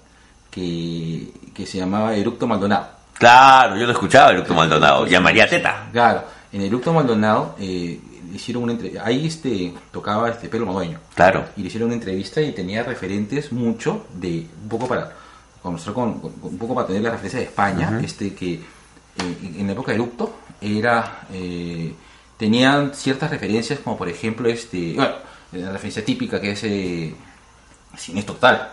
que, 0.50 1.28
que 1.54 1.66
se 1.66 1.78
llamaba 1.78 2.14
Eructo 2.14 2.46
Maldonado. 2.46 2.88
Claro, 3.14 3.76
yo 3.76 3.84
lo 3.86 3.92
escuchaba, 3.92 4.30
Eructo 4.30 4.54
Maldonado 4.54 5.06
y 5.06 5.14
a 5.14 5.20
María 5.20 5.48
Teta. 5.48 5.88
Claro, 5.92 6.24
en 6.52 6.62
Eructo 6.62 6.92
Maldonado 6.92 7.56
eh, 7.58 8.00
hicieron 8.32 8.62
una 8.62 8.72
entrevista, 8.72 9.04
ahí 9.04 9.26
este, 9.26 9.74
tocaba 9.90 10.30
este 10.30 10.48
Pedro 10.48 10.66
Madueño, 10.66 10.98
Claro. 11.14 11.44
y 11.56 11.62
le 11.62 11.66
hicieron 11.68 11.88
una 11.88 11.96
entrevista 11.96 12.40
y 12.40 12.52
tenía 12.52 12.82
referentes 12.84 13.52
mucho 13.52 14.06
de, 14.14 14.46
un 14.62 14.68
poco 14.68 14.86
para, 14.86 15.12
conocer 15.62 15.92
con, 15.92 16.20
con- 16.20 16.32
un 16.42 16.58
poco 16.58 16.74
para 16.74 16.86
tener 16.86 17.02
la 17.02 17.10
referencia 17.10 17.40
de 17.40 17.46
España, 17.46 18.00
este 18.02 18.34
que 18.34 18.54
eh, 18.54 18.60
en, 19.42 19.60
en 19.60 19.66
la 19.66 19.72
época 19.72 19.92
de 19.92 19.96
Eructo 19.96 20.36
era, 20.60 21.22
eh, 21.32 21.92
tenían 22.38 22.94
ciertas 22.94 23.30
referencias 23.30 23.80
como 23.80 23.98
por 23.98 24.08
ejemplo 24.08 24.48
este, 24.48 24.94
bueno, 24.94 25.14
la 25.52 25.72
referencia 25.72 26.04
típica 26.04 26.40
que 26.40 26.52
es 26.52 26.64
eh, 26.64 27.14
Cine 27.96 28.22
Total 28.22 28.70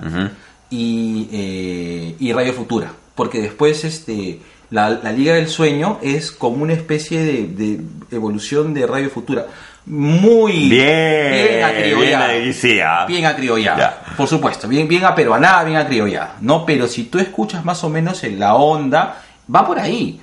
y, 0.69 1.27
eh, 1.31 2.15
y 2.19 2.31
Radio 2.31 2.53
Futura. 2.53 2.93
Porque 3.15 3.41
después 3.41 3.83
este, 3.85 4.39
la, 4.71 4.89
la 4.89 5.11
Liga 5.11 5.33
del 5.33 5.47
Sueño 5.47 5.99
es 6.01 6.31
como 6.31 6.63
una 6.63 6.73
especie 6.73 7.23
de, 7.23 7.47
de 7.47 7.79
evolución 8.15 8.73
de 8.73 8.85
Radio 8.85 9.09
Futura. 9.09 9.47
Muy 9.87 10.67
Bien, 10.69 11.31
bien 11.31 11.63
acriollada. 11.63 13.05
bien 13.05 13.25
acriollada, 13.25 14.01
por 14.17 14.27
supuesto. 14.27 14.67
Bien, 14.67 14.87
bien 14.87 15.05
aperuanada, 15.05 15.63
bien 15.63 15.77
acriollada. 15.77 16.37
¿no? 16.41 16.65
Pero 16.65 16.87
si 16.87 17.03
tú 17.03 17.19
escuchas 17.19 17.63
más 17.63 17.83
o 17.83 17.89
menos 17.89 18.23
en 18.23 18.39
la 18.39 18.55
onda, 18.55 19.21
va 19.53 19.65
por 19.65 19.79
ahí. 19.79 20.19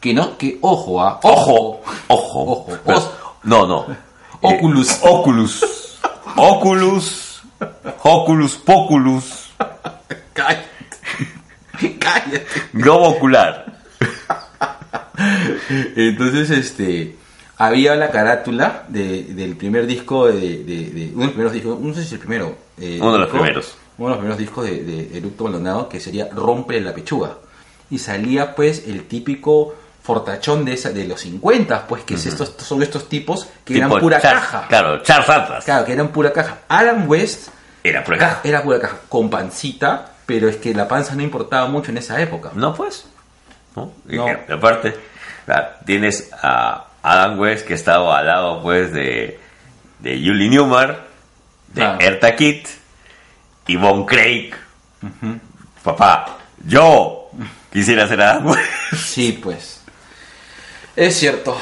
Que 0.00 0.14
no, 0.14 0.36
que 0.38 0.58
ojo, 0.60 1.00
ah, 1.02 1.18
Ojo, 1.22 1.80
ojo. 2.08 2.42
Ojo. 2.42 2.66
Pero- 2.84 2.98
Os- 2.98 3.10
no, 3.44 3.66
no. 3.66 3.86
Oculus. 4.40 4.90
Eh, 4.90 4.98
Oculus. 5.08 5.98
Oculus. 6.36 7.42
Oculus 8.04 8.54
Poculus. 8.56 9.50
Cállate. 10.32 10.68
Cállate. 11.98 12.46
Globo 12.72 13.08
ocular. 13.08 13.78
Entonces, 15.96 16.50
este, 16.50 17.16
había 17.56 17.96
la 17.96 18.10
carátula 18.10 18.84
de- 18.88 19.24
del 19.24 19.56
primer 19.56 19.86
disco 19.86 20.28
de, 20.28 20.62
de- 20.64 20.90
de- 20.90 21.10
uno 21.14 21.20
de 21.20 21.24
los 21.24 21.30
primeros 21.32 21.52
discos, 21.52 21.80
no 21.80 21.94
sé 21.94 22.00
si 22.02 22.06
es 22.06 22.12
el 22.12 22.18
primero. 22.20 22.56
eh, 22.78 22.98
Uno 23.00 23.12
de 23.12 23.18
los 23.18 23.26
disco, 23.28 23.38
primeros. 23.42 23.74
Uno 23.98 24.06
de 24.08 24.10
los 24.10 24.18
primeros 24.18 24.38
discos 24.38 24.64
de, 24.64 24.82
de 25.20 25.30
Maldonado, 25.42 25.88
que 25.88 25.98
sería 26.00 26.28
Rompe 26.32 26.80
la 26.80 26.94
pechuga. 26.94 27.38
Y 27.90 27.98
salía, 27.98 28.54
pues, 28.54 28.84
el 28.86 29.04
típico 29.08 29.74
fortachón 30.08 30.64
de 30.64 30.72
esa, 30.72 30.88
de 30.88 31.04
los 31.06 31.20
50, 31.20 31.86
pues, 31.86 32.02
que 32.04 32.14
es 32.14 32.24
estos, 32.24 32.54
son 32.66 32.82
estos 32.82 33.10
tipos 33.10 33.46
que 33.62 33.76
eran 33.76 33.90
pura 33.90 34.18
caja. 34.18 34.64
Claro, 34.66 35.02
Charles 35.02 35.28
Atlas. 35.28 35.64
Claro, 35.66 35.84
que 35.84 35.92
eran 35.92 36.08
pura 36.08 36.32
caja. 36.32 36.60
Alan 36.66 37.04
West 37.06 37.48
Era 37.84 38.02
pura 38.02 38.16
caja. 38.16 38.40
era 38.42 38.62
pura 38.62 38.80
caja, 38.80 39.00
con 39.10 39.28
pancita, 39.28 40.12
pero 40.24 40.48
es 40.48 40.56
que 40.56 40.72
la 40.72 40.88
panza 40.88 41.14
no 41.14 41.20
importaba 41.22 41.68
mucho 41.68 41.90
en 41.90 41.98
esa 41.98 42.18
época. 42.22 42.52
No, 42.54 42.72
pues. 42.74 43.04
¿No? 43.76 43.92
Aparte, 44.50 44.96
tienes 45.84 46.30
a 46.42 46.86
Adam 47.02 47.38
West 47.38 47.66
que 47.66 47.74
estaba 47.74 48.18
al 48.18 48.26
lado, 48.28 48.62
pues, 48.62 48.90
de, 48.94 49.38
de 49.98 50.22
Julie 50.24 50.48
Newmar, 50.48 51.04
de 51.74 51.82
Claro. 51.82 52.00
Erta 52.00 52.34
Kitt 52.34 52.66
y 53.66 53.76
Von 53.76 54.06
Craig. 54.06 54.54
Papá, 55.82 56.38
yo 56.64 57.28
quisiera 57.70 58.08
ser 58.08 58.22
Adam 58.22 58.46
West. 58.46 58.62
Sí, 58.96 59.38
pues. 59.42 59.77
Es 60.98 61.16
cierto, 61.16 61.56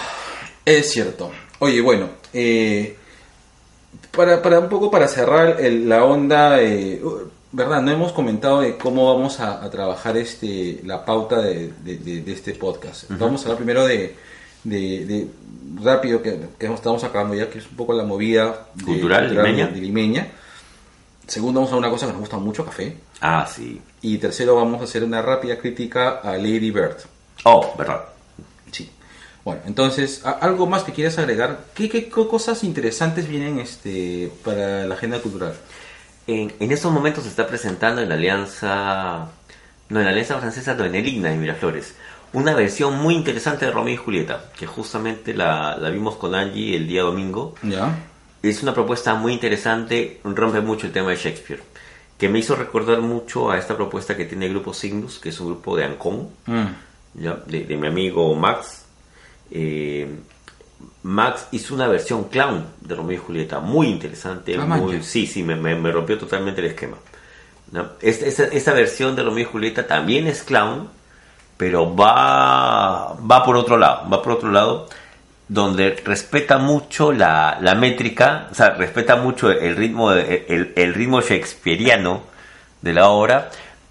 es 0.65 0.91
cierto. 0.91 1.31
Oye, 1.59 1.81
bueno, 1.83 2.09
eh, 2.33 2.97
para, 4.13 4.41
para 4.41 4.61
un 4.61 4.69
poco 4.71 4.91
para 4.91 5.09
cerrar 5.09 5.61
el- 5.61 5.87
la 5.89 6.05
onda, 6.05 6.63
eh, 6.63 7.03
¿verdad? 7.53 7.83
No 7.83 7.91
hemos 7.91 8.13
comentado 8.13 8.61
de 8.63 8.79
cómo 8.79 9.13
vamos 9.15 9.41
a, 9.41 9.63
a 9.63 9.71
trabajar 9.71 10.17
este 10.17 10.81
la 10.85 11.05
pauta 11.05 11.41
de, 11.43 11.71
de- 11.85 11.99
de- 11.99 12.23
de 12.23 12.33
este 12.33 12.55
podcast. 12.55 13.11
Vamos 13.11 13.43
a 13.43 13.45
hablar 13.45 13.57
primero 13.59 13.87
de, 13.87 14.17
rápido, 15.83 16.23
que, 16.23 16.41
que 16.59 16.67
estamos 16.73 17.05
acabando 17.05 17.35
ya, 17.35 17.51
que 17.51 17.59
es 17.59 17.67
un 17.67 17.77
poco 17.77 17.93
la 17.93 18.05
movida 18.05 18.69
Cultural 18.85 19.35
limeña. 19.35 19.67
de 19.69 19.81
limeña. 19.81 20.29
Segundo, 21.27 21.61
vamos 21.61 21.73
a 21.75 21.77
una 21.77 21.91
cosa 21.91 22.07
que 22.07 22.13
nos 22.13 22.21
gusta 22.21 22.39
mucho, 22.39 22.65
café. 22.65 22.97
Ah, 23.21 23.47
sí. 23.53 23.81
Y 24.01 24.17
tercero, 24.19 24.57
vamos 24.57 24.81
a 24.81 24.85
hacer 24.85 25.05
una 25.05 25.21
rápida 25.21 25.59
crítica 25.59 26.21
a 26.23 26.37
Lady 26.39 26.71
Bird. 26.71 26.97
Oh, 27.45 27.75
verdad. 27.77 28.01
Bueno, 29.47 29.61
entonces, 29.65 30.27
¿a- 30.27 30.33
¿algo 30.33 30.67
más 30.67 30.83
que 30.83 30.93
quieras 30.93 31.19
agregar? 31.19 31.67
¿Qué, 31.73 31.89
qué 31.89 32.09
co- 32.09 32.29
cosas 32.29 32.65
interesantes 32.65 33.29
vienen 33.29 33.61
este, 33.61 34.29
para 34.45 34.85
la 34.87 34.97
agenda 34.97 35.21
cultural? 35.21 35.55
En, 36.27 36.53
en 36.59 36.73
estos 36.73 36.91
momentos 36.93 37.23
se 37.23 37.31
está 37.31 37.47
presentando 37.47 38.03
en 38.03 38.09
la 38.09 38.17
Alianza, 38.17 39.29
no, 39.89 39.99
en 40.01 40.05
la 40.05 40.11
Alianza 40.11 40.39
Francesa, 40.41 40.75
no, 40.75 40.85
en 40.85 40.97
el 40.97 41.07
IGNA 41.07 41.31
de 41.31 41.37
Miraflores, 41.37 41.95
una 42.33 42.55
versión 42.55 42.99
muy 42.99 43.15
interesante 43.15 43.67
de 43.67 43.71
Romeo 43.71 43.95
y 43.95 43.97
Julieta, 43.97 44.47
que 44.59 44.67
justamente 44.67 45.33
la, 45.33 45.77
la 45.77 45.91
vimos 45.91 46.17
con 46.17 46.35
Angie 46.35 46.75
el 46.77 46.89
día 46.89 47.03
domingo. 47.03 47.55
¿Ya? 47.63 47.95
Es 48.43 48.65
una 48.65 48.75
propuesta 48.75 49.15
muy 49.15 49.33
interesante, 49.33 50.21
rompe 50.25 50.61
mucho 50.61 50.89
el 50.89 50.93
tema 50.93 51.11
de 51.11 51.17
Shakespeare, 51.19 51.63
que 52.19 52.29
me 52.29 52.41
hizo 52.41 52.57
recordar 52.57 53.01
mucho 53.01 53.49
a 53.53 53.59
esta 53.59 53.77
propuesta 53.77 54.17
que 54.17 54.25
tiene 54.25 54.47
el 54.47 54.53
grupo 54.55 54.75
Signus, 54.75 55.21
que 55.21 55.29
es 55.29 55.39
un 55.39 55.47
grupo 55.47 55.77
de 55.77 55.85
Ancón, 55.85 56.31
Mm. 56.47 56.67
¿ya? 57.23 57.35
De, 57.47 57.61
de 57.63 57.77
mi 57.77 57.87
amigo 57.87 58.35
Max. 58.35 58.83
Eh, 59.51 60.09
Max 61.03 61.47
hizo 61.53 61.75
una 61.75 61.87
versión 61.87 62.25
clown 62.25 62.67
de 62.81 62.95
Romeo 62.95 63.17
y 63.17 63.21
Julieta, 63.25 63.61
muy 63.61 63.87
interesante, 63.89 64.57
Ah, 64.57 64.67
muy, 64.67 65.03
sí, 65.03 65.27
sí, 65.27 65.43
me, 65.43 65.55
me- 65.57 65.77
me 65.77 65.93
rompió 65.93 66.19
totalmente 66.19 66.61
el 66.61 66.67
esquema. 66.69 66.97
¿no? 67.73 67.91
Esta, 68.01 68.27
esta- 68.27 68.45
esta 68.45 68.73
versión 68.73 69.15
de 69.17 69.23
Romeo 69.23 69.43
y 69.43 69.51
Julieta 69.51 69.87
también 69.87 70.27
es 70.27 70.43
clown, 70.43 70.89
pero 71.57 71.95
va, 71.97 73.15
va 73.15 73.45
por 73.45 73.57
otro 73.57 73.77
lado, 73.77 74.09
va 74.11 74.23
por 74.23 74.33
otro 74.33 74.51
lado, 74.51 74.89
donde 75.49 75.91
respeta 76.05 76.59
mucho 76.59 77.13
la, 77.13 77.59
la 77.61 77.75
métrica, 77.77 78.49
o 78.51 78.55
sea, 78.55 78.71
respeta 78.71 79.15
mucho 79.17 79.51
el 79.51 79.77
ritmo, 79.77 80.11
de- 80.11 80.45
el, 80.49 80.73
el 80.77 80.93
ritmo 80.95 81.21
shakespeariano 81.21 82.23
de 82.83 82.93
la 82.93 83.09
obra, 83.09 83.51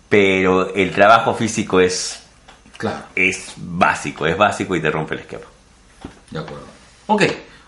pero 0.10 0.74
el 0.76 0.92
trabajo 0.92 1.34
físico 1.34 1.80
es 1.80 2.25
Claro, 2.78 3.04
es 3.16 3.54
básico, 3.58 4.26
es 4.28 4.38
básico 4.38 4.76
y 4.76 4.82
te 4.82 4.92
rompe 4.92 5.16
el 5.16 5.22
esquema. 5.22 5.44
de 6.32 6.40
acuerdo. 6.40 6.66
Ok, 7.08 7.24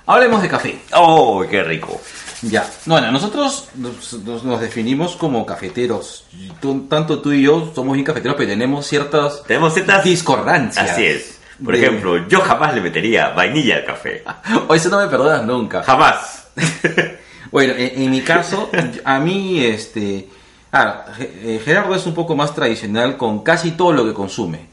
hablemos 0.06 0.42
de 0.42 0.50
café. 0.50 0.80
¡Oh, 0.94 1.44
qué 1.50 1.64
rico! 1.64 2.02
Ya. 2.44 2.70
Bueno, 2.86 3.12
nosotros 3.12 3.70
nos, 3.76 4.14
nos- 4.44 4.62
definimos 4.62 5.16
como 5.16 5.46
cafeteros. 5.46 6.26
Tú- 6.62 6.86
tanto 6.90 7.20
tú 7.20 7.32
y 7.32 7.42
yo 7.44 7.72
somos 7.74 7.94
bien 7.94 8.06
cafeteros, 8.06 8.36
pero 8.38 8.50
tenemos 8.50 8.86
ciertas 8.86 9.44
Tenemos 9.44 9.74
ciertas 9.74 10.04
discordancias. 10.04 10.92
Así 10.92 11.06
es. 11.06 11.40
Por 11.64 11.76
De- 11.76 11.82
ejemplo, 11.84 12.28
yo 12.28 12.42
jamás 12.42 12.76
le 12.76 12.82
metería 12.82 13.30
vainilla 13.30 13.78
al 13.78 13.86
café. 13.86 14.24
O 14.68 14.76
eso 14.76 14.90
no 14.90 15.00
me 15.00 15.08
perdonas 15.08 15.44
nunca. 15.46 15.82
Jamás. 15.84 16.48
Bueno, 17.50 17.74
en, 17.78 18.02
en 18.04 18.12
mi 18.12 18.22
caso, 18.22 18.70
a 19.06 19.20
mí, 19.20 19.64
este. 19.64 20.28
ah, 20.74 21.06
Ge- 21.18 21.32
eh, 21.56 21.62
Gerardo 21.64 21.96
es 21.96 22.06
un 22.06 22.14
poco 22.14 22.36
más 22.36 22.54
tradicional 22.54 23.16
con 23.16 23.42
casi 23.42 23.72
todo 23.72 23.94
lo 23.94 24.04
que 24.06 24.14
consume. 24.14 24.68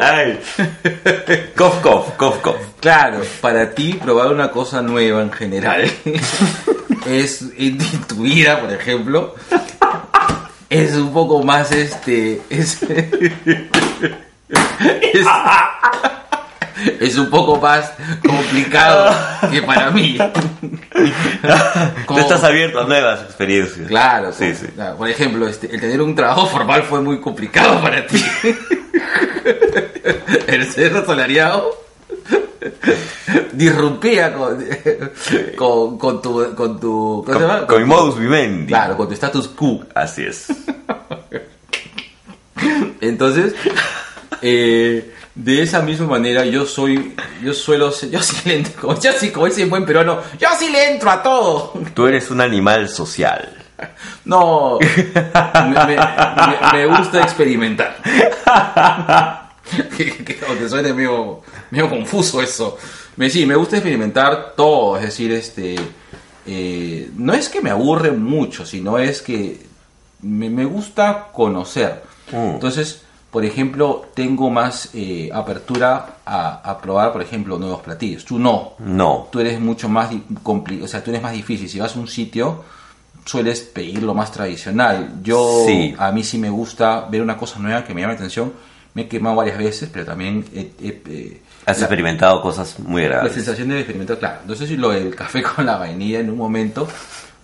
Ay. 0.00 0.40
Cof, 1.56 1.80
cof, 1.80 2.16
cof, 2.16 2.38
cof. 2.40 2.56
Claro, 2.80 3.22
para 3.40 3.70
ti 3.74 3.94
probar 3.94 4.32
una 4.32 4.50
cosa 4.50 4.82
nueva 4.82 5.22
en 5.22 5.32
general 5.32 5.90
es 7.06 7.44
en 7.56 7.78
tu 8.06 8.16
vida, 8.16 8.60
por 8.60 8.72
ejemplo, 8.72 9.34
es 10.68 10.94
un 10.94 11.12
poco 11.12 11.42
más 11.42 11.72
este 11.72 12.40
es, 12.50 12.82
es, 14.82 15.26
es 17.00 17.16
un 17.16 17.30
poco 17.30 17.58
más 17.60 17.92
complicado 18.26 19.14
que 19.50 19.62
para 19.62 19.90
mí. 19.90 20.18
Tú 20.18 21.48
Como- 22.06 22.20
estás 22.20 22.42
abierto 22.44 22.80
a 22.80 22.84
nuevas 22.84 23.22
experiencias. 23.22 23.86
Claro, 23.88 24.32
Sí, 24.32 24.54
sí. 24.54 24.66
claro, 24.74 24.96
por 24.96 25.08
ejemplo, 25.08 25.46
este, 25.48 25.72
el 25.74 25.80
tener 25.80 26.00
un 26.00 26.14
trabajo 26.14 26.46
formal 26.46 26.82
fue 26.84 27.00
muy 27.00 27.20
complicado 27.20 27.80
para 27.82 28.06
ti. 28.06 28.22
el 30.46 30.66
ser 30.72 30.96
asalariado 30.96 31.80
disrumpía 33.52 34.32
con, 34.34 34.64
con, 35.56 35.98
con 35.98 36.22
tu 36.22 36.54
con 36.54 36.78
tu 36.80 37.22
¿cómo 37.26 37.38
se 37.38 37.44
llama? 37.44 37.58
Con, 37.60 37.66
con 37.66 37.82
mi 37.82 37.88
modus 37.88 38.18
vivendi. 38.18 38.66
claro, 38.68 38.96
con 38.96 39.08
tu 39.08 39.14
status 39.14 39.48
quo. 39.48 39.84
Así 39.94 40.22
es. 40.24 40.46
Entonces, 43.00 43.54
eh, 44.42 45.12
de 45.34 45.62
esa 45.62 45.80
misma 45.82 46.06
manera 46.06 46.44
yo 46.44 46.66
soy, 46.66 47.14
yo 47.42 47.54
suelo 47.54 47.90
ser, 47.90 48.10
yo 48.10 48.22
sí 48.22 48.36
le 48.44 48.56
entro, 48.56 49.00
yo 49.00 49.12
sí, 49.18 49.30
como 49.30 49.46
en 49.46 49.70
buen 49.70 49.86
peruano, 49.86 50.20
yo 50.38 50.48
sí 50.58 50.68
le 50.70 50.92
entro 50.92 51.10
a 51.10 51.22
todo. 51.22 51.72
Tú 51.94 52.06
eres 52.06 52.30
un 52.30 52.40
animal 52.40 52.88
social. 52.88 53.56
No, 54.24 54.78
me, 54.80 55.86
me- 55.86 55.96
me- 55.96 56.72
me 56.72 56.86
gusta 56.86 57.20
experimentar. 57.22 57.96
que, 59.96 60.24
que- 60.24 60.68
suene 60.68 60.92
medio, 60.92 61.40
medio 61.70 61.88
confuso 61.90 62.40
eso. 62.42 62.78
Me, 63.16 63.28
sí, 63.28 63.44
me 63.46 63.56
gusta 63.56 63.76
experimentar 63.76 64.54
todo, 64.56 64.96
es 64.96 65.02
decir, 65.02 65.32
este, 65.32 65.76
eh, 66.46 67.10
no 67.16 67.32
es 67.34 67.48
que 67.48 67.60
me 67.60 67.70
aburre 67.70 68.12
mucho, 68.12 68.64
sino 68.64 68.98
es 68.98 69.20
que 69.22 69.60
me, 70.22 70.48
me 70.48 70.64
gusta 70.64 71.28
conocer. 71.32 72.02
Mm. 72.30 72.54
Entonces, 72.54 73.02
por 73.32 73.44
ejemplo, 73.44 74.06
tengo 74.14 74.50
más 74.50 74.90
eh, 74.94 75.28
apertura 75.32 76.18
a, 76.24 76.60
a 76.70 76.78
probar, 76.78 77.12
por 77.12 77.22
ejemplo, 77.22 77.58
nuevos 77.58 77.80
platillos. 77.80 78.24
Tú 78.24 78.38
no 78.38 78.74
No. 78.78 79.26
tú 79.32 79.40
eres 79.40 79.58
mucho 79.58 79.88
más 79.88 80.10
di- 80.10 80.22
compli- 80.44 80.82
o 80.84 80.86
sea, 80.86 81.02
tú 81.02 81.10
eres 81.10 81.22
más 81.22 81.32
difícil. 81.32 81.68
Si 81.68 81.80
vas 81.80 81.96
a 81.96 81.98
un 81.98 82.06
sitio, 82.08 82.62
sueles 83.24 83.60
pedir 83.62 84.02
lo 84.02 84.12
más 84.14 84.30
tradicional. 84.32 85.14
Yo, 85.22 85.64
Sí. 85.66 85.94
a 85.98 86.12
mí 86.12 86.22
sí 86.22 86.36
me 86.38 86.50
gusta 86.50 87.06
ver 87.10 87.22
una 87.22 87.36
cosa 87.38 87.58
nueva 87.58 87.82
que 87.84 87.94
me 87.94 88.02
llama 88.02 88.12
la 88.12 88.18
atención, 88.18 88.52
me 88.94 89.02
he 89.02 89.08
quemado 89.08 89.36
varias 89.36 89.56
veces, 89.56 89.88
pero 89.90 90.04
también 90.04 90.44
he, 90.54 90.60
he- 90.86 91.02
eh, 91.08 91.42
Has 91.64 91.78
la- 91.78 91.84
experimentado 91.86 92.42
cosas 92.42 92.78
muy 92.80 93.00
la 93.02 93.08
graves. 93.08 93.32
sensación 93.32 93.68
de 93.70 93.76
experimento, 93.78 94.18
claro. 94.18 94.40
Entonces, 94.42 94.70
lo 94.72 94.90
del 94.90 95.14
café 95.14 95.42
con 95.56 95.64
la 95.64 95.78
vainilla 95.78 96.20
en 96.20 96.28
un 96.28 96.36
momento, 96.36 96.86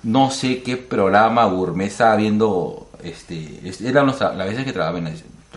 no 0.02 0.30
sé 0.30 0.62
qué 0.62 0.76
programa 0.76 1.46
gourmet 1.46 1.86
estaba 1.88 2.14
viendo. 2.16 2.84
Este, 3.02 3.60
es- 3.64 3.80
eran 3.80 4.06
los 4.06 4.20
las 4.20 4.36
veces 4.48 4.64
que 4.64 4.72
traba- 4.74 5.00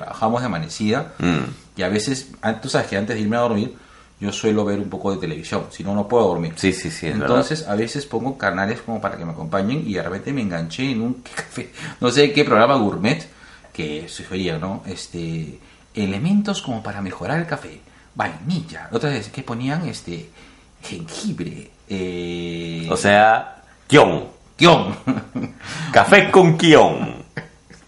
trabajamos 0.01 0.41
de 0.41 0.45
amanecida. 0.47 1.13
Mm. 1.19 1.77
Y 1.77 1.83
a 1.83 1.89
veces, 1.89 2.31
an- 2.41 2.59
tú 2.61 2.69
sabes 2.69 2.87
que 2.87 2.97
antes 2.97 3.15
de 3.15 3.21
irme 3.21 3.37
a 3.37 3.41
dormir, 3.41 3.75
yo 4.19 4.31
suelo 4.31 4.63
ver 4.65 4.77
un 4.79 4.89
poco 4.89 5.11
de 5.11 5.17
televisión, 5.17 5.65
si 5.71 5.83
no, 5.83 5.95
no 5.95 6.07
puedo 6.07 6.27
dormir. 6.27 6.53
Sí, 6.55 6.73
sí, 6.73 6.91
sí, 6.91 7.07
es 7.07 7.15
Entonces, 7.15 7.67
a 7.67 7.73
veces 7.75 8.05
pongo 8.05 8.37
canales 8.37 8.81
como 8.81 9.01
para 9.01 9.17
que 9.17 9.25
me 9.25 9.31
acompañen 9.31 9.83
y 9.85 9.93
de 9.93 10.03
repente 10.03 10.31
me 10.31 10.41
enganché 10.41 10.91
en 10.91 11.01
un 11.01 11.13
café, 11.35 11.71
no 11.99 12.11
sé 12.11 12.31
qué 12.31 12.43
programa 12.45 12.75
gourmet 12.75 13.27
que 13.73 14.07
sugería, 14.09 14.57
¿no? 14.59 14.83
Este, 14.85 15.57
elementos 15.95 16.61
como 16.61 16.83
para 16.83 17.01
mejorar 17.01 17.39
el 17.39 17.47
café, 17.47 17.79
vainilla, 18.13 18.89
otras 18.91 19.13
veces 19.13 19.31
que 19.31 19.41
ponían 19.43 19.87
este 19.87 20.29
jengibre, 20.83 21.71
eh, 21.89 22.87
O 22.91 22.97
sea, 22.97 23.63
Kion. 23.87 24.25
kion. 24.55 24.95
Café 25.91 26.29
con 26.29 26.57
Kion. 26.57 27.15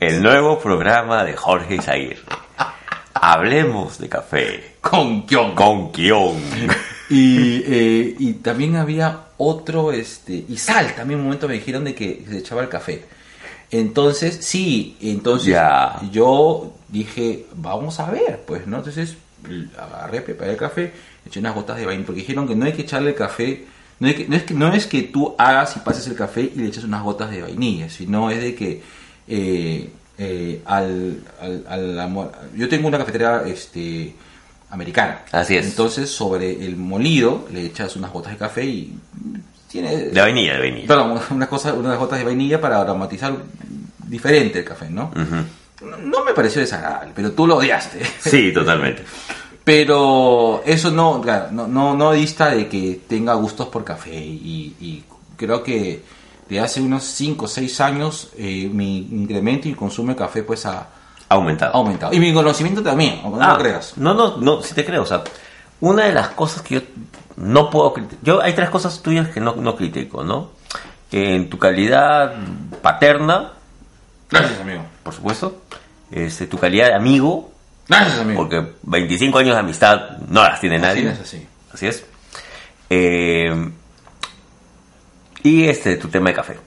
El 0.05 0.21
nuevo 0.21 0.59
programa 0.59 1.23
de 1.23 1.33
Jorge 1.33 1.75
Isair. 1.75 2.21
Hablemos 3.13 3.99
de 3.99 4.09
café 4.09 4.75
con 4.81 5.25
kion. 5.25 5.55
con 5.55 5.93
Kion. 5.93 6.35
Y, 7.09 7.63
eh, 7.65 8.15
y 8.19 8.33
también 8.33 8.75
había 8.75 9.27
otro, 9.37 9.93
este, 9.93 10.43
y 10.49 10.57
sal, 10.57 10.93
también 10.93 11.19
un 11.21 11.27
momento 11.27 11.47
me 11.47 11.53
dijeron 11.53 11.85
de 11.85 11.95
que 11.95 12.25
se 12.29 12.39
echaba 12.39 12.63
el 12.63 12.67
café. 12.67 13.05
Entonces, 13.71 14.39
sí, 14.41 14.97
entonces 15.01 15.57
yo 16.11 16.73
dije, 16.89 17.45
vamos 17.55 18.01
a 18.01 18.11
ver, 18.11 18.41
pues, 18.45 18.67
¿no? 18.67 18.79
Entonces 18.79 19.15
agarré, 19.77 20.19
preparé 20.19 20.51
el 20.51 20.57
café, 20.57 20.91
eché 21.25 21.39
unas 21.39 21.55
gotas 21.55 21.77
de 21.77 21.85
vainilla, 21.85 22.05
porque 22.07 22.21
dijeron 22.21 22.45
que 22.45 22.55
no 22.57 22.65
hay 22.65 22.73
que 22.73 22.81
echarle 22.81 23.11
el 23.11 23.15
café, 23.15 23.63
no, 24.01 24.07
hay 24.09 24.15
que- 24.15 24.27
no 24.27 24.35
es, 24.35 24.43
que, 24.43 24.53
no 24.53 24.73
es 24.73 24.85
que 24.85 25.03
tú 25.03 25.33
hagas 25.37 25.77
y 25.77 25.79
pases 25.79 26.07
el 26.07 26.15
café 26.17 26.41
y 26.53 26.59
le 26.59 26.67
eches 26.67 26.83
unas 26.83 27.03
gotas 27.03 27.31
de 27.31 27.41
vainilla, 27.41 27.89
sino 27.89 28.29
es 28.31 28.41
de 28.41 28.53
que 28.53 28.81
eh, 29.27 29.89
eh, 30.17 30.61
al, 30.65 31.23
al, 31.41 31.65
al 31.67 31.99
amor- 31.99 32.31
yo 32.55 32.69
tengo 32.69 32.87
una 32.87 32.97
cafetera 32.97 33.43
este, 33.47 34.13
americana. 34.69 35.21
Así 35.31 35.55
es. 35.55 35.65
Entonces, 35.65 36.09
sobre 36.09 36.65
el 36.65 36.75
molido 36.77 37.47
le 37.51 37.65
echas 37.65 37.95
unas 37.95 38.11
gotas 38.11 38.33
de 38.33 38.37
café 38.37 38.63
y 38.65 38.93
tiene 39.69 39.95
De 39.97 40.21
vainilla, 40.21 40.53
de 40.53 40.59
vainilla. 40.59 40.85
Claro, 40.87 41.19
una 41.31 41.47
cosa, 41.47 41.73
unas 41.73 41.97
gotas 41.97 42.19
de 42.19 42.25
vainilla 42.25 42.61
para 42.61 42.79
aromatizar 42.81 43.35
diferente 44.07 44.59
el 44.59 44.65
café, 44.65 44.89
¿no? 44.89 45.11
No, 45.81 45.97
no 45.97 46.23
me 46.23 46.33
pareció 46.33 46.61
desagradable, 46.61 47.11
pero 47.15 47.31
tú 47.31 47.47
lo 47.47 47.57
odiaste. 47.57 48.01
Sí, 48.19 48.51
totalmente. 48.53 49.03
Pero 49.65 50.61
eso 50.65 50.91
no, 50.91 51.23
no, 51.51 51.67
no, 51.67 51.95
no 51.95 52.11
dista 52.11 52.49
de 52.49 52.67
que 52.67 52.99
tenga 53.07 53.33
gustos 53.35 53.69
por 53.69 53.85
café 53.85 54.13
y, 54.13 54.75
y 54.81 55.03
creo 55.37 55.63
que 55.63 56.01
de 56.53 56.59
hace 56.61 56.81
unos 56.81 57.03
5 57.03 57.45
o 57.45 57.47
6 57.47 57.81
años 57.81 58.29
eh, 58.37 58.69
mi 58.71 58.99
incremento 58.99 59.67
y 59.67 59.73
consumo 59.73 60.09
de 60.11 60.15
café 60.15 60.43
pues 60.43 60.65
ha, 60.65 60.87
aumentado. 61.29 61.73
aumentado. 61.75 62.13
Y 62.13 62.19
mi 62.19 62.33
conocimiento 62.33 62.81
también, 62.83 63.21
no 63.23 63.37
Ah, 63.41 63.53
lo 63.53 63.57
creas. 63.59 63.97
No, 63.97 64.13
no, 64.13 64.37
no, 64.37 64.61
sí 64.61 64.73
te 64.73 64.85
creo. 64.85 65.03
O 65.03 65.05
sea, 65.05 65.23
una 65.81 66.05
de 66.05 66.13
las 66.13 66.29
cosas 66.29 66.61
que 66.61 66.75
yo 66.75 66.81
no 67.37 67.69
puedo 67.69 67.93
criticar. 67.93 68.19
Yo, 68.23 68.41
hay 68.41 68.53
tres 68.53 68.69
cosas 68.69 69.01
tuyas 69.01 69.29
que 69.29 69.39
no, 69.39 69.55
no 69.55 69.75
critico, 69.75 70.23
¿no? 70.23 70.51
Que 71.09 71.35
en 71.35 71.49
tu 71.49 71.57
calidad 71.57 72.35
paterna, 72.81 73.53
Gracias, 74.29 74.61
amigo. 74.61 74.81
por 75.03 75.13
supuesto, 75.13 75.61
este, 76.11 76.47
tu 76.47 76.57
calidad 76.57 76.87
de 76.87 76.93
amigo, 76.95 77.51
Gracias, 77.87 78.19
amigo. 78.19 78.37
porque 78.41 78.73
25 78.83 79.37
años 79.39 79.53
de 79.55 79.59
amistad 79.59 80.17
no 80.29 80.41
las 80.43 80.59
tiene 80.61 80.77
Así 80.77 80.85
nadie. 80.85 81.09
es 81.09 81.19
así. 81.19 81.47
Así 81.73 81.87
es. 81.87 82.05
Eh, 82.89 83.71
y 85.43 85.65
este, 85.65 85.97
tu 85.97 86.07
tema 86.07 86.29
de 86.29 86.35
café. 86.35 86.57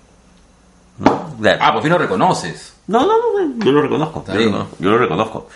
¿No? 0.98 1.36
Sea, 1.42 1.58
Ah, 1.60 1.72
por 1.72 1.82
fin 1.82 1.90
lo 1.92 1.98
reconoces. 1.98 2.74
no, 2.86 3.00
no, 3.00 3.14
no, 3.44 3.64
yo 3.64 3.72
lo 3.72 3.82
reconozco. 3.82 4.20
Está 4.20 4.32
Yo 4.34 4.40
lo, 4.40 4.50
bien. 4.50 4.66
yo 4.78 4.90
lo 4.90 4.98
reconozco. 4.98 5.48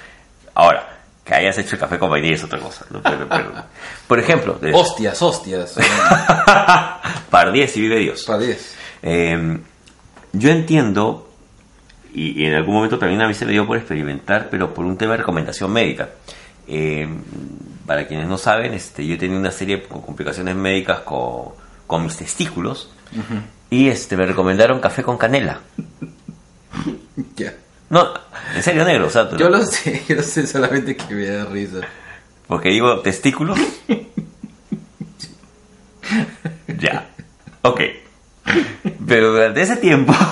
Ahora, 0.54 0.98
que 1.24 1.34
hayas 1.34 1.56
hecho 1.58 1.76
el 1.76 1.80
café 1.80 1.98
con 1.98 2.10
vainilla 2.10 2.34
es 2.34 2.44
otra 2.44 2.58
cosa. 2.58 2.84
¿no? 2.90 3.00
Pero- 3.02 3.28
pero- 3.28 3.52
por 4.06 4.18
ejemplo, 4.18 4.54
de- 4.54 4.74
Hostias, 4.74 5.20
hostias. 5.22 5.76
par 7.30 7.52
10 7.52 7.76
y 7.76 7.80
vive 7.80 7.98
Dios. 8.00 8.24
Para 8.24 8.38
10. 8.40 8.74
Eh, 9.02 9.58
yo 10.32 10.50
entiendo, 10.50 11.28
y, 12.12 12.42
y 12.42 12.46
en 12.46 12.54
algún 12.54 12.74
momento 12.74 12.98
también 12.98 13.22
a 13.22 13.28
mí 13.28 13.34
se 13.34 13.46
me 13.46 13.52
dio 13.52 13.66
por 13.66 13.76
experimentar, 13.76 14.48
pero 14.50 14.74
por 14.74 14.84
un 14.84 14.96
tema 14.96 15.12
de 15.12 15.18
recomendación 15.18 15.72
médica. 15.72 16.10
Eh, 16.68 17.08
para 17.86 18.06
quienes 18.06 18.28
no 18.28 18.38
saben, 18.38 18.74
este, 18.74 19.06
yo 19.06 19.14
he 19.14 19.18
tenido 19.18 19.40
una 19.40 19.50
serie 19.50 19.78
de 19.78 19.82
complicaciones 19.84 20.54
médicas 20.54 21.00
con, 21.00 21.46
con 21.86 22.04
mis 22.04 22.16
testículos 22.16 22.90
y 23.70 23.88
este, 23.88 24.16
me 24.16 24.26
recomendaron 24.26 24.80
café 24.80 25.02
con 25.02 25.18
canela. 25.18 25.60
Ya. 27.36 27.52
No, 27.90 28.08
en 28.54 28.62
serio, 28.62 28.84
negro, 28.84 29.08
o 29.08 29.10
sea, 29.10 29.28
Yo 29.36 29.50
lo 29.50 29.62
sé, 29.64 30.02
yo 30.08 30.14
lo 30.16 30.22
sé 30.22 30.46
solamente 30.46 30.96
que 30.96 31.14
me 31.14 31.26
da 31.26 31.44
risa. 31.44 31.80
porque 32.46 32.68
digo 32.70 33.00
testículos. 33.00 33.58
ya, 36.78 37.08
ok. 37.62 37.80
Pero 39.06 39.32
durante 39.32 39.62
ese 39.62 39.76
tiempo, 39.76 40.14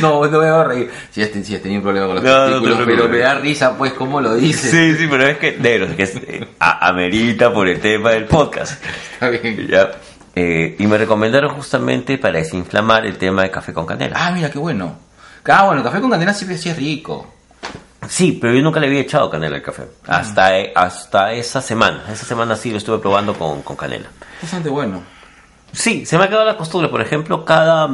No, 0.00 0.24
no 0.26 0.40
me 0.40 0.50
voy 0.50 0.60
a 0.60 0.64
reír. 0.64 0.90
Si 1.10 1.22
has, 1.22 1.30
si 1.30 1.54
has 1.54 1.62
tenido 1.62 1.80
un 1.80 1.84
problema 1.84 2.06
con 2.06 2.16
los 2.16 2.24
No, 2.24 2.30
no 2.30 2.46
te 2.46 2.50
testículos, 2.68 2.86
pero 2.86 3.08
me 3.08 3.18
da 3.18 3.34
risa, 3.34 3.76
pues, 3.76 3.92
¿cómo 3.92 4.20
lo 4.20 4.34
dices? 4.34 4.70
sí, 4.70 4.94
sí, 4.96 5.06
pero 5.10 5.26
es 5.26 5.38
que, 5.38 5.56
negro, 5.58 5.86
es 5.86 5.96
que 5.96 6.02
es, 6.04 6.16
eh, 6.16 6.48
a- 6.58 6.88
amerita 6.88 7.52
por 7.52 7.68
el 7.68 7.80
tema 7.80 8.10
del 8.12 8.24
podcast. 8.26 8.82
Está 9.14 9.28
bien. 9.30 9.66
Ya. 9.68 9.90
Eh, 10.34 10.76
y 10.78 10.86
me 10.86 10.96
recomendaron 10.96 11.54
justamente 11.54 12.16
para 12.18 12.38
desinflamar 12.38 13.04
el 13.06 13.18
tema 13.18 13.42
de 13.42 13.50
café 13.50 13.72
con 13.72 13.84
canela. 13.86 14.16
Ah, 14.18 14.30
mira, 14.30 14.50
qué 14.50 14.58
bueno. 14.58 14.96
Ah, 15.46 15.64
bueno, 15.64 15.78
el 15.80 15.84
café 15.84 16.00
con 16.00 16.10
canela 16.10 16.32
siempre 16.34 16.56
sí 16.58 16.68
es 16.68 16.76
rico. 16.76 17.34
Sí, 18.08 18.38
pero 18.40 18.54
yo 18.54 18.62
nunca 18.62 18.80
le 18.80 18.86
había 18.86 19.00
echado 19.00 19.28
canela 19.30 19.56
al 19.56 19.62
café. 19.62 19.84
Hasta, 20.06 20.58
eh, 20.58 20.72
hasta 20.74 21.32
esa 21.32 21.60
semana. 21.60 22.04
Esa 22.10 22.24
semana 22.24 22.56
sí 22.56 22.70
lo 22.70 22.78
estuve 22.78 22.98
probando 22.98 23.34
con, 23.34 23.62
con 23.62 23.76
canela. 23.76 24.08
Bastante 24.40 24.68
bueno. 24.70 25.02
Sí, 25.72 26.04
se 26.06 26.18
me 26.18 26.24
ha 26.24 26.28
quedado 26.28 26.44
la 26.46 26.56
costumbre. 26.56 26.88
Por 26.90 27.00
ejemplo, 27.00 27.44
cada 27.44 27.86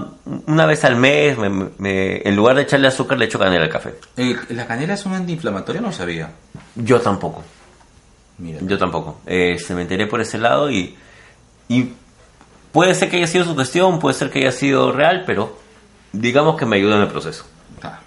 una 0.47 0.64
vez 0.66 0.84
al 0.84 0.97
mes, 0.97 1.37
me- 1.37 1.70
me- 1.78 2.22
en 2.26 2.37
lugar 2.37 2.57
de 2.57 2.62
echarle 2.62 2.89
azúcar, 2.89 3.18
le 3.18 3.26
echo 3.26 3.39
canela 3.39 3.64
al 3.64 3.70
café. 3.70 3.95
Eh, 4.16 4.37
¿La 4.51 4.66
canela 4.66 4.95
es 4.95 5.05
un 5.07 5.14
antiinflamatorio? 5.14 5.80
No 5.82 5.93
sabía. 5.93 6.30
Yo 6.74 7.01
tampoco. 7.01 7.43
Mira. 8.39 8.59
Yo 8.62 8.78
tampoco. 8.78 9.20
Eh, 9.26 9.59
se 9.59 9.74
me 9.74 9.82
enteré 9.82 10.07
por 10.07 10.20
ese 10.20 10.39
lado 10.39 10.70
y, 10.70 10.97
y 11.68 11.93
puede 12.76 12.94
ser 12.94 13.08
que 13.08 13.16
haya 13.16 13.26
sido 13.26 13.46
su 13.46 13.54
cuestión, 13.54 13.98
puede 13.98 14.14
ser 14.14 14.28
que 14.28 14.40
haya 14.40 14.52
sido 14.52 14.92
real, 14.92 15.22
pero 15.24 15.58
digamos 16.12 16.58
que 16.58 16.66
me 16.66 16.76
ayuda 16.76 16.96
en 16.96 17.02
el 17.04 17.08
proceso. 17.08 17.46
Ah. 17.82 18.00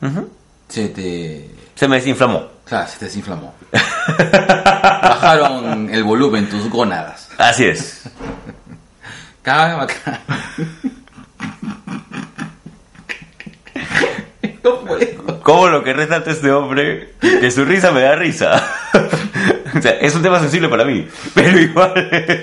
Ujú. 0.00 0.30
Se 0.68 0.90
te... 0.90 1.50
Se 1.74 1.88
me 1.88 1.96
desinflamó. 1.96 2.46
Claro, 2.64 2.86
se 2.86 3.00
te 3.00 3.06
desinflamó. 3.06 3.52
Bajaron 3.72 5.92
el 5.92 6.04
volumen 6.04 6.48
tus 6.48 6.70
gónadas. 6.70 7.30
Así 7.36 7.64
es. 7.64 8.02
Cada 9.42 9.86
vez. 9.86 9.96
No 14.62 14.84
puedo. 14.84 15.29
¿Cómo 15.50 15.68
lo 15.68 15.82
que 15.82 15.92
resalta 15.92 16.30
este 16.30 16.50
hombre? 16.52 17.14
Que 17.20 17.50
su 17.50 17.64
risa 17.64 17.90
me 17.92 18.02
da 18.02 18.14
risa. 18.14 18.62
o 19.76 19.82
sea, 19.82 19.92
es 19.92 20.14
un 20.14 20.22
tema 20.22 20.38
sensible 20.38 20.68
para 20.68 20.84
mí. 20.84 21.06
Pero 21.34 21.58
igual, 21.58 21.92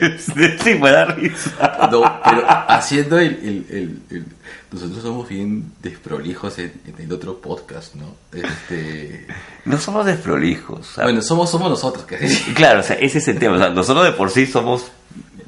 este, 0.01 0.57
sí 0.59 0.75
me 0.75 0.91
da 0.91 1.05
risa. 1.05 1.89
No, 1.91 2.19
pero 2.23 2.43
haciendo 2.67 3.17
el, 3.19 3.27
el, 3.27 3.65
el- 3.69 4.01
el- 4.17 4.25
Nosotros 4.71 5.01
somos 5.01 5.29
bien 5.29 5.71
desprolijos 5.81 6.59
en, 6.59 6.73
en 6.85 7.01
el 7.05 7.11
otro 7.13 7.39
podcast, 7.39 7.95
¿no? 7.95 8.15
Este... 8.33 9.25
No 9.63 9.77
somos 9.77 10.05
desprolijos. 10.05 10.87
sea, 10.87 11.05
Bueno, 11.05 11.21
somos, 11.21 11.49
somos 11.49 11.69
nosotros, 11.69 12.05
que 12.05 12.17
Claro, 12.53 12.81
o 12.81 12.83
sea, 12.83 12.97
ese 12.97 13.19
es 13.19 13.27
el 13.29 13.39
tema. 13.39 13.55
O 13.55 13.59
sea, 13.59 13.69
nosotros 13.69 14.03
de 14.05 14.11
por 14.11 14.29
sí 14.29 14.45
somos 14.45 14.91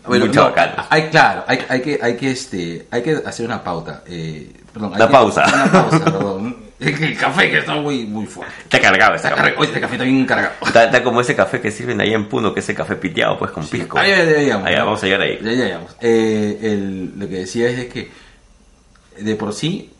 Bueno, 0.07 0.25
muy 0.27 0.33
no, 0.33 0.53
hay, 0.89 1.09
claro, 1.09 1.43
hay, 1.47 1.59
hay 1.67 1.81
que, 1.81 1.99
hay 2.01 2.15
que, 2.15 2.31
este, 2.31 2.87
hay 2.89 3.03
que 3.03 3.21
hacer 3.25 3.45
una 3.45 3.61
pauta. 3.61 4.03
Eh, 4.07 4.53
perdón, 4.73 4.91
hay 4.93 4.97
Una 5.01 5.07
que- 5.07 5.11
pausa. 5.11 5.45
Una 5.53 5.65
pausa, 5.71 6.05
perdón. 6.05 6.68
El 6.79 7.17
café 7.17 7.51
que 7.51 7.57
está 7.59 7.75
muy, 7.75 8.05
muy 8.05 8.25
fuerte. 8.25 8.53
Está 8.63 8.79
cargado 8.79 9.15
este 9.15 9.27
Está 9.27 9.35
café. 9.35 9.41
cargado. 9.49 9.59
Oye, 9.61 9.67
este 9.69 9.81
café 9.81 9.93
está 9.95 10.03
bien 10.05 10.25
cargado. 10.25 10.53
Está, 10.65 10.83
está 10.85 11.03
como 11.03 11.19
ese 11.21 11.35
café 11.35 11.59
que 11.59 11.71
sirven 11.71 11.99
ahí 11.99 12.13
en 12.13 12.29
Puno, 12.29 12.53
que 12.53 12.61
es 12.61 12.65
ese 12.65 12.75
café 12.75 12.95
piteado, 12.95 13.37
pues 13.37 13.51
con 13.51 13.67
pisco. 13.67 13.97
Ahí, 13.99 14.11
ahí, 14.11 14.33
ahí, 14.33 14.49
vamos. 14.49 14.67
Ahí 14.67 14.75
vamos 14.75 15.03
a 15.03 15.05
llegar 15.05 15.21
ahí. 15.21 15.39
Ya, 15.43 15.51
ya. 15.53 15.81
Eh, 16.01 16.59
el- 16.61 17.19
lo 17.19 17.27
que 17.27 17.35
decía 17.35 17.69
es 17.69 17.87
que 17.89 18.09
de 19.19 19.35
por 19.35 19.53
sí, 19.53 19.91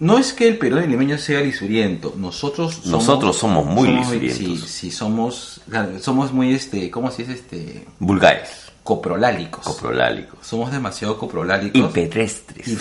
no 0.00 0.18
es 0.18 0.34
que 0.34 0.46
el 0.48 0.58
peruano 0.58 0.86
limeño 0.86 1.16
sea 1.16 1.40
lisuriento, 1.40 2.12
nosotros 2.18 2.74
somos, 2.74 2.86
Nosotros 2.90 3.38
somos 3.38 3.64
muy 3.64 3.88
lisurientos. 3.88 4.36
Sí, 4.60 4.68
sí, 4.68 4.90
somos, 4.90 5.62
somos 6.02 6.30
muy, 6.32 6.52
este, 6.52 6.90
¿cómo 6.90 7.10
se 7.10 7.22
dice? 7.22 7.32
Este, 7.32 7.86
Vulgares, 7.98 8.70
coprolálicos. 8.82 9.64
coprolálicos, 9.64 10.46
somos 10.46 10.70
demasiado 10.70 11.16
coprolálicos. 11.16 11.80
y 11.80 11.94
pedestres. 11.94 12.76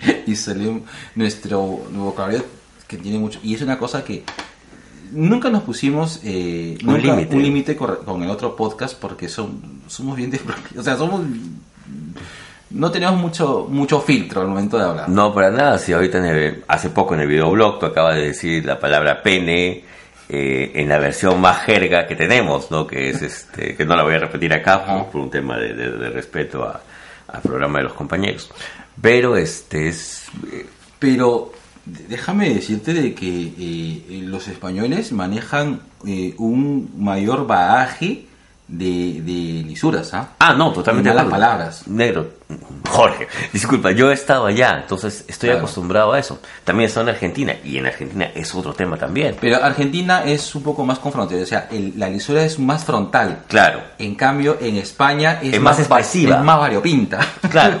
y, 0.26 0.32
solemos- 0.36 0.82
nuestro 1.14 1.60
vocabulario 1.62 2.44
que 2.86 2.96
tiene 2.96 3.18
mucho 3.18 3.38
y 3.42 3.54
es 3.54 3.62
una 3.62 3.78
cosa 3.78 4.02
que 4.04 4.24
nunca 5.12 5.50
nos 5.50 5.62
pusimos 5.62 6.20
eh, 6.24 6.78
Un 6.84 7.02
límite. 7.02 7.34
un 7.36 7.42
límite 7.42 7.76
con, 7.76 8.22
el 8.22 8.30
otro 8.30 8.54
podcast 8.56 8.98
porque 8.98 9.28
son, 9.28 9.82
somos 9.86 10.16
bien 10.16 10.30
o 10.76 10.82
sea, 10.82 10.96
somos 10.96 11.22
no 12.70 12.90
tenemos 12.90 13.18
mucho 13.18 13.66
mucho 13.70 14.00
filtro 14.00 14.42
al 14.42 14.48
momento 14.48 14.76
de 14.76 14.84
hablar. 14.84 15.08
No, 15.08 15.32
para 15.32 15.50
nada. 15.50 15.78
Si 15.78 15.92
ahorita 15.92 16.18
en 16.18 16.24
el- 16.26 16.64
hace 16.68 16.90
poco 16.90 17.14
en 17.14 17.20
el 17.20 17.28
videoblog 17.28 17.78
tú 17.80 17.86
acabas 17.86 18.16
de 18.16 18.26
decir 18.26 18.64
la 18.66 18.78
palabra 18.78 19.22
pene 19.22 19.84
eh, 20.28 20.72
en 20.74 20.88
la 20.90 20.98
versión 20.98 21.40
más 21.40 21.60
jerga 21.62 22.06
que 22.06 22.14
tenemos, 22.14 22.70
¿no? 22.70 22.86
Que 22.86 23.08
es 23.08 23.22
este, 23.22 23.74
que 23.74 23.86
no 23.86 23.96
la 23.96 24.02
voy 24.02 24.14
a 24.14 24.18
repetir 24.18 24.52
acá 24.52 24.84
por, 24.84 25.06
por 25.06 25.20
un 25.22 25.30
tema 25.30 25.56
de, 25.56 25.72
de- 25.72 25.92
de 25.92 26.10
respeto 26.10 26.62
a- 26.64 26.82
al 27.28 27.40
programa 27.40 27.78
de 27.78 27.84
los 27.84 27.94
compañeros. 27.94 28.50
Pero 29.00 29.36
este 29.36 29.88
es 29.88 30.24
eh, 30.52 30.66
Pero 30.98 31.52
déjame 32.08 32.50
decirte 32.50 32.92
de 32.92 33.14
que 33.14 33.28
eh, 33.28 33.52
eh, 33.58 34.20
los 34.22 34.48
españoles 34.48 35.12
manejan 35.12 35.80
eh, 36.06 36.34
un 36.38 36.90
mayor 36.98 37.46
bagaje 37.46 38.26
de, 38.68 39.22
de 39.22 39.64
lisuras, 39.66 40.12
¿ah? 40.14 40.28
Ah, 40.38 40.52
no, 40.54 40.72
totalmente. 40.72 41.08
Malas 41.08 41.24
de 41.24 41.28
acuerdo. 41.28 41.46
palabras. 41.46 41.88
Negro. 41.88 42.30
Jorge, 42.88 43.26
disculpa, 43.52 43.90
yo 43.92 44.10
he 44.10 44.14
estado 44.14 44.46
allá, 44.46 44.78
entonces 44.82 45.24
estoy 45.26 45.48
Claro. 45.48 45.60
acostumbrado 45.60 46.12
a 46.12 46.18
eso. 46.18 46.38
También 46.64 46.84
he 46.84 46.88
estado 46.88 47.08
en 47.08 47.14
Argentina, 47.14 47.54
y 47.64 47.78
en 47.78 47.86
Argentina 47.86 48.30
es 48.34 48.54
otro 48.54 48.74
tema 48.74 48.96
también. 48.98 49.36
Pero 49.40 49.62
Argentina 49.62 50.22
es 50.24 50.54
un 50.54 50.62
poco 50.62 50.84
más 50.84 50.98
confrontera, 50.98 51.42
o 51.42 51.46
sea, 51.46 51.68
el- 51.70 51.94
la 51.96 52.08
lisura 52.10 52.42
es 52.44 52.58
más 52.58 52.84
frontal. 52.84 53.44
Claro, 53.48 53.80
En 53.98 54.14
cambio, 54.14 54.58
en 54.60 54.76
España 54.76 55.38
es, 55.42 55.54
Es 55.54 55.60
más 55.60 55.78
expresiva. 55.78 56.36
es 56.36 56.42
más 56.44 56.58
variopinta. 56.58 57.20
claro. 57.50 57.80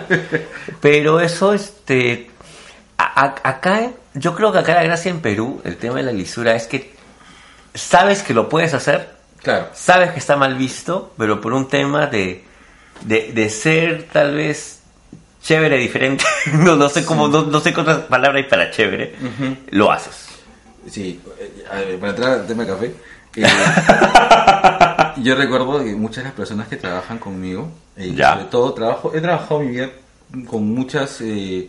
Pero 0.80 1.20
eso, 1.20 1.52
este. 1.52 2.30
a- 2.96 3.24
a- 3.26 3.48
acá, 3.48 3.90
yo 4.14 4.34
creo 4.34 4.52
que 4.52 4.58
acá 4.58 4.74
la 4.74 4.82
gracia 4.84 5.10
en 5.10 5.20
Perú, 5.20 5.60
el 5.64 5.76
tema 5.76 5.96
de 5.96 6.02
la 6.04 6.12
lisura, 6.12 6.54
es 6.54 6.66
que 6.66 6.94
sabes 7.74 8.22
que 8.22 8.34
lo 8.34 8.48
puedes 8.48 8.74
hacer, 8.74 9.17
Claro. 9.48 9.68
sabes 9.72 10.10
que 10.12 10.18
está 10.18 10.36
mal 10.36 10.54
visto, 10.56 11.12
pero 11.16 11.40
por 11.40 11.52
un 11.54 11.68
tema 11.68 12.06
de, 12.06 12.44
de, 13.02 13.32
de 13.32 13.48
ser 13.50 14.04
tal 14.12 14.34
vez 14.34 14.80
chévere 15.42 15.78
diferente, 15.78 16.24
no, 16.52 16.76
no 16.76 16.88
sé 16.90 17.04
cómo, 17.04 17.28
no, 17.28 17.42
no 17.46 17.60
sé 17.60 17.72
qué 17.72 17.80
otra 17.80 18.06
palabra 18.08 18.38
hay 18.38 18.44
para 18.44 18.70
chévere, 18.70 19.14
lo 19.70 19.90
haces. 19.90 20.26
Sí, 20.90 21.20
eh, 21.38 21.84
ver, 21.86 21.98
para 21.98 22.10
entrar 22.12 22.32
al 22.40 22.46
tema 22.46 22.64
del 22.64 22.74
café, 22.74 22.94
eh, 23.36 23.46
yo 25.22 25.34
recuerdo 25.34 25.82
que 25.84 25.94
muchas 25.94 26.18
de 26.18 26.24
las 26.24 26.32
personas 26.34 26.68
que 26.68 26.76
trabajan 26.76 27.18
conmigo, 27.18 27.70
eh, 27.96 28.12
Ya. 28.14 28.32
sobre 28.34 28.44
todo 28.46 28.74
trabajo, 28.74 29.12
he 29.14 29.20
trabajado 29.20 29.60
mi 29.60 29.68
vida 29.68 29.90
con 30.46 30.64
muchas 30.74 31.20
eh, 31.22 31.68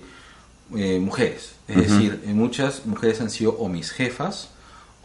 mujeres, 0.99 1.53
es 1.67 1.75
decir, 1.77 2.21
muchas 2.27 2.85
mujeres 2.85 3.21
han 3.21 3.29
sido 3.29 3.51
o 3.53 3.67
mis 3.69 3.91
jefas 3.91 4.49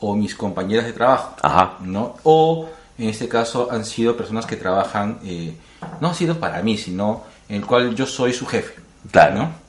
o 0.00 0.14
mis 0.14 0.34
compañeras 0.34 0.84
de 0.86 0.92
trabajo, 0.92 1.36
Ajá. 1.42 1.78
¿no? 1.80 2.16
O 2.24 2.68
en 2.98 3.08
este 3.08 3.28
caso 3.28 3.68
han 3.70 3.84
sido 3.84 4.16
personas 4.16 4.46
que 4.46 4.56
trabajan, 4.56 5.18
eh, 5.24 5.54
no 6.00 6.08
han 6.08 6.14
sido 6.14 6.38
para 6.38 6.62
mí, 6.62 6.76
sino 6.78 7.24
en 7.48 7.56
el 7.56 7.66
cual 7.66 7.94
yo 7.94 8.06
soy 8.06 8.32
su 8.32 8.46
jefe, 8.46 8.74
Claro. 9.10 9.34
¿no? 9.34 9.64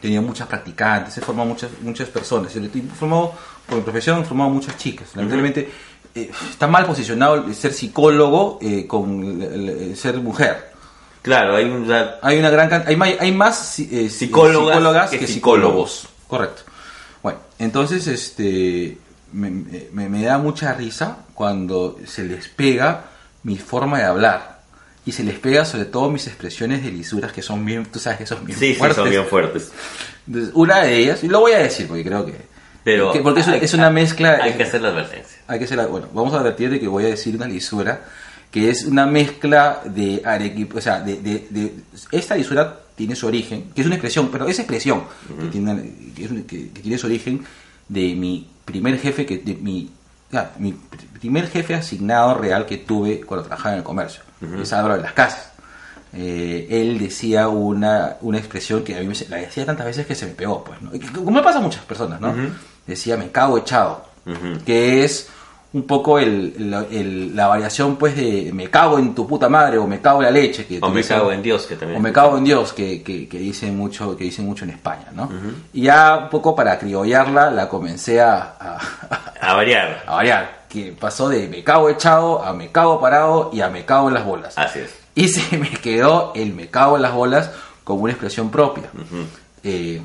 tenía 0.00 0.20
muchas 0.20 0.46
practicantes, 0.46 1.16
he 1.16 1.20
formado 1.22 1.48
muchas, 1.48 1.70
muchas 1.80 2.08
personas. 2.10 2.54
He 2.54 2.68
formado, 2.98 3.32
por 3.66 3.78
mi 3.78 3.82
profesión, 3.82 4.20
he 4.20 4.24
formado 4.24 4.50
muchas 4.50 4.76
chicas. 4.76 5.08
Lamentablemente, 5.14 5.70
eh, 6.14 6.30
está 6.50 6.66
mal 6.66 6.84
posicionado 6.84 7.36
el 7.36 7.54
ser 7.54 7.72
psicólogo 7.72 8.58
eh, 8.60 8.86
con 8.86 9.42
el- 9.42 9.68
el 9.70 9.96
ser 9.96 10.18
mujer. 10.18 10.70
Claro, 11.22 11.56
hay 11.56 11.64
un... 11.64 11.90
Hay 12.22 12.38
una 12.38 12.50
gran 12.50 12.84
hay, 12.86 13.16
hay 13.18 13.32
más 13.32 13.78
eh, 13.80 14.08
Psicólogas 14.10 14.76
psicólogas 14.76 15.10
que 15.10 15.18
que, 15.18 15.26
psicólogos. 15.26 15.90
psicólogos. 15.92 16.08
Correcto. 16.28 16.62
Bueno, 17.22 17.38
entonces 17.58 18.06
este 18.06 18.98
me, 19.32 19.50
me- 19.92 20.08
me 20.08 20.22
da 20.22 20.38
mucha 20.38 20.72
risa 20.74 21.18
cuando 21.34 21.98
se 22.06 22.24
les 22.24 22.48
pega 22.48 23.04
mi 23.42 23.56
forma 23.58 23.98
de 23.98 24.04
hablar. 24.04 24.56
Y 25.04 25.12
se 25.12 25.22
les 25.22 25.38
pega 25.38 25.64
sobre 25.64 25.84
todo 25.84 26.10
mis 26.10 26.26
expresiones 26.26 26.82
de 26.82 26.90
lisuras 26.90 27.32
que 27.32 27.40
son 27.42 27.64
bien, 27.64 27.86
tú 27.86 27.98
sabes 28.00 28.18
que 28.18 28.26
son 28.26 28.44
bien 28.44 28.58
Sí, 28.58 28.72
sí, 28.72 28.74
fuertes. 28.74 28.96
son 28.96 29.08
bien 29.10 29.24
fuertes. 29.26 29.70
Entonces, 30.26 30.50
una 30.54 30.80
de 30.82 30.96
ellas, 30.96 31.22
y 31.22 31.28
lo 31.28 31.40
voy 31.40 31.52
a 31.52 31.58
decir 31.58 31.86
porque 31.86 32.04
creo 32.04 32.26
que. 32.26 32.34
Pero 32.82 33.12
que- 33.12 33.20
porque 33.20 33.40
es, 33.40 33.46
una- 33.46 33.56
hay- 33.56 33.64
es 33.64 33.74
una 33.74 33.90
mezcla. 33.90 34.38
Hay 34.42 34.54
que 34.54 34.64
hacer 34.64 34.80
la 34.82 34.88
advertencia. 34.88 35.38
hay 35.46 35.58
que 35.60 35.64
hacer 35.64 35.76
la- 35.76 35.86
bueno, 35.86 36.08
vamos 36.12 36.34
a 36.34 36.38
advertir 36.40 36.70
de 36.70 36.80
que 36.80 36.88
voy 36.88 37.04
a 37.04 37.08
decir 37.08 37.36
una 37.36 37.46
lisura 37.46 38.00
que 38.50 38.68
es 38.70 38.84
una 38.84 39.06
mezcla 39.06 39.80
de 39.84 40.22
arequipa. 40.24 40.78
O 40.78 40.80
sea, 40.80 41.00
de, 41.00 41.20
de- 41.20 41.46
de- 41.50 41.74
esta 42.10 42.34
lisura 42.36 42.80
tiene 42.96 43.14
su 43.14 43.26
origen, 43.28 43.70
que 43.74 43.82
es 43.82 43.86
una 43.86 43.96
expresión, 43.96 44.28
pero 44.32 44.48
esa 44.48 44.62
expresión 44.62 45.04
que, 45.40 45.46
tiene, 45.48 45.92
que, 46.16 46.28
que- 46.46 46.70
que 46.70 46.80
tiene 46.80 46.98
su 46.98 47.06
origen 47.06 47.44
de 47.88 48.14
mi 48.16 48.48
primer 48.66 48.98
jefe, 48.98 49.24
que 49.24 49.38
de 49.38 49.54
mi. 49.54 49.90
mi 50.58 50.72
pr- 50.72 51.18
primer 51.18 51.48
jefe 51.48 51.74
asignado 51.74 52.34
real 52.34 52.66
que 52.66 52.76
tuve 52.76 53.20
cuando 53.22 53.46
trabajaba 53.46 53.72
en 53.72 53.78
el 53.78 53.84
comercio, 53.84 54.22
es 54.60 54.72
Álvaro 54.74 54.96
de 54.96 55.02
las 55.02 55.12
Casas. 55.14 55.52
Eh, 56.12 56.66
él 56.70 56.98
decía 56.98 57.48
una, 57.48 58.16
una 58.20 58.38
expresión 58.38 58.84
que 58.84 58.96
a 58.96 59.00
mí 59.00 59.06
me, 59.06 59.14
la 59.28 59.36
decía 59.38 59.64
tantas 59.66 59.86
veces 59.86 60.06
que 60.06 60.14
se 60.14 60.26
me 60.26 60.32
pegó, 60.32 60.62
pues, 60.64 60.80
¿no? 60.82 60.90
Como 61.14 61.30
me 61.30 61.42
pasa 61.42 61.58
a 61.58 61.62
muchas 61.62 61.84
personas, 61.84 62.20
¿no? 62.20 62.34
Decía, 62.86 63.16
me 63.16 63.30
cago 63.30 63.58
echado, 63.58 64.04
Ujú. 64.26 64.62
que 64.64 65.04
es 65.04 65.28
un 65.72 65.82
poco 65.86 66.18
el, 66.18 66.70
la- 66.70 66.86
el- 66.90 67.36
la 67.36 67.48
variación, 67.48 67.96
pues, 67.96 68.16
de 68.16 68.50
me 68.54 68.68
cago 68.70 68.98
en 68.98 69.14
tu 69.14 69.26
puta 69.26 69.48
madre 69.48 69.76
o 69.78 69.86
me 69.86 70.00
cago 70.00 70.20
en 70.20 70.24
la 70.26 70.30
leche. 70.30 70.66
Que 70.66 70.78
O 70.80 70.88
me 70.88 71.02
cago 71.04 71.32
en 71.32 71.42
Dios, 71.42 71.66
que 71.66 71.76
también... 71.76 71.98
o 72.00 72.02
me 72.02 72.12
cago 72.12 72.38
en 72.38 72.44
Dios, 72.44 72.72
que, 72.72 73.02
que, 73.02 73.28
que 73.28 73.38
dicen 73.38 73.76
mucho, 73.76 74.16
que 74.16 74.24
dicen 74.24 74.46
mucho 74.46 74.64
en 74.64 74.70
España, 74.70 75.08
¿no? 75.14 75.28
Y 75.74 75.82
ya 75.82 76.16
un 76.24 76.30
poco 76.30 76.54
para 76.56 76.78
criollarla, 76.78 77.50
la 77.50 77.68
comencé 77.68 78.20
a, 78.22 78.54
a, 78.58 78.78
A 79.40 79.54
variar. 79.54 80.02
a 80.06 80.14
variar, 80.14 80.64
que 80.68 80.92
pasó 80.98 81.28
de 81.28 81.46
me 81.48 81.62
cago 81.62 81.90
echado 81.90 82.42
a 82.42 82.52
me 82.54 82.68
cago 82.72 82.98
parado 83.00 83.50
y 83.52 83.60
a 83.60 83.68
me 83.68 83.84
cago 83.84 84.08
en 84.08 84.14
las 84.14 84.24
bolas. 84.24 84.56
Así 84.56 84.78
es. 84.78 84.94
Y 85.14 85.28
se 85.30 85.58
me 85.58 85.68
quedó 85.70 86.32
el 86.34 86.54
me 86.54 86.68
cago 86.68 86.96
en 86.96 87.02
las 87.02 87.12
bolas 87.12 87.50
como 87.84 88.02
una 88.04 88.12
expresión 88.12 88.50
propia. 88.50 88.84
Eh, 89.62 90.00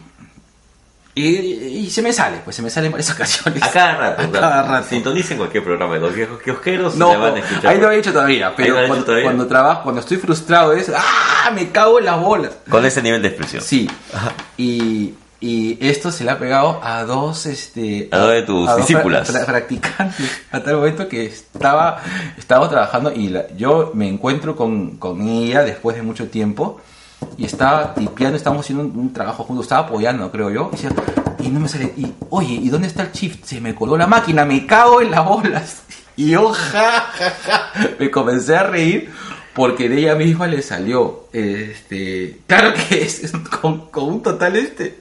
y, 1.16 1.24
y 1.24 1.89
se 1.89 2.01
me 2.01 2.14
sale, 2.14 2.38
pues 2.43 2.55
se 2.55 2.62
me 2.62 2.70
sale 2.70 2.86
en 2.88 2.93
varias 2.93 3.12
ocasiones. 3.16 3.62
A 3.64 3.72
cada 3.72 3.95
rato. 3.97 4.22
A 4.24 4.32
cada 4.32 4.64
rato. 4.64 4.88
Sintonicen 4.89 5.38
cualquier 5.38 5.64
programa 5.64 5.95
de 5.95 5.99
los 6.01 6.14
viejos 6.16 6.41
kiosqueros. 6.41 6.95
No, 6.95 7.20
van 7.20 7.36
a 7.36 7.39
escuchar. 7.39 7.68
ahí 7.68 7.78
no 7.80 7.88
lo 7.88 7.91
he 7.91 7.97
dicho 7.97 8.12
todavía, 8.14 8.53
pero 8.55 8.76
cuando, 8.76 8.95
hecho 8.95 9.03
todavía. 9.05 9.24
cuando 9.26 9.47
trabajo, 9.47 9.84
cuando 9.84 10.01
estoy 10.01 10.18
frustrado 10.18 10.74
es 10.74 10.89
¡Ah! 10.95 11.51
Me 11.53 11.70
cago 11.72 11.99
en 11.99 12.05
las 12.05 12.20
bolas. 12.20 12.51
Con 12.70 12.86
ese 12.86 13.01
nivel 13.01 13.22
de 13.22 13.28
expresión. 13.30 13.62
Sí. 13.62 13.89
Y, 14.57 15.16
y 15.39 15.78
esto 15.82 16.12
se 16.12 16.24
le 16.24 16.32
ha 16.32 16.38
pegado 16.39 16.80
a 16.84 17.03
dos, 17.03 17.45
este, 17.47 18.07
A 18.12 18.18
dos 18.20 18.32
de 18.32 18.41
tus 18.43 18.70
pra- 18.70 18.76
discípulas. 18.78 19.34
pra- 19.34 19.45
practicantes, 19.45 20.41
a 20.51 20.59
tal 20.62 20.76
momento 20.78 21.07
que 21.09 21.26
estaba, 21.26 21.99
estaba 22.38 22.70
trabajando 22.70 23.12
y 23.12 23.30
la- 23.30 23.47
yo 23.57 23.91
me 23.95 24.07
encuentro 24.07 24.55
con, 24.55 24.97
con 24.97 25.28
ella 25.28 25.64
después 25.64 25.95
de 25.95 26.03
mucho 26.03 26.28
tiempo 26.30 26.80
y 27.38 27.46
estaba 27.46 27.94
tipeando, 27.94 28.38
estábamos 28.38 28.66
haciendo 28.66 28.84
un, 28.86 28.98
un 28.98 29.14
trabajo 29.14 29.44
juntos, 29.44 29.66
estaba 29.66 29.88
apoyando, 29.88 30.32
creo 30.32 30.50
yo, 30.50 30.70
y, 30.72 30.76
decía, 30.76 30.92
y 31.40 31.50
no 31.50 31.60
me 31.60 31.68
sale, 31.68 31.94
y 31.98 32.14
oye, 32.30 32.54
¿y 32.54 32.70
dónde 32.70 32.88
está 32.88 33.04
el 33.04 33.12
shift? 33.12 33.46
Se 33.46 33.60
me 33.60 33.74
coló 33.76 33.98
la 33.98 34.08
máquina, 34.08 34.46
me 34.46 34.66
cago 34.66 35.02
en 35.02 35.12
las 35.12 35.26
bolas. 35.26 35.84
Y 36.18 36.32
yo, 36.32 36.52
ja, 36.52 37.10
ja, 37.14 37.30
ja, 37.46 37.72
me 37.98 38.12
comencé 38.12 38.56
a 38.56 38.64
reír 38.64 39.10
porque 39.54 39.90
de 39.90 40.00
ella 40.00 40.16
misma 40.16 40.46
le 40.46 40.62
salió, 40.62 41.28
este, 41.34 42.40
claro 42.48 42.74
que 42.74 43.02
es 43.04 43.32
con, 43.62 43.90
con 43.90 44.04
un 44.06 44.22
total 44.22 44.56
este, 44.58 45.00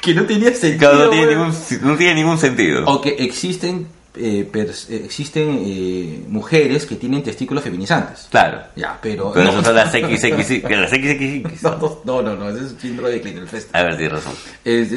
que 0.00 0.14
no 0.14 0.24
tenía 0.24 0.54
sentido. 0.54 1.06
No, 1.06 1.10
tiene 1.10 1.34
ningún, 1.34 1.54
no 1.82 1.96
tiene 1.96 2.14
ningún 2.14 2.38
sentido. 2.38 2.84
O 2.86 3.00
que 3.00 3.16
existen, 3.18 3.88
eh, 4.16 4.50
eh, 4.54 5.02
existen 5.04 5.60
eh, 5.64 6.24
mujeres 6.28 6.86
que 6.86 6.96
tienen 6.96 7.22
testículos 7.22 7.64
feminizantes. 7.64 8.28
Claro. 8.30 8.62
Ya, 8.76 8.98
pero... 9.00 9.32
Pero 9.32 9.52
no, 9.52 9.62
son 9.62 9.74
las 9.74 9.90
XX, 9.92 10.62
que 10.62 10.76
las 10.76 10.90
XXX. 10.90 11.62
no, 11.62 12.00
no, 12.04 12.22
no, 12.22 12.34
no, 12.36 12.48
ese 12.50 12.66
es 12.66 12.74
síndrome 12.80 13.10
de 13.10 13.20
Klinefelter. 13.20 13.70
A 13.72 13.82
ver, 13.84 13.96
tienes 13.96 14.12
razón. 14.24 14.34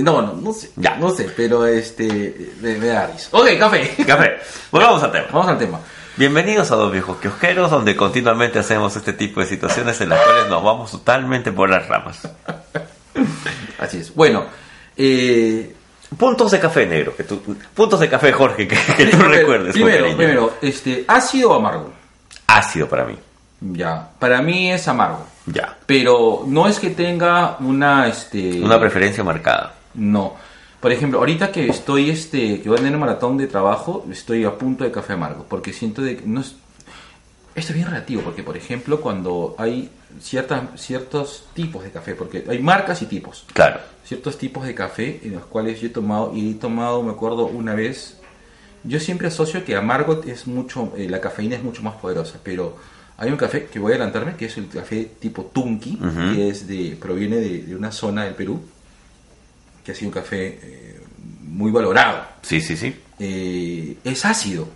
No, 0.04 0.22
no, 0.22 0.34
no 0.34 0.54
sé, 0.54 0.72
Ya. 0.76 0.96
no 0.98 1.10
sé, 1.10 1.30
pero 1.36 1.66
este, 1.66 2.52
me, 2.62 2.76
me 2.78 2.88
da 2.88 3.08
risa. 3.08 3.30
Ok, 3.32 3.48
café. 3.58 3.92
Café. 4.06 4.38
Volvamos 4.72 5.02
al 5.04 5.12
tema. 5.12 5.28
Vamos 5.32 5.48
al 5.48 5.58
tema. 5.58 5.80
Bienvenidos 6.18 6.72
a 6.72 6.76
Dos 6.76 6.92
Viejos 6.92 7.18
Kiosqueros, 7.20 7.70
donde 7.70 7.96
continuamente 7.96 8.58
hacemos 8.58 8.96
este 8.96 9.14
tipo 9.14 9.40
de 9.40 9.46
situaciones 9.46 10.02
en 10.02 10.10
las 10.10 10.20
cuales 10.24 10.50
nos 10.50 10.64
vamos 10.64 10.90
totalmente 10.92 11.52
por 11.52 11.70
las 11.70 11.88
ramas. 11.88 12.28
Así 13.80 13.98
es. 14.00 14.14
Bueno, 14.16 14.46
eh, 14.96 15.76
Puntos 16.16 16.52
de 16.52 16.60
café 16.60 16.86
negro, 16.86 17.16
que 17.16 17.24
tú, 17.24 17.42
puntos 17.74 18.00
de 18.00 18.10
café 18.10 18.32
Jorge, 18.32 18.68
que, 18.68 18.78
que 18.96 19.08
tú 19.08 19.18
recuerdes. 19.24 19.74
Primero, 19.74 20.16
primero, 20.16 20.54
este, 20.62 21.04
ácido 21.08 21.52
o 21.52 21.56
amargo. 21.56 21.92
Ácido 22.48 22.88
para 22.88 23.04
mí. 23.06 23.16
Ya, 23.60 24.12
para 24.20 24.42
mí 24.42 24.72
es 24.72 24.88
amargo. 24.88 25.26
Ya. 25.48 25.78
Pero 25.86 26.44
no 26.46 26.68
es 26.68 26.80
que 26.80 26.92
tenga 26.92 27.58
una, 27.60 28.08
este... 28.08 28.62
Una 28.62 28.80
preferencia 28.80 29.24
marcada. 29.24 29.74
No. 29.96 30.36
Por 30.80 30.92
ejemplo, 30.92 31.20
ahorita 31.20 31.52
que 31.52 31.68
estoy, 31.68 32.10
este, 32.10 32.62
que 32.62 32.70
voy 32.70 32.78
a 32.78 32.82
tener 32.82 32.94
un 32.94 33.02
maratón 33.02 33.38
de 33.38 33.48
trabajo, 33.48 34.06
estoy 34.12 34.46
a 34.46 34.58
punto 34.58 34.84
de 34.84 34.92
café 34.92 35.14
amargo, 35.14 35.46
porque 35.50 35.74
siento 35.74 36.02
de 36.02 36.18
que 36.18 36.26
no 36.26 36.42
es... 36.42 36.56
Esto 37.58 37.72
es 37.72 37.76
bien 37.78 37.88
relativo, 37.88 38.22
porque 38.22 38.44
por 38.44 38.56
ejemplo, 38.56 39.02
cuando 39.02 39.56
hay 39.58 39.90
ciertas, 40.22 40.62
ciertos 40.80 41.46
tipos 41.56 41.84
de 41.84 41.90
café, 41.90 42.14
porque 42.14 42.46
hay 42.48 42.60
marcas 42.60 43.02
y 43.02 43.08
tipos, 43.08 43.46
Claro. 43.52 43.80
ciertos 44.06 44.38
tipos 44.38 44.64
de 44.68 44.76
café 44.76 45.22
en 45.24 45.34
los 45.34 45.46
cuales 45.46 45.82
yo 45.82 45.88
he 45.88 45.90
tomado, 45.90 46.32
y 46.36 46.52
he 46.52 46.54
tomado, 46.54 47.02
me 47.02 47.10
acuerdo 47.12 47.48
una 47.48 47.74
vez, 47.74 48.18
yo 48.84 49.00
siempre 49.00 49.28
asocio 49.30 49.66
que 49.66 49.76
amargo 49.76 50.22
es 50.28 50.46
mucho, 50.46 50.94
eh, 50.96 51.10
la 51.10 51.20
cafeína 51.20 51.56
es 51.56 51.64
mucho 51.64 51.82
más 51.82 51.96
poderosa, 51.96 52.40
pero 52.44 52.78
hay 53.18 53.32
un 53.32 53.38
café 53.38 53.66
que 53.66 53.80
voy 53.80 53.94
a 53.94 53.96
adelantarme, 53.96 54.36
que 54.36 54.46
es 54.46 54.56
el 54.60 54.68
café 54.68 55.10
tipo 55.20 55.46
Tunki, 55.52 55.98
Ujú. 56.00 56.36
que 56.36 56.50
es 56.50 56.68
de, 56.68 56.96
proviene 57.02 57.38
de, 57.38 57.64
de 57.64 57.76
una 57.76 57.92
zona 57.92 58.26
del 58.26 58.36
Perú, 58.36 58.62
que 59.84 59.94
ha 59.94 59.96
sido 59.96 60.10
un 60.10 60.14
café 60.14 60.60
eh, 60.62 61.02
muy 61.42 61.72
valorado. 61.72 62.24
Sí, 62.44 62.62
sí, 62.62 62.78
sí. 62.78 62.96
Eh, 63.20 63.98
es 64.04 64.26
ácido, 64.26 64.70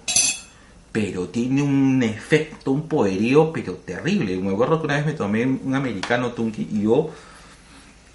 pero 0.92 1.28
tiene 1.30 1.62
un 1.62 2.02
efecto, 2.04 2.72
un 2.72 2.88
poderío, 2.88 3.52
pero 3.54 3.74
terrible. 3.76 4.38
Me 4.38 4.52
acuerdo 4.54 4.80
que 4.80 4.86
una 4.86 4.98
vez 4.98 5.06
me 5.06 5.14
tomé 5.14 5.46
un 5.46 5.74
americano 5.74 6.32
Tunki 6.34 6.68
y 6.72 6.84
yo 6.84 7.10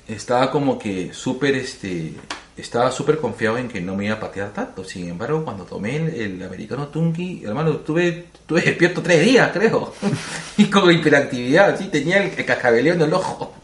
estaba 0.08 0.50
como 0.50 0.78
que 0.78 1.12
súper, 1.12 1.54
este, 1.56 2.12
estaba 2.56 2.92
súper 2.92 3.18
confiado 3.18 3.58
en 3.58 3.68
que 3.68 3.80
no 3.80 3.96
me 3.96 4.06
iba 4.06 4.14
a 4.16 4.20
patear 4.20 4.52
tanto. 4.52 4.84
Sin 4.84 5.08
embargo, 5.08 5.44
cuando 5.44 5.64
tomé 5.64 5.96
el, 5.96 6.08
el 6.14 6.42
americano 6.42 6.88
Tunki, 6.88 7.42
hermano, 7.44 7.72
estuve, 7.72 8.26
estuve 8.34 8.60
despierto 8.60 9.02
tres 9.02 9.24
días, 9.24 9.50
creo. 9.52 9.94
y 10.56 10.66
con 10.66 10.90
hiperactividad, 10.92 11.78
sí, 11.78 11.86
tenía 11.86 12.22
el, 12.22 12.38
el 12.38 12.44
cascabeleo 12.44 12.94
en 12.94 13.02
el 13.02 13.12
ojo, 13.14 13.54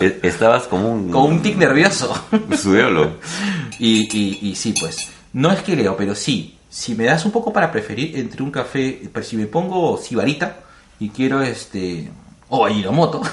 E- 0.00 0.18
Estabas 0.22 0.64
como 0.64 0.92
un... 0.92 1.10
con 1.10 1.22
un 1.32 1.42
tic 1.42 1.56
nervioso. 1.56 2.12
Suelo. 2.56 3.12
Y, 3.80 4.08
y, 4.12 4.48
y 4.50 4.56
sí, 4.56 4.74
pues, 4.80 5.08
no 5.34 5.52
es 5.52 5.62
que 5.62 5.76
leo, 5.76 5.96
pero 5.96 6.12
sí, 6.16 6.57
si 6.70 6.94
me 6.94 7.04
das 7.04 7.24
un 7.24 7.32
poco 7.32 7.52
para 7.52 7.70
preferir 7.72 8.16
entre 8.18 8.42
un 8.42 8.50
café, 8.50 9.02
pero 9.12 9.24
si 9.24 9.36
me 9.36 9.46
pongo 9.46 9.96
sibarita 9.98 10.56
y 11.00 11.08
quiero 11.10 11.40
este, 11.42 12.10
o 12.48 12.64
Ajinomoto. 12.66 13.22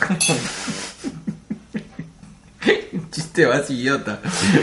Chiste 3.11 3.47
más 3.47 3.69
idiota. 3.69 4.19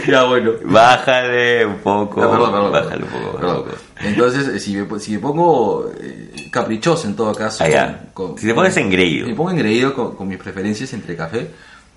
Ya 0.07 0.25
bueno. 0.25 0.53
Bájale 0.64 1.64
un 1.64 1.79
poco. 1.79 2.23
Ah, 2.23 2.31
perdón, 2.31 2.51
perdón, 2.53 2.73
bájale 2.73 3.05
un 3.05 3.11
poco. 3.11 3.37
perdón. 3.39 3.64
Entonces, 4.01 4.49
eh, 4.49 4.59
si 4.61 4.75
me, 4.77 5.01
si 5.01 5.12
me 5.12 5.18
pongo 5.20 5.91
eh, 6.01 6.49
caprichoso 6.51 7.07
en 7.07 7.14
todo 7.16 7.35
caso. 7.35 7.64
Ah. 7.64 7.97
Si 8.39 8.47
te 8.47 8.55
pones 8.55 8.77
engreído. 8.77 9.27
Si 9.27 9.31
me 9.33 9.37
pongo 9.37 9.51
engreído 9.51 9.95
con, 9.95 10.16
con 10.16 10.29
mis 10.29 10.39
preferencias 10.39 10.93
entre 10.93 11.16
café, 11.16 11.49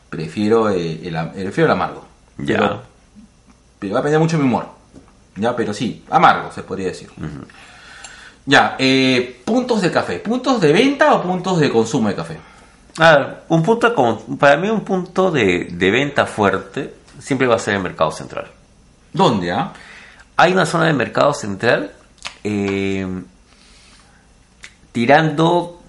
prefiero, 0.09 0.69
eh, 0.69 1.01
el, 1.07 1.15
am- 1.15 1.32
prefiero 1.32 1.65
el 1.65 1.71
amargo. 1.71 2.05
Ya. 2.38 2.57
Pero, 2.57 2.82
pero 3.80 3.93
va 3.93 3.99
a 3.99 4.01
depender 4.03 4.19
mucho 4.19 4.38
de 4.38 4.43
mi 4.43 4.49
humor. 4.49 4.67
Ya, 5.36 5.55
pero 5.55 5.73
sí, 5.73 6.03
amargo 6.09 6.51
se 6.51 6.63
podría 6.63 6.88
decir. 6.88 7.09
Ya, 8.45 8.75
eh, 8.79 9.41
puntos 9.43 9.81
de 9.81 9.91
café. 9.91 10.19
¿Puntos 10.19 10.61
de 10.61 10.71
venta 10.71 11.13
o 11.15 11.21
puntos 11.23 11.59
de 11.59 11.69
consumo 11.69 12.09
de 12.09 12.15
café? 12.15 12.38
Ah, 12.99 13.36
un 13.49 13.61
punto 13.63 13.93
como, 13.93 14.38
para 14.38 14.55
mí 14.55 14.69
un 14.69 14.81
punto 14.86 15.29
de, 15.31 15.67
de 15.71 15.91
venta 15.91 16.25
fuerte 16.25 16.93
siempre 17.19 17.47
va 17.47 17.55
a 17.55 17.59
ser 17.59 17.75
el 17.75 17.81
mercado 17.81 18.11
central. 18.11 18.47
¿Dónde, 19.11 19.51
ah? 19.51 19.73
Hay 20.38 20.53
una 20.53 20.65
zona 20.65 20.86
de 20.86 20.93
mercado 20.93 21.33
central 21.33 21.91
eh, 22.43 23.05
tirando, 24.91 25.81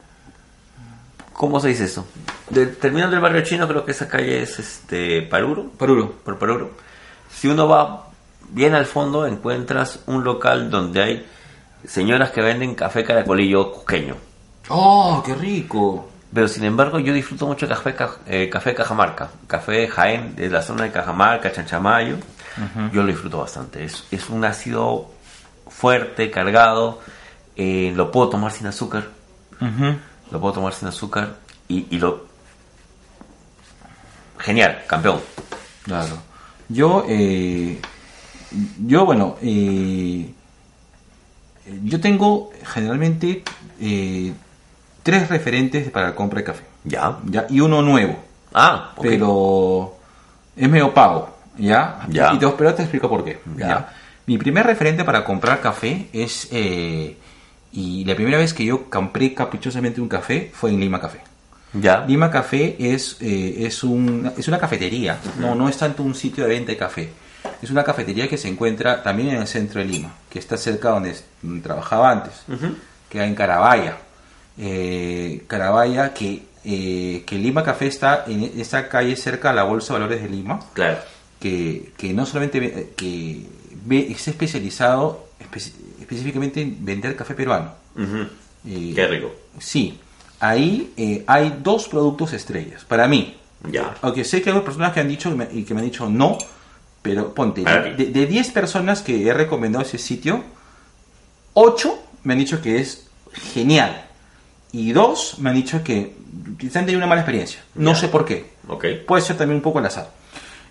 ¿cómo 1.32 1.60
se 1.60 1.68
dice 1.68 1.84
eso? 1.84 2.06
De- 2.50 2.66
terminando 2.66 3.16
el 3.16 3.22
barrio 3.22 3.42
chino, 3.42 3.66
creo 3.68 3.84
que 3.84 3.90
esa 3.92 4.08
calle 4.08 4.42
es 4.42 4.58
este 4.58 5.22
Paruro, 5.22 5.70
Paruro. 5.70 6.12
por 6.24 6.38
Paruro. 6.38 6.70
Si 7.32 7.48
uno 7.48 7.68
va 7.68 8.05
bien 8.50 8.74
al 8.74 8.86
fondo, 8.86 9.26
encuentras 9.26 10.00
un 10.06 10.24
local 10.24 10.70
donde 10.70 11.02
hay 11.02 11.26
señoras 11.86 12.30
que 12.30 12.40
venden 12.42 12.74
café 12.74 13.04
caracolillo 13.04 13.72
cusqueño. 13.72 14.16
¡Oh, 14.68 15.22
qué 15.24 15.34
rico! 15.34 16.08
Pero 16.34 16.48
sin 16.48 16.64
embargo, 16.64 16.98
yo 16.98 17.12
disfruto 17.14 17.46
mucho 17.46 17.68
café, 17.68 17.94
ca- 17.94 18.16
eh, 18.26 18.50
café 18.50 18.74
Cajamarca, 18.74 19.30
café 19.46 19.86
Jaén, 19.88 20.34
de 20.36 20.50
la 20.50 20.60
zona 20.60 20.84
de 20.84 20.90
Cajamarca, 20.90 21.52
Chanchamayo. 21.52 22.16
Yo 22.92 23.02
lo 23.02 23.06
disfruto 23.08 23.38
bastante. 23.38 23.84
Es, 23.84 24.04
es 24.10 24.28
un 24.30 24.44
ácido 24.44 25.10
fuerte, 25.68 26.30
cargado. 26.30 27.00
eh, 27.54 27.92
lo 27.94 28.10
puedo 28.10 28.28
tomar 28.30 28.50
sin 28.52 28.66
azúcar. 28.66 29.04
Lo 30.30 30.40
puedo 30.40 30.54
tomar 30.54 30.72
sin 30.74 30.88
azúcar. 30.88 31.34
Y, 31.68 31.86
y 31.90 31.98
lo. 31.98 32.26
Genial, 34.38 34.82
campeón. 34.86 35.20
Claro. 35.84 36.18
Yo, 36.68 37.04
eh, 37.08 37.80
yo 38.86 39.04
bueno, 39.04 39.36
eh, 39.42 40.30
yo 41.84 42.00
tengo 42.00 42.50
generalmente 42.64 43.42
eh, 43.80 44.32
tres 45.02 45.28
referentes 45.28 45.90
para 45.90 46.08
la 46.08 46.14
compra 46.14 46.38
de 46.38 46.44
café. 46.44 46.64
Ya. 46.84 47.18
¿ya? 47.26 47.46
Y 47.50 47.60
uno 47.60 47.82
nuevo, 47.82 48.16
Ah, 48.54 48.92
ok. 48.96 49.02
pero 49.02 49.96
es 50.56 50.68
medio 50.68 50.94
pago, 50.94 51.36
¿ya? 51.58 52.06
Ya. 52.08 52.32
Y 52.34 52.38
te, 52.38 52.46
pero 52.48 52.74
te 52.74 52.82
explico 52.82 53.08
por 53.08 53.24
qué. 53.24 53.40
Ya. 53.56 53.66
¿ya? 53.68 53.92
Mi 54.26 54.38
primer 54.38 54.66
referente 54.66 55.04
para 55.04 55.24
comprar 55.24 55.60
café 55.60 56.08
es, 56.12 56.48
eh, 56.52 57.16
y 57.72 58.04
la 58.04 58.14
primera 58.14 58.38
vez 58.38 58.54
que 58.54 58.64
yo 58.64 58.88
compré 58.88 59.34
caprichosamente 59.34 60.00
un 60.00 60.08
café 60.08 60.50
fue 60.54 60.70
en 60.70 60.80
Lima 60.80 61.00
Café. 61.00 61.20
Ya. 61.72 62.04
Lima 62.06 62.30
Café 62.30 62.76
es, 62.78 63.16
eh, 63.20 63.66
es, 63.66 63.84
un- 63.84 64.32
es 64.38 64.48
una 64.48 64.58
cafetería, 64.58 65.18
no, 65.40 65.54
no 65.54 65.68
es 65.68 65.76
tanto 65.76 66.02
un 66.02 66.14
sitio 66.14 66.44
de 66.44 66.50
venta 66.50 66.72
de 66.72 66.78
café. 66.78 67.10
Es 67.62 67.70
una 67.70 67.84
cafetería 67.84 68.28
que 68.28 68.36
se 68.36 68.48
encuentra 68.48 69.02
también 69.02 69.30
en 69.30 69.36
el 69.42 69.46
centro 69.46 69.80
de 69.80 69.86
Lima, 69.86 70.14
que 70.30 70.38
está 70.38 70.56
cerca 70.56 70.90
donde, 70.90 71.14
trabajaba 71.62 72.10
antes, 72.10 72.32
Ujú. 72.48 72.74
queda 73.08 73.26
en 73.26 73.34
Carabaya. 73.34 73.98
Eh, 74.58 75.44
Carabaya, 75.46 76.14
que, 76.14 76.42
eh, 76.64 77.22
que 77.26 77.36
Lima 77.36 77.62
Café 77.62 77.86
está 77.86 78.24
en 78.26 78.42
esa 78.58 78.88
calle 78.88 79.14
cerca 79.16 79.50
a 79.50 79.52
la 79.52 79.64
Bolsa 79.64 79.92
de 79.94 80.00
Valores 80.00 80.22
de 80.22 80.28
Lima, 80.28 80.60
Claro. 80.72 80.98
que, 81.38 81.92
que 81.96 82.12
no 82.14 82.24
solamente 82.26 82.92
que 82.96 83.46
ve- 83.84 84.06
es 84.10 84.26
especializado 84.28 85.26
espe- 85.40 85.72
específicamente 86.00 86.62
en 86.62 86.84
vender 86.84 87.14
café 87.16 87.34
peruano. 87.34 87.72
Eh, 88.66 88.92
Qué 88.94 89.06
rico. 89.06 89.34
Sí, 89.58 90.00
ahí 90.40 90.92
eh, 90.96 91.24
hay 91.26 91.58
dos 91.62 91.88
productos 91.88 92.32
estrellas, 92.32 92.84
para 92.84 93.06
mí. 93.06 93.36
Ya. 93.70 93.94
Aunque 94.02 94.24
sé 94.24 94.42
que 94.42 94.50
hay 94.50 94.60
personas 94.60 94.92
que 94.92 95.00
han 95.00 95.08
dicho 95.08 95.30
y 95.30 95.34
me- 95.34 95.48
y 95.52 95.64
que 95.64 95.74
me 95.74 95.80
han 95.80 95.86
dicho 95.86 96.08
no, 96.08 96.38
pero 97.14 97.34
ponte, 97.34 97.62
de, 97.62 97.90
ti. 97.96 98.04
de- 98.04 98.10
de 98.12 98.26
10 98.26 98.50
personas 98.50 99.02
que 99.02 99.26
he 99.26 99.32
recomendado 99.32 99.84
ese 99.84 99.98
sitio, 99.98 100.42
8 101.54 101.98
me 102.24 102.32
han 102.34 102.38
dicho 102.38 102.60
que 102.60 102.78
es 102.80 103.06
genial. 103.52 104.02
Y 104.72 104.92
dos 104.92 105.38
me 105.38 105.50
han 105.50 105.56
dicho 105.56 105.82
que 105.82 106.14
quizás 106.58 106.76
han 106.76 106.84
tenido 106.86 106.98
una 106.98 107.06
mala 107.06 107.22
experiencia. 107.22 107.60
No 107.76 107.94
sé 107.94 108.08
por 108.08 108.24
qué. 108.24 108.50
Ok. 108.68 108.84
Puede 109.06 109.22
ser 109.22 109.36
también 109.36 109.56
un 109.56 109.62
poco 109.62 109.78
al 109.78 109.86
azar. 109.86 110.10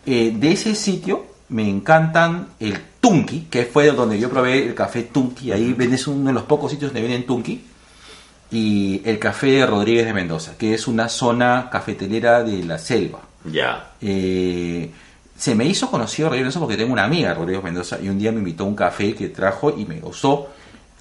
Eh, 0.05 0.33
de 0.35 0.51
ese 0.51 0.75
sitio 0.75 1.25
me 1.49 1.67
encantan 1.67 2.49
el 2.59 2.77
Tunki, 2.99 3.47
que 3.49 3.65
fue 3.65 3.87
donde 3.91 4.19
yo 4.19 4.29
probé 4.29 4.65
el 4.67 4.75
café 4.75 5.03
Tunki. 5.03 5.51
Ahí 5.51 5.73
vendes 5.73 6.07
uno 6.07 6.27
de 6.27 6.33
los 6.33 6.43
pocos 6.43 6.71
sitios 6.71 6.91
donde 6.93 7.07
venden 7.07 7.25
Tunki. 7.25 7.63
Y 8.51 9.01
el 9.05 9.17
café 9.17 9.47
de 9.47 9.65
Rodríguez 9.65 10.05
de 10.05 10.13
Mendoza, 10.13 10.55
que 10.57 10.73
es 10.75 10.87
una 10.87 11.09
zona 11.09 11.67
cafetelera 11.71 12.43
de 12.43 12.63
la 12.63 12.77
selva. 12.77 13.21
Ya. 13.51 13.91
Eh, 14.01 14.91
se 15.37 15.55
me 15.55 15.65
hizo 15.65 15.91
conocido 15.91 16.29
Rodríguez 16.29 16.45
Mendoza 16.45 16.59
porque 16.59 16.77
tengo 16.77 16.93
una 16.93 17.03
amiga, 17.03 17.33
Rodríguez 17.33 17.63
Mendoza, 17.63 17.99
y 18.01 18.09
un 18.09 18.17
día 18.17 18.31
me 18.31 18.39
invitó 18.39 18.63
a 18.63 18.67
un 18.67 18.75
café 18.75 19.13
que 19.13 19.29
trajo 19.29 19.73
y 19.77 19.85
me 19.85 19.99
gustó. 19.99 20.49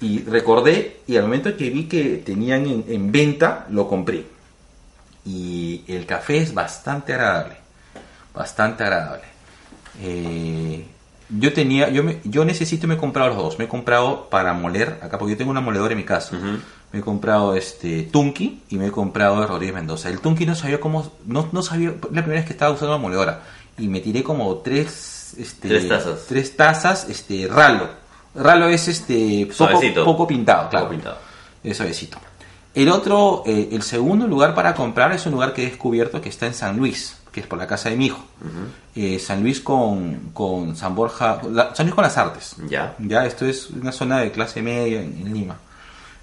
Y 0.01 0.23
recordé, 0.23 1.01
y 1.07 1.15
al 1.15 1.23
momento 1.23 1.55
que 1.55 1.69
vi 1.69 1.85
que 1.85 2.17
tenían 2.17 2.65
en, 2.65 2.85
en 2.87 3.11
venta, 3.11 3.65
lo 3.69 3.87
compré. 3.87 4.25
Y 5.25 5.83
el 5.87 6.05
café 6.05 6.37
es 6.37 6.53
bastante 6.53 7.13
agradable. 7.13 7.55
Bastante 8.33 8.83
agradable. 8.83 9.23
Eh, 10.01 10.85
yo 11.29 11.53
tenía, 11.53 11.89
yo, 11.89 12.03
me, 12.03 12.19
yo 12.23 12.45
necesito, 12.45 12.87
me 12.87 12.95
he 12.95 12.97
comprado 12.97 13.29
los 13.29 13.37
dos. 13.37 13.59
Me 13.59 13.65
he 13.65 13.67
comprado 13.67 14.29
para 14.29 14.53
moler, 14.53 14.99
acá 15.01 15.17
porque 15.17 15.33
yo 15.33 15.37
tengo 15.37 15.51
una 15.51 15.61
moledora 15.61 15.93
en 15.93 15.97
mi 15.97 16.03
casa. 16.03 16.37
Me 16.91 16.99
he 16.99 17.01
comprado 17.01 17.55
este 17.55 18.03
Tunki 18.03 18.61
y 18.69 18.77
me 18.77 18.87
he 18.87 18.91
comprado 18.91 19.41
de 19.41 19.47
Rodríguez 19.47 19.75
Mendoza. 19.75 20.09
El 20.09 20.19
Tunki 20.19 20.45
no 20.45 20.55
sabía 20.55 20.79
cómo, 20.79 21.11
no, 21.25 21.49
no 21.51 21.61
sabía, 21.63 21.89
la 21.89 22.21
primera 22.21 22.33
vez 22.33 22.45
que 22.45 22.53
estaba 22.53 22.71
usando 22.71 22.93
la 22.93 23.01
moledora. 23.01 23.41
Y 23.77 23.87
me 23.87 23.99
tiré 23.99 24.23
como 24.23 24.55
tres, 24.57 25.33
este, 25.37 25.67
Tres 25.67 25.87
tazas. 25.89 26.25
tres 26.27 26.55
tazas, 26.55 27.09
este, 27.09 27.47
ralo. 27.47 27.89
Ralo 28.35 28.67
es 28.67 28.87
este, 28.87 29.47
poco, 29.57 30.27
pintado, 30.27 30.69
claro. 30.69 30.85
Poco 30.85 30.95
pintado. 30.95 31.17
Es 31.63 31.77
suavecito. 31.77 32.17
El 32.73 32.89
otro, 32.89 33.43
eh, 33.45 33.69
el 33.71 33.81
segundo 33.83 34.27
lugar 34.27 34.53
para 34.53 34.73
comprar 34.75 35.11
es 35.13 35.25
un 35.25 35.31
lugar 35.33 35.53
que 35.53 35.63
he 35.63 35.69
descubierto 35.69 36.19
que 36.21 36.27
está 36.29 36.45
en 36.45 36.53
San 36.53 36.75
Luis, 36.75 37.15
que 37.31 37.39
es 37.39 37.47
por 37.47 37.57
la 37.57 37.65
casa 37.67 37.89
de 37.89 37.95
mi 37.95 38.07
hijo. 38.07 38.23
Eh, 38.95 39.17
San 39.19 39.41
Luis 39.41 39.61
con, 39.61 40.31
con 40.33 40.75
San 40.75 40.93
Borja, 40.93 41.41
la- 41.49 41.73
San 41.73 41.85
Luis 41.85 41.95
con 41.95 42.03
las 42.03 42.17
artes. 42.17 42.55
Ya. 42.67 42.93
Ya, 42.99 43.25
esto 43.25 43.45
es 43.45 43.69
una 43.69 43.91
zona 43.93 44.19
de 44.19 44.31
clase 44.31 44.61
media 44.61 45.01
en, 45.01 45.17
en 45.25 45.33
Lima. 45.33 45.57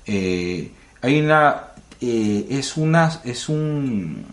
Eh, 0.07 0.71
hay 1.01 1.21
una, 1.21 1.69
es 2.01 2.77
una, 2.77 3.21
es 3.25 3.49
un, 3.49 4.27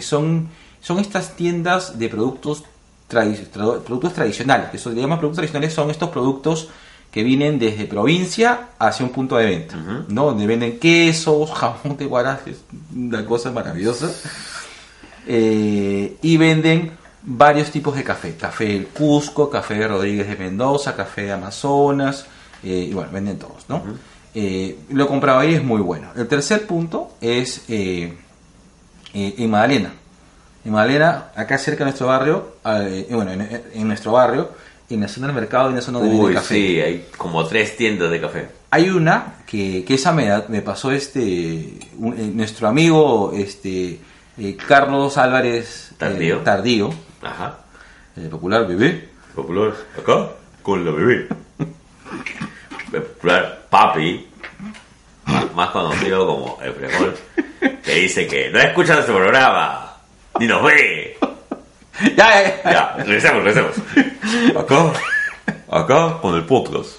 son, 0.00 0.48
son 0.86 0.98
estas 1.00 1.34
tiendas 1.34 1.98
de 1.98 2.08
productos, 2.08 2.62
tradi- 3.10 3.48
tra- 3.52 3.80
productos 3.80 4.12
tradicionales. 4.12 4.70
Que 4.70 4.78
se 4.78 4.90
le 4.90 5.00
llama 5.00 5.18
productos 5.18 5.38
tradicionales 5.38 5.74
son 5.74 5.90
estos 5.90 6.10
productos 6.10 6.68
que 7.10 7.22
vienen 7.24 7.58
desde 7.58 7.86
provincia 7.86 8.68
hacia 8.78 9.04
un 9.04 9.10
punto 9.12 9.36
de 9.36 9.46
venta. 9.46 9.76
¿no? 10.08 10.26
Donde 10.26 10.46
venden 10.46 10.78
quesos, 10.78 11.50
jamón 11.50 11.96
de 11.96 12.06
guaraje, 12.06 12.50
es 12.52 12.58
una 12.94 13.24
cosa 13.24 13.50
maravillosa. 13.50 14.10
Eh, 15.26 16.16
y 16.22 16.36
venden 16.36 16.92
varios 17.22 17.70
tipos 17.70 17.96
de 17.96 18.04
café. 18.04 18.36
Café 18.36 18.66
del 18.66 18.86
Cusco, 18.88 19.50
café 19.50 19.74
de 19.74 19.88
Rodríguez 19.88 20.28
de 20.28 20.36
Mendoza, 20.36 20.94
café 20.94 21.22
de 21.22 21.32
Amazonas, 21.32 22.26
Eh, 22.62 22.88
y 22.90 22.94
bueno, 22.94 23.10
venden 23.12 23.38
todos, 23.38 23.64
¿no? 23.68 23.82
Eh, 24.34 24.78
lo 24.90 25.04
he 25.04 25.06
comprado 25.06 25.38
ahí, 25.40 25.54
es 25.54 25.62
muy 25.62 25.80
bueno. 25.80 26.08
El 26.16 26.26
tercer 26.26 26.66
punto 26.66 27.12
es 27.20 27.62
eh, 27.68 28.12
eh, 29.14 29.34
en 29.38 29.50
Magdalena. 29.50 29.92
En 30.66 30.72
Magdalena, 30.72 31.28
acá 31.36 31.56
cerca 31.58 31.78
de 31.84 31.90
nuestro 31.90 32.08
barrio, 32.08 32.56
eh, 32.64 33.06
bueno, 33.10 33.30
en, 33.30 33.62
en 33.72 33.86
nuestro 33.86 34.10
barrio, 34.10 34.50
en 34.90 35.00
la 35.00 35.06
zona 35.06 35.28
del 35.28 35.36
mercado, 35.36 35.68
en 35.68 35.76
la 35.76 35.80
zona 35.80 35.98
donde 35.98 36.12
venden 36.12 36.28
Uy, 36.28 36.34
café. 36.34 36.54
sí, 36.56 36.80
hay 36.80 37.06
como 37.16 37.46
tres 37.46 37.76
tiendas 37.76 38.10
de 38.10 38.20
café. 38.20 38.48
Hay 38.70 38.90
una 38.90 39.34
que, 39.46 39.84
que 39.84 39.94
esa 39.94 40.10
me, 40.12 40.28
me 40.48 40.62
pasó 40.62 40.90
este 40.90 41.78
un- 41.98 42.14
eh, 42.18 42.30
nuestro 42.34 42.66
amigo 42.66 43.32
este 43.32 44.00
eh, 44.38 44.56
Carlos 44.66 45.16
Álvarez 45.18 45.90
eh, 45.92 45.94
Tardío. 45.98 46.38
Tardío, 46.40 46.90
Ajá. 47.22 47.58
el 48.16 48.28
popular 48.28 48.66
bebé. 48.66 49.08
Popular 49.36 49.72
acá 49.96 50.30
con 50.62 50.84
la 50.84 50.90
bebé. 50.90 51.28
Popular 52.90 53.66
papi, 53.70 54.26
más- 55.26 55.54
más 55.54 55.70
conocido 55.70 56.26
como 56.26 56.58
el 56.62 56.72
frijol, 56.72 57.14
que 57.84 57.94
dice 57.94 58.26
que 58.26 58.50
no 58.50 58.58
escucha 58.58 58.94
nuestro 58.94 59.16
programa, 59.16 59.85
ni 60.40 60.46
nos 60.46 60.62
ve. 60.62 61.16
Ya, 62.16 62.42
ya, 62.42 62.62
ya. 62.64 62.94
Regresemos, 62.98 63.42
regresemos. 63.44 63.72
Acá, 64.56 64.92
acá 65.70 66.18
con 66.20 66.34
el 66.34 66.44
podcast. 66.44 66.90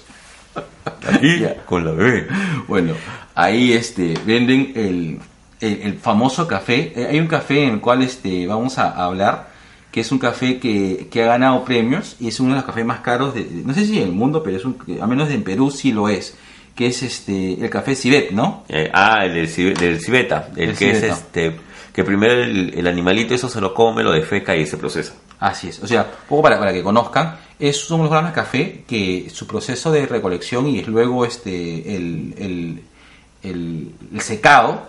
Aquí 1.12 1.38
Ya. 1.40 1.54
con 1.64 1.84
la 1.84 1.92
bebé. 1.92 2.26
Bueno, 2.66 2.94
ahí 3.34 3.72
este 3.72 4.14
venden 4.26 4.72
el, 4.74 5.18
el, 5.60 5.82
el 5.82 5.98
famoso 5.98 6.46
café. 6.48 6.92
Eh, 6.96 7.06
hay 7.10 7.20
un 7.20 7.26
café 7.28 7.64
en 7.64 7.74
el 7.74 7.80
cual 7.80 8.02
este 8.02 8.46
vamos 8.46 8.78
a, 8.78 8.90
hablar 9.04 9.50
que 9.92 10.00
es 10.00 10.12
un 10.12 10.18
café 10.18 10.58
que, 10.58 11.08
que 11.10 11.22
ha 11.22 11.26
ganado 11.26 11.64
premios 11.64 12.16
y 12.20 12.28
es 12.28 12.40
uno 12.40 12.50
de 12.50 12.56
los 12.56 12.64
cafés 12.64 12.84
más 12.84 13.00
caros 13.00 13.34
de, 13.34 13.44
de- 13.44 13.64
no 13.64 13.72
sé 13.72 13.86
si 13.86 13.96
en 13.98 14.04
el 14.08 14.12
mundo, 14.12 14.42
pero 14.42 14.56
es 14.56 14.64
un, 14.64 14.76
a 15.00 15.06
menos 15.06 15.30
en 15.30 15.42
Perú 15.42 15.70
sí 15.70 15.92
lo 15.92 16.08
es, 16.10 16.36
que 16.74 16.88
es 16.88 17.02
este 17.02 17.54
el 17.54 17.70
café 17.70 17.94
Cibet, 17.94 18.30
¿no? 18.32 18.64
Eh, 18.68 18.90
ah, 18.92 19.24
el 19.24 19.32
del, 19.34 19.48
cibe- 19.48 19.74
del 19.78 19.98
civeta, 20.00 20.48
el 20.56 20.70
El 20.70 20.76
que 20.76 20.90
es 20.90 21.02
este, 21.04 21.56
que 21.98 22.04
primero 22.04 22.32
el, 22.44 22.72
el 22.76 22.86
animalito 22.86 23.34
eso 23.34 23.48
se 23.48 23.60
lo 23.60 23.74
come, 23.74 24.04
lo 24.04 24.12
defeca 24.12 24.54
y 24.54 24.64
se 24.66 24.76
procesa. 24.76 25.14
Así 25.40 25.68
es, 25.70 25.80
o 25.82 25.86
sea, 25.88 26.08
poco 26.28 26.42
para, 26.42 26.56
para 26.58 26.72
que 26.72 26.80
conozcan, 26.82 27.36
es, 27.58 27.76
son 27.76 28.02
los 28.02 28.10
granos 28.10 28.30
de 28.30 28.34
café 28.36 28.84
que 28.86 29.28
su 29.34 29.48
proceso 29.48 29.90
de 29.90 30.06
recolección 30.06 30.68
y 30.68 30.82
luego 30.84 31.24
este 31.24 31.96
el, 31.96 32.34
el, 32.38 32.82
el- 33.42 33.92
el 34.14 34.20
secado 34.20 34.86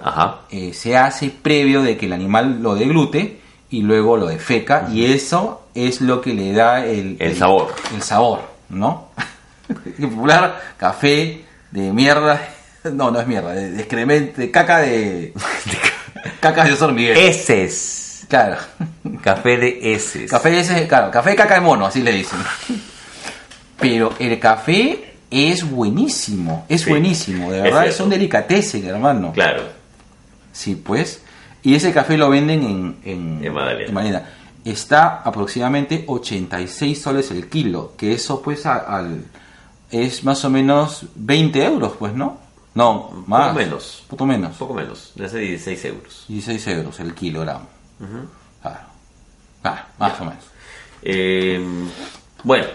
eh, 0.51 0.72
se 0.74 0.95
hace 0.97 1.30
previo 1.32 1.82
de 1.82 1.97
que 1.97 2.05
el 2.05 2.14
animal 2.14 2.62
lo 2.62 2.76
deglute 2.76 3.39
y 3.72 3.82
luego 3.82 4.16
lo 4.18 4.28
defeca 4.28 4.88
y 4.91 5.05
eso 5.05 5.64
es 5.74 6.01
lo 6.01 6.22
que 6.22 6.34
le 6.36 6.51
da 6.53 6.86
el, 6.86 7.18
El 7.20 7.36
sabor. 7.36 7.74
El 7.95 8.01
sabor, 8.03 8.41
¿no? 8.70 9.10
Popular, 9.99 10.62
café 10.78 11.43
de 11.72 11.91
mierda, 11.93 12.39
no, 12.93 13.10
no 13.12 13.20
es 13.20 13.28
mierda, 13.28 13.53
de, 13.53 13.72
de 13.72 13.80
excremento, 13.82 14.41
de 14.41 14.51
caca 14.51 14.80
de... 14.80 15.34
caca 16.39 16.63
de 16.63 16.73
hormiguero. 16.73 17.19
Heces. 17.19 18.25
Claro. 18.27 18.57
Café 19.21 19.57
de 19.57 19.93
heces. 19.93 20.29
Café 20.29 20.59
ese, 20.59 20.87
claro, 20.87 21.09
café 21.11 21.31
de 21.31 21.35
caca 21.35 21.55
de 21.55 21.61
mono, 21.61 21.85
así 21.85 22.01
le 22.01 22.11
dicen. 22.11 22.39
Pero 23.79 24.13
el 24.19 24.39
café 24.39 25.13
es 25.31 25.69
buenísimo, 25.69 26.65
es 26.69 26.81
Sí, 26.81 26.89
buenísimo, 26.89 27.51
de 27.51 27.61
verdad, 27.61 27.87
es 27.87 27.99
un 27.99 28.09
delicatessen, 28.09 28.85
hermano. 28.85 29.31
Claro. 29.33 29.63
Sí, 30.51 30.75
pues. 30.75 31.23
Y 31.63 31.75
ese 31.75 31.91
café 31.91 32.17
lo 32.17 32.29
venden 32.29 32.63
en, 32.63 32.97
en, 33.03 33.43
En 33.43 33.53
Magdalena. 33.53 33.91
Magdalena. 33.91 34.29
Está 34.63 35.21
aproximadamente 35.21 36.03
86 36.07 37.01
soles 37.01 37.31
el 37.31 37.47
kilo, 37.47 37.93
que 37.97 38.13
eso 38.13 38.41
pues 38.41 38.65
al, 38.65 39.25
es 39.89 40.23
más 40.23 40.43
o 40.45 40.49
menos 40.49 41.05
20 41.15 41.63
euros, 41.63 41.93
pues, 41.97 42.13
¿no? 42.13 42.37
No, 42.80 43.23
más. 43.27 43.53
menos. 43.55 44.03
Poco 44.09 44.25
menos. 44.25 44.55
Poco 44.57 44.73
menos, 44.73 45.11
de 45.15 45.25
hace 45.25 45.39
16 45.39 45.86
euros. 45.86 46.25
16 46.27 46.67
euros 46.67 46.99
el 46.99 47.13
kilogramo. 47.13 47.67
Claro. 48.61 48.80
Ah, 49.63 49.88
más 49.97 50.21
o 50.21 50.25
menos. 50.25 50.43
Eh, 51.01 51.59
bueno, 52.43 52.65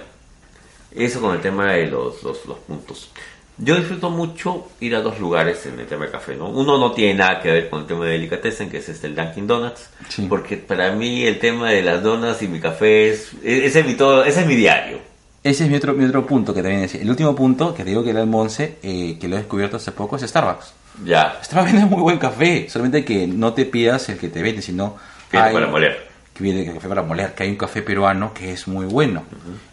eso 0.94 1.20
con 1.20 1.34
el 1.34 1.40
tema 1.40 1.72
de 1.72 1.86
los, 1.86 2.22
los, 2.22 2.44
los 2.46 2.59
puntos. 2.59 3.11
Yo 3.57 3.76
disfruto 3.76 4.11
mucho 4.11 4.68
ir 4.80 4.96
a 4.96 5.00
dos 5.00 5.20
lugares 5.20 5.64
en 5.66 5.78
el 5.78 5.86
tema 5.86 6.07
de 6.07 6.11
café, 6.11 6.34
¿no? 6.34 6.48
Uno 6.48 6.76
no 6.76 6.90
tiene 6.92 7.14
nada 7.14 7.40
que 7.40 7.50
ver 7.52 7.70
con 7.70 7.80
el 7.82 7.86
tema 7.86 8.05
de 8.05 8.12
delicatessen, 8.12 8.68
que 8.68 8.78
es 8.78 8.88
este, 8.88 9.07
el 9.07 9.14
Dunkin' 9.14 9.46
Donuts, 9.46 9.90
Sí. 10.09 10.26
porque 10.28 10.57
para 10.57 10.90
mí 10.92 11.22
el 11.22 11.38
tema 11.38 11.70
de 11.70 11.82
las 11.82 12.02
donas 12.02 12.42
y 12.42 12.48
mi 12.48 12.59
café 12.61 13.11
es, 13.11 13.30
ese 13.44 13.80
es 13.80 13.86
mi 13.86 13.94
todo, 13.94 14.24
ese 14.24 14.40
es 14.40 14.46
mi 14.46 14.57
diario. 14.57 14.98
Ese 15.45 15.64
es 15.64 15.70
mi 15.70 15.76
otro, 15.76 15.92
mi 15.92 16.05
otro 16.07 16.26
punto 16.26 16.53
que 16.55 16.62
también 16.62 16.80
decía. 16.82 17.01
El 17.03 17.11
último 17.11 17.36
punto 17.36 17.74
que 17.74 17.84
te 17.84 17.90
digo 17.90 18.03
que 18.03 18.11
era 18.11 18.20
el 18.22 18.26
Monse, 18.26 18.78
eh, 18.82 19.18
que 19.20 19.28
lo 19.28 19.36
he 19.36 19.40
descubierto 19.40 19.76
hace 19.76 19.92
poco, 19.92 20.16
es 20.16 20.22
Starbucks. 20.22 20.72
Ya, 21.05 21.38
Starbucks 21.45 21.72
vende 21.72 21.86
muy 21.86 22.01
buen 22.03 22.18
café, 22.18 22.66
solamente 22.70 23.05
que 23.05 23.26
no 23.26 23.53
te 23.53 23.66
pidas 23.66 24.09
el 24.09 24.16
que 24.18 24.28
te 24.28 24.42
vende, 24.42 24.62
sino 24.62 24.97
Viene 25.30 25.47
hay- 25.49 25.53
para 25.55 25.66
moler. 25.66 26.09
Que 26.32 26.42
viene 26.42 26.64
café 26.72 26.88
para 26.88 27.03
moler, 27.03 27.34
que 27.34 27.42
hay 27.45 27.51
un 27.51 27.57
café 27.57 27.82
peruano 27.82 28.32
que 28.34 28.53
es 28.53 28.66
muy 28.66 28.86
bueno. 28.86 29.22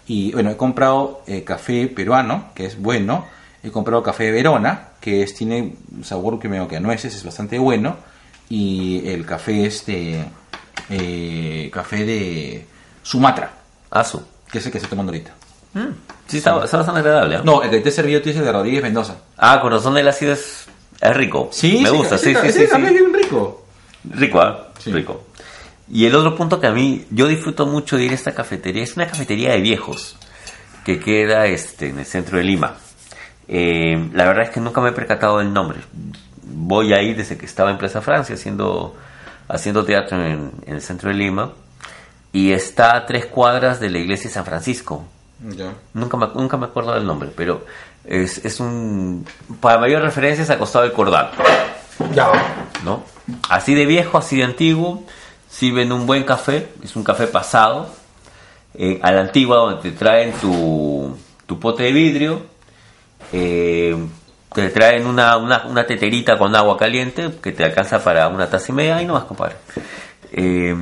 Y 0.08 0.32
bueno, 0.34 0.52
he 0.52 0.58
comprado 0.58 1.24
eh, 1.26 1.44
café 1.44 1.88
peruano, 1.88 2.50
que 2.54 2.66
es 2.66 2.80
bueno. 2.80 3.26
He 3.64 3.72
comprado 3.72 4.04
café 4.04 4.26
de 4.26 4.32
Verona, 4.32 4.90
que 5.00 5.24
es, 5.24 5.34
tiene 5.34 5.76
un 5.96 6.04
sabor 6.04 6.38
que 6.38 6.50
medio 6.50 6.68
que 6.68 6.78
a 6.78 6.80
nueces, 6.80 7.16
es 7.16 7.24
bastante 7.24 7.58
bueno. 7.58 7.96
Y 8.50 9.08
el 9.08 9.26
café 9.26 9.66
este, 9.66 10.24
eh, 10.90 11.70
café 11.74 12.06
de 12.06 12.66
Sumatra, 13.02 13.54
Asu. 13.90 14.22
que 14.52 14.58
es 14.60 14.66
el 14.66 14.72
que 14.72 14.78
estoy 14.80 14.90
tomando 14.90 15.12
ahorita. 15.14 15.32
Sí, 16.28 16.38
está, 16.38 16.64
está 16.64 16.78
bastante 16.78 17.00
agradable. 17.02 17.36
¿eh? 17.38 17.42
No, 17.44 17.62
el 17.64 17.70
que 17.70 17.80
te 17.80 17.90
he 17.90 17.92
servido 17.92 18.22
tú 18.22 18.30
es 18.30 18.36
el 18.38 18.46
de 18.46 18.52
Rodríguez 18.52 18.84
Mendoza. 18.84 19.18
Ah, 19.38 19.60
corazón 19.62 19.94
del 19.94 20.08
ácido 20.08 20.34
es, 20.34 20.66
es 21.00 21.16
rico. 21.16 21.50
me 21.64 21.70
ese- 21.82 21.90
gusta, 21.90 22.18
sí, 22.18 22.34
sí, 22.36 22.48
sí, 22.48 22.52
sí. 22.54 22.64
es 22.64 22.78
bien 22.78 23.14
rico. 23.14 23.66
Rico, 24.10 24.42
¿ah? 24.42 24.70
Sí. 24.80 24.92
Rico. 24.92 25.26
Y 25.90 26.06
el 26.06 26.16
otro 26.16 26.36
punto 26.36 26.60
que 26.60 26.68
a 26.68 26.72
mí, 26.72 27.06
yo 27.12 27.28
disfruto 27.28 27.66
mucho 27.66 27.98
de 27.98 28.06
ir 28.06 28.12
a 28.12 28.16
esta 28.16 28.34
cafetería, 28.34 28.84
es 28.84 28.96
una 28.96 29.08
cafetería 29.08 29.52
de 29.52 29.62
viejos, 29.62 30.16
que 30.86 31.00
queda 31.00 31.46
este, 31.48 31.90
en 31.90 32.00
el 32.00 32.06
centro 32.06 32.38
de 32.38 32.44
Lima. 32.46 32.76
Eh, 33.48 34.10
la 34.14 34.26
verdad 34.26 34.44
es 34.46 34.50
que 34.52 34.62
nunca 34.62 34.80
me 34.82 34.90
he 34.90 34.94
percatado 34.94 35.40
del 35.40 35.52
nombre. 35.52 35.80
Voy 36.44 36.94
ahí 36.94 37.14
desde 37.14 37.38
que 37.38 37.46
estaba 37.46 37.72
en 37.72 37.78
Plaza 37.78 38.00
Francia 38.02 38.36
haciendo, 38.36 38.96
haciendo 39.50 39.84
teatro 39.84 40.18
en, 40.26 40.52
en 40.66 40.76
el 40.76 40.82
centro 40.82 41.10
de 41.10 41.16
Lima. 41.16 41.52
Y 42.32 42.54
está 42.54 42.96
a 42.96 43.06
tres 43.06 43.26
cuadras 43.26 43.80
de 43.82 43.90
la 43.90 44.00
iglesia 44.00 44.30
de 44.30 44.34
San 44.34 44.46
Francisco. 44.46 45.06
Ya. 45.50 45.74
Nunca 45.94 46.18
me, 46.18 46.28
nunca 46.36 46.58
me 46.58 46.66
acuerdo 46.66 46.94
del 46.94 47.06
nombre, 47.06 47.30
pero 47.36 47.66
es, 48.06 48.44
es 48.46 48.60
un... 48.60 49.26
Para 49.60 49.80
mayor 49.80 50.02
referencia 50.02 50.44
es 50.44 50.50
al 50.50 50.60
costado 50.60 50.84
del 50.84 50.94
Cordal. 50.94 51.32
Ya. 52.14 52.32
¿no? 52.84 53.04
Así 53.50 53.74
de 53.74 53.86
viejo, 53.86 54.18
así 54.18 54.38
de 54.38 54.44
antiguo, 54.44 55.04
sirven 55.50 55.92
un 55.92 56.06
buen 56.06 56.24
café, 56.24 56.70
es 56.84 56.96
un 56.96 57.04
café 57.04 57.28
pasado, 57.28 57.90
eh, 58.74 59.00
a 59.02 59.12
la 59.12 59.22
antigua 59.22 59.58
donde 59.58 59.82
te 59.82 59.92
traen 59.92 60.34
tu, 60.34 61.18
tu 61.46 61.60
pote 61.60 61.84
de 61.84 61.92
vidrio, 61.92 62.42
eh, 63.34 63.96
te 64.54 64.70
traen 64.70 65.06
una, 65.06 65.38
una, 65.38 65.66
una 65.66 65.86
teterita 65.86 66.38
con 66.38 66.56
agua 66.56 66.78
caliente 66.78 67.32
que 67.42 67.52
te 67.52 67.64
alcanza 67.64 68.04
para 68.04 68.28
una 68.28 68.50
taza 68.50 68.72
y 68.72 68.76
media 68.76 69.02
y 69.02 69.06
no 69.06 69.14
vas 69.14 69.24
a 69.24 69.28
compadre. 69.28 69.56
Eh, 70.34 70.76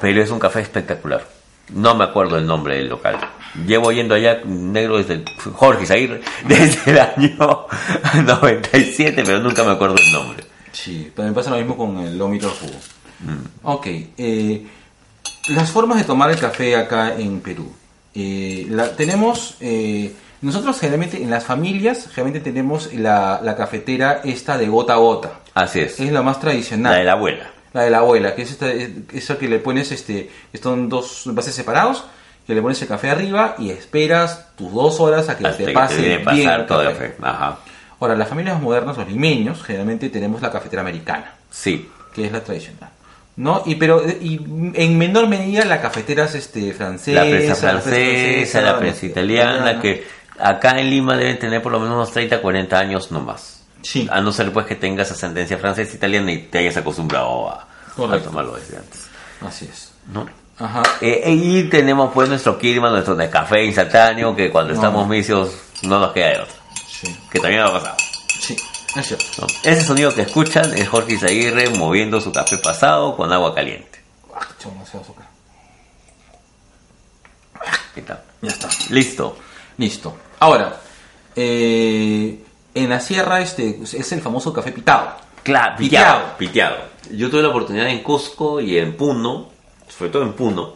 pero 0.00 0.22
es 0.22 0.30
un 0.30 0.38
café 0.38 0.60
espectacular. 0.60 1.24
No 1.72 1.94
me 1.94 2.04
acuerdo 2.04 2.36
el 2.38 2.46
nombre 2.46 2.76
del 2.76 2.88
local. 2.88 3.18
Llevo 3.66 3.92
yendo 3.92 4.14
allá 4.14 4.40
negro 4.44 4.96
desde 4.98 5.14
el, 5.14 5.24
Jorge 5.54 5.86
Zaguirre, 5.86 6.20
desde 6.48 6.90
el 6.90 6.98
año 7.00 7.66
97, 8.26 9.22
pero 9.24 9.40
nunca 9.40 9.62
me 9.64 9.72
acuerdo 9.72 9.96
el 9.98 10.12
nombre. 10.12 10.44
Sí, 10.72 11.12
también 11.14 11.34
pasa 11.34 11.50
lo 11.50 11.56
mismo 11.58 11.76
con 11.76 11.98
el 11.98 12.16
lomito 12.16 12.48
de 12.48 12.54
jugo. 12.54 12.78
Ok, 13.62 13.86
eh, 14.16 14.66
las 15.50 15.70
formas 15.70 15.98
de 15.98 16.04
tomar 16.04 16.30
el 16.30 16.38
café 16.38 16.76
acá 16.76 17.14
en 17.16 17.40
Perú. 17.40 17.72
Eh, 18.14 18.66
la- 18.70 18.96
tenemos, 18.96 19.56
eh, 19.60 20.12
nosotros 20.40 20.78
generalmente 20.80 21.22
en 21.22 21.30
las 21.30 21.44
familias, 21.44 22.08
generalmente 22.08 22.40
tenemos 22.40 22.92
la, 22.94 23.40
la 23.42 23.54
cafetera 23.56 24.22
esta 24.24 24.58
de 24.58 24.66
gota 24.66 24.94
a 24.94 24.96
gota. 24.96 25.40
Así 25.54 25.80
es. 25.80 26.00
Es 26.00 26.10
la 26.10 26.22
más 26.22 26.40
tradicional. 26.40 26.92
La 26.92 26.98
de 26.98 27.04
la 27.04 27.12
abuela. 27.12 27.51
La 27.72 27.82
de 27.82 27.90
la 27.90 27.98
abuela, 27.98 28.34
que 28.34 28.42
es 28.42 28.50
esta, 28.50 28.70
esa 28.70 29.38
que 29.38 29.48
le 29.48 29.58
pones, 29.58 29.92
este, 29.92 30.30
son 30.62 30.88
dos 30.88 31.26
envases 31.26 31.54
separados, 31.54 32.04
que 32.46 32.54
le 32.54 32.60
pones 32.62 32.80
el 32.82 32.88
café 32.88 33.08
arriba 33.10 33.54
y 33.58 33.70
esperas 33.70 34.54
tus 34.56 34.72
dos 34.72 35.00
horas 35.00 35.28
a 35.28 35.38
que 35.38 35.46
Hasta 35.46 35.58
te 35.58 35.64
que 35.66 35.72
pase 35.72 35.96
te 35.96 36.14
a 36.14 36.16
bien 36.16 36.24
pasar 36.46 36.60
el 36.60 36.66
todo 36.66 36.82
el 36.82 36.88
café. 36.88 37.04
efecto. 37.06 37.26
Ajá. 37.26 37.58
Ahora, 38.00 38.16
las 38.16 38.28
familias 38.28 38.60
modernas, 38.60 38.96
los 38.98 39.08
limeños, 39.08 39.62
generalmente 39.62 40.08
tenemos 40.10 40.42
la 40.42 40.50
cafetera 40.50 40.82
americana, 40.82 41.34
Sí. 41.50 41.88
que 42.14 42.26
es 42.26 42.32
la 42.32 42.42
tradicional. 42.42 42.90
¿No? 43.36 43.62
Y 43.64 43.76
pero 43.76 44.02
y 44.06 44.38
en 44.74 44.98
menor 44.98 45.26
medida 45.26 45.64
la 45.64 45.80
cafetera 45.80 46.24
es 46.24 46.34
este 46.34 46.74
francesa, 46.74 47.24
La 47.24 47.30
prensa 47.30 47.54
francesa, 47.54 48.60
la 48.60 48.78
prensa 48.78 49.06
italiana, 49.06 49.52
italiana. 49.72 49.80
que 49.80 50.06
acá 50.38 50.78
en 50.78 50.90
Lima 50.90 51.16
deben 51.16 51.38
tener 51.38 51.62
por 51.62 51.72
lo 51.72 51.80
menos 51.80 51.94
unos 51.94 52.12
30, 52.12 52.42
40 52.42 52.78
años 52.78 53.10
no 53.10 53.20
más. 53.20 53.61
Sí. 53.82 54.08
A 54.10 54.20
no 54.20 54.32
ser 54.32 54.52
pues 54.52 54.66
que 54.66 54.76
tengas 54.76 55.10
ascendencia 55.10 55.58
francesa 55.58 55.94
italiana 55.96 56.32
y 56.32 56.38
te 56.38 56.58
hayas 56.58 56.76
acostumbrado 56.76 57.50
a, 57.50 57.66
a 58.14 58.18
tomarlo 58.20 58.54
desde 58.54 58.76
antes. 58.78 59.06
Así 59.40 59.68
es. 59.70 59.92
¿no? 60.12 60.26
Ajá. 60.58 60.82
Eh, 61.00 61.32
y 61.32 61.64
tenemos 61.64 62.12
pues 62.12 62.28
nuestro 62.28 62.58
Kirman, 62.58 62.92
nuestro 62.92 63.14
de 63.16 63.28
café 63.28 63.64
instantáneo, 63.64 64.36
que 64.36 64.50
cuando 64.50 64.72
estamos 64.74 65.08
misios 65.08 65.54
no 65.82 65.98
nos 65.98 66.12
queda 66.12 66.28
de 66.28 66.40
otra. 66.40 66.54
Sí, 66.88 67.16
que 67.30 67.40
también 67.40 67.62
ha 67.62 67.72
pasado. 67.72 67.96
sí, 68.40 68.56
es 68.94 69.06
cierto. 69.06 69.24
¿no? 69.40 69.46
Ese 69.64 69.84
sonido 69.84 70.14
que 70.14 70.22
escuchan 70.22 70.72
es 70.76 70.88
Jorge 70.88 71.14
Izaguirre 71.14 71.70
moviendo 71.70 72.20
su 72.20 72.30
café 72.32 72.58
pasado 72.58 73.16
con 73.16 73.32
agua 73.32 73.54
caliente. 73.54 74.00
Ah, 74.34 74.46
demasiado 74.62 75.00
azúcar. 75.02 75.26
¿Qué 77.94 78.02
tal? 78.02 78.22
Ya 78.40 78.50
está. 78.50 78.68
Listo. 78.90 79.36
Listo. 79.78 80.16
Ahora, 80.40 80.80
eh, 81.34 82.38
en 82.74 82.90
la 82.90 83.00
sierra 83.00 83.40
este 83.40 83.78
es 83.82 84.12
el 84.12 84.20
famoso 84.20 84.52
café 84.52 84.72
pitado. 84.72 85.16
Claro, 85.42 85.76
Piteado. 85.76 86.36
piteado. 86.38 86.76
Yo 87.10 87.30
tuve 87.30 87.42
la 87.42 87.48
oportunidad 87.48 87.88
en 87.88 88.00
Cusco 88.02 88.60
y 88.60 88.78
en 88.78 88.96
Puno, 88.96 89.48
sobre 89.88 90.10
todo 90.10 90.22
en 90.22 90.32
Puno, 90.34 90.74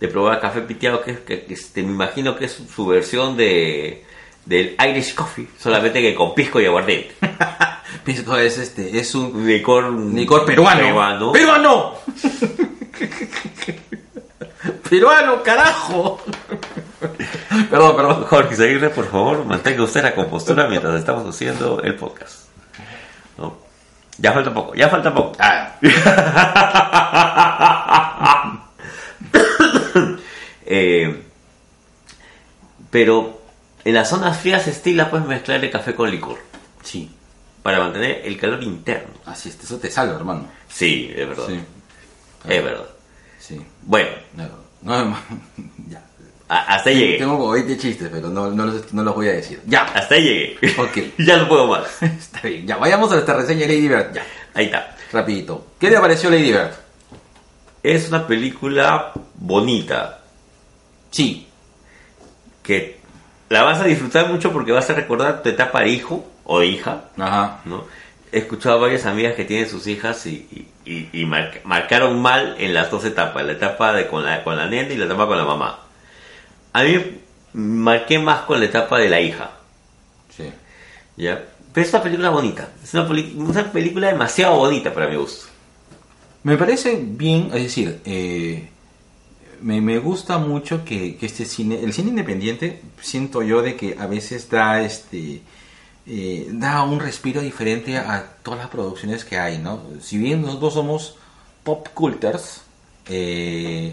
de 0.00 0.08
probar 0.08 0.40
café 0.40 0.62
piteado, 0.62 1.02
que, 1.02 1.12
es- 1.12 1.20
que, 1.20 1.44
que, 1.44 1.54
este, 1.54 1.82
me 1.82 1.90
imagino 1.92 2.36
que 2.36 2.46
es 2.46 2.60
su 2.74 2.86
versión 2.86 3.36
de 3.36 4.04
del 4.44 4.76
Irish 4.82 5.14
Coffee, 5.14 5.46
solamente 5.58 6.00
que 6.00 6.14
con 6.14 6.34
pisco 6.34 6.58
y 6.60 6.64
aguardiente. 6.66 7.14
Pisco 8.04 8.36
es 8.38 8.56
este, 8.58 8.98
es 8.98 9.14
un 9.14 9.46
Licor, 9.46 9.92
licor 9.92 10.44
peruano. 10.46 10.80
peruano. 10.80 11.32
¡Peruano! 11.32 11.94
¡Peruano, 14.88 15.42
carajo! 15.42 16.20
perdón, 17.70 17.96
perdón. 17.96 18.24
Jorge 18.24 18.54
Izaguirre, 18.54 18.90
por 18.90 19.10
favor, 19.10 19.44
mantenga 19.44 19.82
usted 19.82 20.02
la 20.02 20.14
compostura 20.14 20.66
mientras 20.68 20.98
estamos 20.98 21.34
haciendo 21.34 21.80
el 21.82 21.94
podcast. 21.94 22.48
¿No? 23.36 23.56
Ya 24.18 24.32
falta 24.32 24.52
poco, 24.52 24.74
ya 24.74 24.88
falta 24.88 25.14
poco. 25.14 25.36
Ah, 25.38 25.74
Eh, 30.70 31.22
pero 32.90 33.40
en 33.84 33.94
las 33.94 34.10
zonas 34.10 34.38
frías 34.38 34.62
se 34.64 34.70
estila 34.70 35.08
pues 35.10 35.24
mezclar 35.24 35.64
el 35.64 35.70
café 35.70 35.94
con 35.94 36.10
licor 36.10 36.38
sí, 36.82 37.10
para 37.62 37.78
mantener 37.78 38.20
el 38.24 38.38
calor 38.38 38.62
interno. 38.62 39.14
así 39.24 39.48
es, 39.48 39.58
eso 39.62 39.78
te 39.78 39.90
salva, 39.90 40.16
hermano. 40.16 40.46
Sí, 40.68 41.10
es 41.16 41.26
verdad. 41.26 41.46
Sí, 41.46 41.60
Es 42.48 42.64
verdad. 42.64 42.84
sí. 43.38 43.64
Bueno, 43.82 44.10
No, 44.82 45.04
no, 45.06 45.16
ya. 45.88 46.02
A- 46.48 46.74
hasta 46.74 46.90
ahí 46.90 46.96
llegué. 46.98 47.18
Tengo 47.18 47.38
como 47.38 47.50
20 47.52 47.76
chistes, 47.78 48.08
pero 48.10 48.28
no, 48.28 48.50
no, 48.50 48.66
los, 48.66 48.92
no 48.92 49.02
los 49.02 49.14
voy 49.14 49.28
a 49.28 49.32
decir. 49.32 49.60
Ya, 49.66 49.82
Hasta 49.82 50.14
ahí 50.14 50.22
llegué. 50.24 50.80
Ok. 50.80 50.98
ya 51.18 51.36
no 51.36 51.48
puedo 51.48 51.66
más. 51.66 52.02
está 52.02 52.40
bien. 52.48 52.66
Ya, 52.66 52.76
vayamos 52.76 53.10
a 53.10 53.14
nuestra 53.14 53.34
reseña 53.34 53.60
de 53.66 53.68
Lady 53.68 53.88
Bird. 53.88 54.12
Ya, 54.14 54.22
Ahí 54.54 54.66
está. 54.66 54.96
rapidito. 55.12 55.66
¿Qué 55.78 55.90
te 55.90 55.98
pareció 56.00 56.30
Lady 56.30 56.50
Bird? 56.52 56.70
Es 57.82 58.08
una 58.08 58.26
película 58.26 59.12
bonita 59.36 60.20
Sí, 61.10 61.46
que 62.62 62.98
la 63.48 63.62
vas 63.62 63.80
a 63.80 63.84
disfrutar 63.84 64.28
mucho 64.28 64.52
porque 64.52 64.72
vas 64.72 64.88
a 64.90 64.94
recordar 64.94 65.42
tu 65.42 65.48
etapa 65.48 65.80
de 65.80 65.88
hijo 65.90 66.26
o 66.44 66.62
hija, 66.62 67.04
ajá. 67.16 67.60
¿no? 67.64 67.84
He 68.30 68.38
escuchado 68.40 68.76
a 68.76 68.80
varias 68.82 69.06
amigas 69.06 69.34
que 69.34 69.44
tienen 69.46 69.68
sus 69.70 69.86
hijas 69.86 70.26
y, 70.26 70.46
y- 70.84 70.90
y- 70.92 71.08
y 71.22 71.24
mar- 71.24 71.60
marcaron 71.64 72.20
mal 72.20 72.56
en 72.58 72.74
las 72.74 72.90
dos 72.90 73.04
etapas, 73.06 73.42
la 73.44 73.52
etapa 73.52 73.92
de 73.94 74.06
con 74.06 74.22
la, 74.24 74.44
con 74.44 74.56
la 74.56 74.66
nena 74.66 74.92
y 74.92 74.96
la 74.98 75.06
etapa 75.06 75.26
con 75.26 75.38
la 75.38 75.44
mamá. 75.44 75.78
A 76.72 76.82
mí 76.84 77.20
marqué 77.52 78.18
más 78.18 78.42
con 78.42 78.60
la 78.60 78.66
etapa 78.66 78.98
de 78.98 79.08
la 79.08 79.20
hija, 79.20 79.50
Sí. 80.36 80.44
¿ya? 81.16 81.44
Pero 81.72 81.86
es 81.86 81.92
una 81.92 82.02
película 82.02 82.30
bonita, 82.30 82.68
es 82.82 82.94
una, 82.94 83.04
una 83.04 83.72
película 83.72 84.08
demasiado 84.08 84.56
bonita 84.56 84.92
para 84.92 85.08
mi 85.08 85.16
gusto. 85.16 85.46
Me 86.44 86.56
parece 86.56 86.98
bien, 87.02 87.50
es 87.54 87.62
decir, 87.64 88.00
eh, 88.04 88.68
me, 89.60 89.80
me 89.80 89.98
gusta 89.98 90.38
mucho 90.38 90.84
que, 90.84 91.16
que 91.16 91.26
este 91.26 91.44
cine, 91.44 91.82
el 91.82 91.92
cine 91.92 92.10
independiente, 92.10 92.80
siento 93.00 93.42
yo 93.42 93.60
de 93.62 93.76
que 93.76 93.96
a 93.98 94.06
veces 94.06 94.48
da 94.48 94.80
este 94.82 95.42
eh, 96.06 96.48
da 96.52 96.82
un 96.84 97.00
respiro 97.00 97.42
diferente 97.42 97.98
a 97.98 98.24
todas 98.42 98.60
las 98.60 98.68
producciones 98.68 99.24
que 99.26 99.38
hay, 99.38 99.58
¿no? 99.58 99.82
Si 100.00 100.16
bien 100.16 100.40
nosotros 100.40 100.72
somos 100.74 101.16
pop 101.64 101.86
culters, 101.92 102.62
eh, 103.10 103.92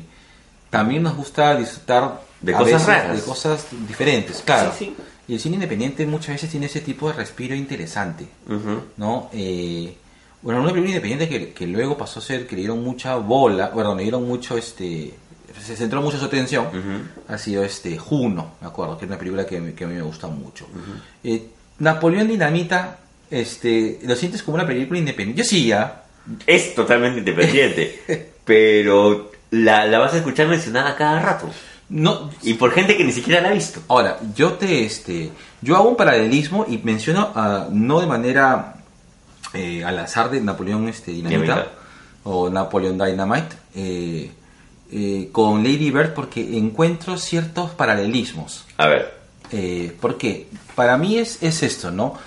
también 0.70 1.04
nos 1.04 1.16
gusta 1.18 1.56
disfrutar 1.58 2.22
De 2.46 2.56
a 2.56 2.58
cosas 2.58 2.86
raras. 2.86 3.18
de 3.18 3.24
cosas 3.24 3.68
diferentes, 3.88 4.42
claro. 4.46 4.72
Sí, 4.78 4.86
sí. 4.86 4.96
Y 5.28 5.34
el 5.34 5.40
cine 5.40 5.56
independiente 5.56 6.06
muchas 6.06 6.36
veces 6.36 6.52
tiene 6.52 6.68
ese 6.68 6.82
tipo 6.82 7.08
de 7.08 7.14
respiro 7.14 7.56
interesante. 7.56 8.28
¿no? 8.98 9.30
Eh, 9.34 9.96
bueno, 10.42 10.62
una 10.62 10.70
película 10.70 10.92
independiente 10.92 11.28
que, 11.28 11.54
que 11.54 11.66
luego 11.66 11.98
pasó 11.98 12.20
a 12.20 12.22
ser 12.22 12.46
que 12.46 12.56
le 12.56 12.62
dieron 12.62 12.84
mucha 12.84 13.16
bola, 13.16 13.70
bueno, 13.70 13.96
le 13.96 14.04
dieron 14.04 14.28
mucho, 14.28 14.56
este, 14.58 15.12
se 15.60 15.76
centró 15.76 16.02
mucho 16.04 16.20
su 16.20 16.26
atención, 16.26 16.68
ha 17.28 17.38
sido 17.40 17.64
este 17.64 17.98
Juno, 17.98 18.54
me 18.62 18.68
acuerdo, 18.68 18.98
que 18.98 19.06
es 19.06 19.10
una 19.10 19.18
película 19.18 19.46
que, 19.48 19.74
que 19.74 19.84
a 19.84 19.88
mí 19.88 19.96
me 19.96 20.04
gusta 20.04 20.28
mucho. 20.28 20.68
Eh, 21.24 21.48
Napoleón 21.80 22.28
Dinamita, 22.28 23.00
este, 23.32 24.00
lo 24.04 24.16
sientes 24.16 24.44
como 24.44 24.56
una 24.56 24.68
película 24.68 25.00
independiente. 25.00 25.42
Yo 25.42 25.48
sí, 25.50 25.66
ya. 25.68 26.04
Es 26.46 26.76
totalmente 26.76 27.20
independiente, 27.20 28.32
pero 28.46 29.32
la, 29.50 29.86
la 29.88 29.98
vas 30.00 30.14
a 30.14 30.18
escuchar 30.18 30.48
mencionada 30.48 30.96
cada 30.96 31.20
rato. 31.20 31.50
No, 31.88 32.32
Y 32.42 32.56
por 32.56 32.72
gente 32.72 32.98
que 32.98 33.04
ni 33.04 33.12
siquiera 33.12 33.42
la 33.42 33.50
ha 33.50 33.54
visto. 33.54 33.82
Ahora, 33.88 34.18
yo 34.36 34.54
te 34.54 34.86
este, 34.86 35.30
yo 35.62 35.76
hago 35.76 35.90
un 35.90 35.96
paralelismo 35.96 36.66
y 36.68 36.80
menciono 36.80 37.32
no 37.72 38.02
de 38.02 38.08
manera 38.08 38.76
eh, 39.54 39.84
al 39.86 40.00
azar 40.00 40.32
de 40.32 40.42
Napoleón 40.42 40.90
este, 40.90 41.12
Dinamita 41.12 41.42
Dinamita. 41.42 41.68
o 42.24 42.50
Napoleon 42.50 42.98
Dynamite 42.98 43.56
eh, 43.76 44.32
eh, 44.92 45.30
con 45.32 45.64
Lady 45.64 45.92
Bird 45.92 46.14
porque 46.14 46.58
encuentro 46.58 47.18
ciertos 47.18 47.72
paralelismos. 47.72 48.66
A 48.78 48.88
ver. 48.88 49.14
Porque 50.02 50.48
para 50.74 50.98
mí 50.98 51.18
es, 51.18 51.42
es 51.42 51.64
esto, 51.64 51.92
¿no? 51.92 52.18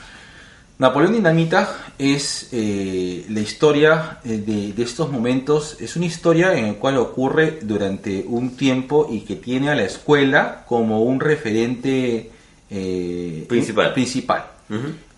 Napoleón 0.79 1.13
Dinamita 1.15 1.77
es 1.99 2.51
eh, 2.53 3.27
la 3.31 3.41
historia 3.41 4.19
eh, 4.25 4.39
de, 4.47 4.73
de 4.73 4.83
estos 4.85 5.11
momentos, 5.11 5.77
es 5.81 5.97
una 5.97 6.07
historia 6.07 6.55
en 6.57 6.69
la 6.69 6.75
cual 6.75 6.99
ocurre 6.99 7.59
durante 7.63 8.25
un 8.29 8.57
tiempo 8.57 9.09
y 9.11 9.23
que 9.23 9.35
tiene 9.37 9.71
a 9.71 9.75
la 9.75 9.83
escuela 9.83 10.65
como 10.69 11.03
un 11.03 11.19
referente 11.19 12.31
eh, 12.71 13.45
Principal. 13.49 13.93
principal. 13.93 14.45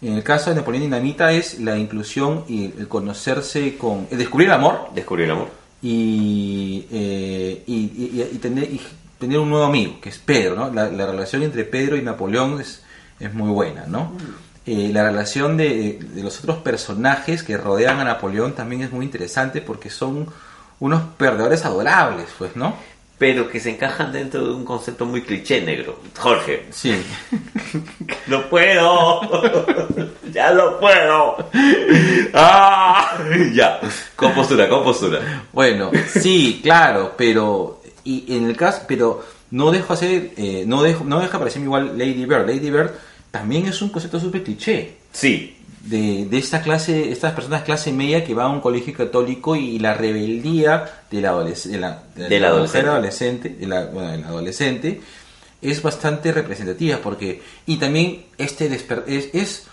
En 0.00 0.14
el 0.14 0.22
caso 0.22 0.48
de 0.48 0.56
Napoleón 0.56 0.84
Dinamita 0.84 1.32
es 1.32 1.58
la 1.60 1.76
inclusión 1.76 2.44
y 2.48 2.66
el 2.78 2.88
conocerse 2.88 3.76
con, 3.76 4.06
el 4.10 4.16
descubrir 4.16 4.46
el 4.48 4.54
amor 4.54 4.88
Descubrir 4.94 5.26
el 5.26 5.32
amor. 5.32 5.48
y, 5.82 6.86
eh, 6.90 7.64
y, 7.66 7.74
y- 7.74 8.28
y 8.32 8.38
tener, 8.38 8.64
y 8.64 8.80
tener 9.18 9.38
un 9.38 9.50
nuevo 9.50 9.64
amigo, 9.66 10.00
que 10.00 10.08
es 10.08 10.18
Pedro, 10.18 10.54
¿no? 10.56 10.72
La, 10.72 10.88
la 10.90 11.04
relación 11.04 11.42
entre 11.42 11.64
Pedro 11.64 11.96
y 11.98 12.02
Napoleón 12.02 12.60
es, 12.62 12.80
es 13.18 13.34
muy 13.34 13.50
buena, 13.50 13.84
¿no? 13.86 14.12
Eh, 14.66 14.90
la 14.92 15.04
relación 15.04 15.56
de, 15.56 15.98
de 16.00 16.22
los 16.22 16.38
otros 16.40 16.58
personajes 16.58 17.42
que 17.42 17.56
rodean 17.56 17.98
a 17.98 18.04
Napoleón 18.04 18.54
también 18.54 18.82
es 18.82 18.92
muy 18.92 19.04
interesante 19.06 19.62
porque 19.62 19.88
son 19.90 20.28
unos 20.80 21.02
perdedores 21.16 21.64
adorables, 21.64 22.28
pues, 22.38 22.56
¿no? 22.56 22.74
Pero 23.18 23.50
que 23.50 23.60
se 23.60 23.70
encajan 23.70 24.12
dentro 24.12 24.46
de 24.46 24.54
un 24.54 24.64
concepto 24.64 25.04
muy 25.04 25.22
cliché 25.22 25.60
negro. 25.60 26.00
Jorge. 26.18 26.66
Sí. 26.70 27.02
¡No 28.26 28.48
puedo! 28.48 29.20
¡Ya 30.32 30.52
no 30.52 30.78
puedo! 30.80 31.50
¡Ah! 32.34 33.18
Ya. 33.52 33.78
Compostura, 34.16 34.68
compostura. 34.68 35.44
Bueno, 35.52 35.90
sí, 36.08 36.60
claro, 36.62 37.12
pero 37.16 37.82
y 38.04 38.36
en 38.36 38.44
el 38.44 38.56
caso, 38.56 38.82
pero 38.88 39.22
no 39.50 39.70
dejo 39.70 39.92
hacer, 39.92 40.30
eh, 40.36 40.64
no 40.66 40.82
dejo, 40.82 41.04
no 41.04 41.20
deja 41.20 41.38
parecerme 41.38 41.66
igual 41.66 41.98
Lady 41.98 42.24
Bird. 42.24 42.46
Lady 42.46 42.70
Bird 42.70 42.92
también 43.30 43.66
es 43.66 43.80
un 43.82 43.88
concepto 43.90 44.18
súper 44.20 44.42
cliché 44.44 44.96
Sí. 45.12 45.56
de, 45.84 46.26
de 46.26 46.38
esta 46.38 46.62
clase, 46.62 47.10
estas 47.10 47.32
personas 47.32 47.62
clase 47.62 47.92
media 47.92 48.24
que 48.24 48.34
van 48.34 48.46
a 48.46 48.50
un 48.50 48.60
colegio 48.60 48.94
católico 48.94 49.56
y, 49.56 49.78
la 49.78 49.94
rebeldía 49.94 51.02
de 51.10 51.20
la, 51.20 51.32
adolesc- 51.32 51.64
de 51.70 51.78
la, 51.78 52.02
de 52.16 52.40
la 52.40 52.50
Del 52.52 52.60
mujer 52.62 52.86
adolescente. 52.88 53.48
de 53.50 53.66
la, 53.66 53.86
bueno, 53.86 54.10
del 54.10 54.24
adolescente, 54.24 55.00
es 55.62 55.82
bastante 55.82 56.32
representativa 56.32 56.98
porque 56.98 57.42
y 57.66 57.76
también 57.76 58.24
este 58.38 58.70
desper- 58.70 59.04
es, 59.06 59.28
es 59.34 59.66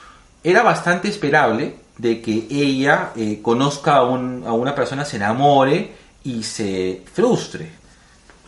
era 0.43 0.61
bastante 0.63 1.07
esperable 1.07 1.75
de 1.97 2.21
que 2.21 2.45
ella 2.51 3.11
eh, 3.15 3.39
conozca 3.41 3.95
a, 3.97 4.03
un- 4.05 4.43
a 4.45 4.53
una 4.53 4.75
persona, 4.75 5.03
se 5.05 5.15
enamore 5.17 5.91
y 6.23 6.43
se 6.43 7.01
frustre 7.13 7.69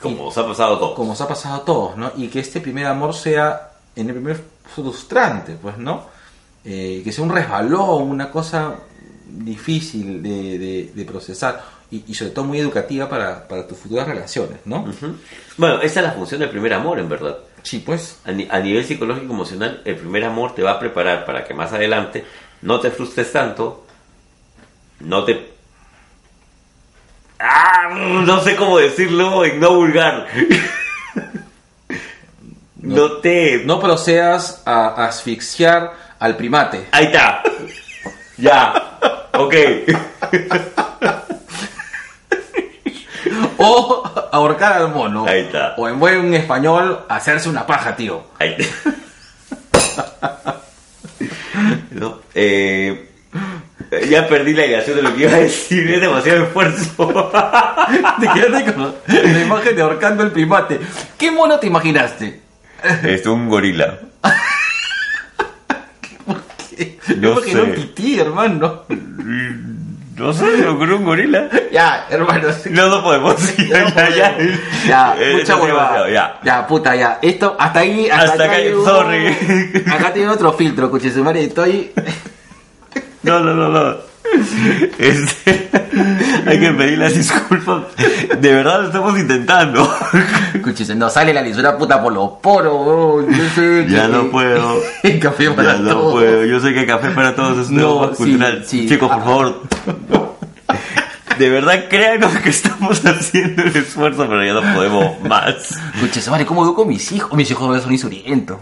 Como 0.01 0.28
os 0.28 0.38
ha 0.38 0.45
pasado 0.45 0.78
todo. 0.78 0.95
como 0.95 1.10
nos 1.10 1.22
ha 1.22 1.28
pasado 1.28 1.55
a 1.55 1.66
todos, 1.66 1.97
¿no? 1.97 2.12
Y 2.18 2.28
que 2.28 2.39
este 2.39 2.62
primer 2.62 2.86
amor 2.86 3.14
sea 3.16 3.72
en 3.95 4.07
el 4.07 4.14
primer 4.16 4.41
frustrante, 4.74 5.57
pues, 5.61 5.78
¿no? 5.78 6.05
Eh, 6.65 7.01
que 7.03 7.11
sea 7.11 7.24
un 7.24 7.32
resbalón, 7.34 8.03
una 8.09 8.30
cosa 8.32 8.76
difícil 9.28 10.22
de, 10.24 10.57
de- 10.59 10.91
de 10.93 11.05
procesar 11.05 11.63
y, 11.91 12.03
y 12.07 12.13
sobre 12.13 12.32
todo 12.32 12.45
muy 12.45 12.59
educativa 12.59 13.07
para, 13.09 13.47
para 13.47 13.67
tus 13.67 13.78
futuras 13.78 14.07
relaciones, 14.07 14.59
¿no? 14.65 14.86
Bueno, 15.57 15.82
esa 15.82 15.99
es 16.01 16.05
la 16.05 16.11
función 16.13 16.39
del 16.41 16.49
primer 16.49 16.74
amor, 16.74 16.99
en 16.99 17.09
verdad. 17.09 17.38
Sí, 17.63 17.80
pues. 17.80 18.20
A, 18.26 18.32
ni- 18.32 18.47
a 18.49 18.59
nivel 18.59 18.86
psicológico 18.86 19.34
emocional, 19.34 19.82
el 19.86 19.95
primer 19.95 20.24
amor 20.26 20.53
te 20.55 20.61
va 20.63 20.72
a 20.72 20.80
preparar 20.80 21.26
para 21.26 21.43
que 21.45 21.53
más 21.53 21.72
adelante 21.74 22.26
no 22.61 22.80
te 22.80 22.91
frustres 22.91 23.32
tanto, 23.32 23.86
no 24.99 25.24
te... 25.24 25.49
¡Ah! 27.39 27.89
No 28.26 28.41
sé 28.41 28.55
cómo 28.55 28.78
decirlo 28.78 29.45
en 29.45 29.59
no 29.59 29.76
vulgar. 29.76 30.28
No 32.82 33.11
te... 33.17 33.63
No 33.65 33.80
procedas 33.80 34.61
a 34.65 35.05
asfixiar 35.05 35.93
al 36.19 36.36
primate. 36.38 36.88
Ahí 36.91 37.05
está. 37.05 37.43
Ya. 38.38 38.97
Ok. 39.34 39.55
O 43.57 44.03
ahorcar 44.32 44.73
al 44.73 44.89
mono. 44.93 45.25
Ahí 45.27 45.41
está. 45.41 45.73
O 45.77 45.88
en 45.88 45.99
buen 45.99 46.34
español, 46.34 47.05
hacerse 47.09 47.49
una 47.49 47.67
paja, 47.67 47.95
tío. 47.95 48.23
Ahí 48.39 48.55
está. 48.57 49.01
No, 51.91 52.19
eh, 52.34 53.09
ya 54.09 54.27
perdí 54.27 54.53
la 54.53 54.65
idea 54.65 54.82
de 54.82 55.01
lo 55.01 55.13
que 55.13 55.23
iba 55.23 55.34
a 55.34 55.39
decir. 55.39 55.91
Es 55.91 56.01
demasiado 56.01 56.43
esfuerzo. 56.45 57.07
Te 58.21 58.27
quedaste 58.27 58.73
con 58.73 58.95
la 59.07 59.41
imagen 59.41 59.75
de 59.75 59.82
ahorcando 59.82 60.23
el 60.23 60.32
primate. 60.32 60.80
¿Qué 61.17 61.32
mono 61.32 61.59
te 61.59 61.67
imaginaste? 61.67 62.49
Es 63.03 63.25
un 63.25 63.49
gorila. 63.49 63.99
Yo 67.07 67.15
No 67.15 67.36
me 67.36 67.41
imaginé 67.41 67.61
un 67.61 67.69
sé. 67.69 67.75
tití, 67.82 68.19
hermano. 68.19 68.84
No 70.15 70.34
sé, 70.34 70.45
me 70.45 70.67
ocurrió 70.67 70.97
un 70.97 71.05
gorila. 71.05 71.49
Ya, 71.71 72.05
hermano. 72.09 72.51
sí. 72.51 72.69
No, 72.71 72.89
no 72.89 73.01
podemos. 73.03 73.36
Ya, 73.57 73.93
ya, 73.95 74.09
ya. 74.09 74.38
Ya, 74.88 75.15
Eh, 75.19 75.38
mucha 75.39 75.55
huevada. 75.57 76.09
Ya. 76.09 76.39
Ya, 76.43 76.67
puta, 76.67 76.95
ya. 76.95 77.19
Esto, 77.21 77.55
hasta 77.59 77.80
ahí. 77.80 78.09
Hasta, 78.09 78.32
Hasta 78.32 78.43
acá 78.43 78.53
acá, 78.53 78.61
llegó- 78.61 78.86
sorry. 78.86 79.27
Acá 79.91 80.13
tiene 80.13 80.30
otro 80.30 80.53
filtro, 80.53 80.89
cuchisumare. 80.91 81.43
Estoy. 81.45 81.91
No, 83.23 83.39
no, 83.39 83.53
no, 83.53 83.69
no. 83.69 84.09
Este, 84.97 85.69
hay 86.45 86.59
que 86.59 86.71
pedir 86.71 86.97
las 86.99 87.13
disculpas. 87.13 87.84
De 88.39 88.53
verdad 88.53 88.82
lo 88.82 88.88
estamos 88.88 89.17
intentando. 89.19 89.91
Cuchis, 90.63 90.95
no 90.95 91.09
sale 91.09 91.34
la 91.34 91.41
lisura 91.41 91.77
puta 91.77 92.01
por 92.01 92.13
los 92.13 92.32
poros, 92.41 92.73
weón. 92.86 93.34
Yo 93.34 93.43
sé 93.55 93.86
Ya 93.89 94.07
no 94.07 94.30
puedo. 94.30 94.82
Café 95.21 95.51
para 95.51 95.73
Ya 95.73 95.80
no 95.80 96.11
puedo. 96.11 96.45
Yo 96.45 96.59
sé 96.59 96.73
que 96.73 96.86
café 96.86 97.09
para 97.11 97.36
todos 97.36 97.57
es 97.65 97.69
No, 97.71 98.09
sí, 98.11 98.15
cultural. 98.17 98.63
sí. 98.65 98.88
Chicos, 98.88 99.09
por 99.09 99.19
Ah. 99.19 99.23
favor. 99.23 99.61
De 101.38 101.49
verdad, 101.49 101.86
créanos 101.89 102.34
que 102.39 102.49
estamos 102.49 103.03
haciendo 103.05 103.63
el 103.63 103.75
esfuerzo, 103.75 104.27
pero 104.27 104.43
ya 104.43 104.53
no 104.53 104.75
podemos 104.75 105.21
más. 105.21 105.55
Cuchis, 106.01 106.27
madre, 106.30 106.45
¿cómo 106.45 106.63
veo 106.63 106.73
con 106.75 106.88
mis 106.88 107.11
hijos? 107.13 107.34
Mis 107.34 107.49
hijos 107.49 107.82
son 107.82 107.91
insurientos, 107.93 108.57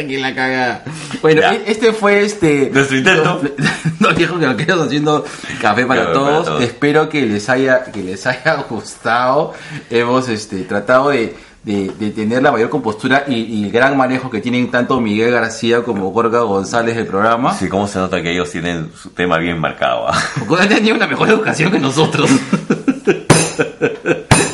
aquí 0.00 0.16
la 0.16 0.34
caga. 0.34 0.82
Bueno, 1.20 1.40
Ya. 1.42 1.54
e- 1.54 1.62
este 1.66 1.92
fue 1.92 2.24
este. 2.24 2.70
Nuestro 2.72 2.96
intento. 2.98 3.40
Nos 4.00 4.16
dijo 4.16 4.38
que 4.38 4.46
lo 4.46 4.56
quedamos 4.56 4.86
haciendo 4.86 5.24
café 5.60 5.86
para, 5.86 6.02
Café 6.06 6.12
para 6.18 6.42
todos. 6.42 6.62
Espero 6.62 7.08
que 7.08 7.22
les 7.26 7.48
haya, 7.48 7.84
que 7.84 8.02
les 8.02 8.26
haya 8.26 8.54
gustado. 8.70 9.52
Hemos 9.90 10.28
este, 10.28 10.62
tratado 10.62 11.10
de, 11.10 11.34
de- 11.64 11.90
de 11.98 12.10
tener 12.10 12.42
la 12.42 12.50
mayor 12.52 12.68
compostura 12.70 13.24
y, 13.28 13.34
y 13.34 13.64
el 13.64 13.70
gran 13.70 13.96
manejo 13.96 14.28
que 14.30 14.40
tienen 14.40 14.70
tanto 14.70 15.00
Miguel 15.00 15.30
García 15.32 15.82
como 15.82 16.10
Gorga 16.10 16.40
González 16.40 16.96
del 16.96 17.06
programa. 17.06 17.54
Sí, 17.54 17.68
cómo 17.68 17.86
se 17.86 17.98
nota 17.98 18.20
que 18.22 18.32
ellos 18.32 18.50
tienen 18.50 18.90
su 19.00 19.10
tema 19.10 19.38
bien 19.38 19.58
marcado. 19.60 20.08
ah? 20.08 20.18
Porque 20.48 20.64
han 20.64 20.68
tenido 20.68 20.96
una 20.96 21.06
mejor 21.06 21.28
educación 21.28 21.70
que 21.70 21.78
nosotros. 21.78 22.28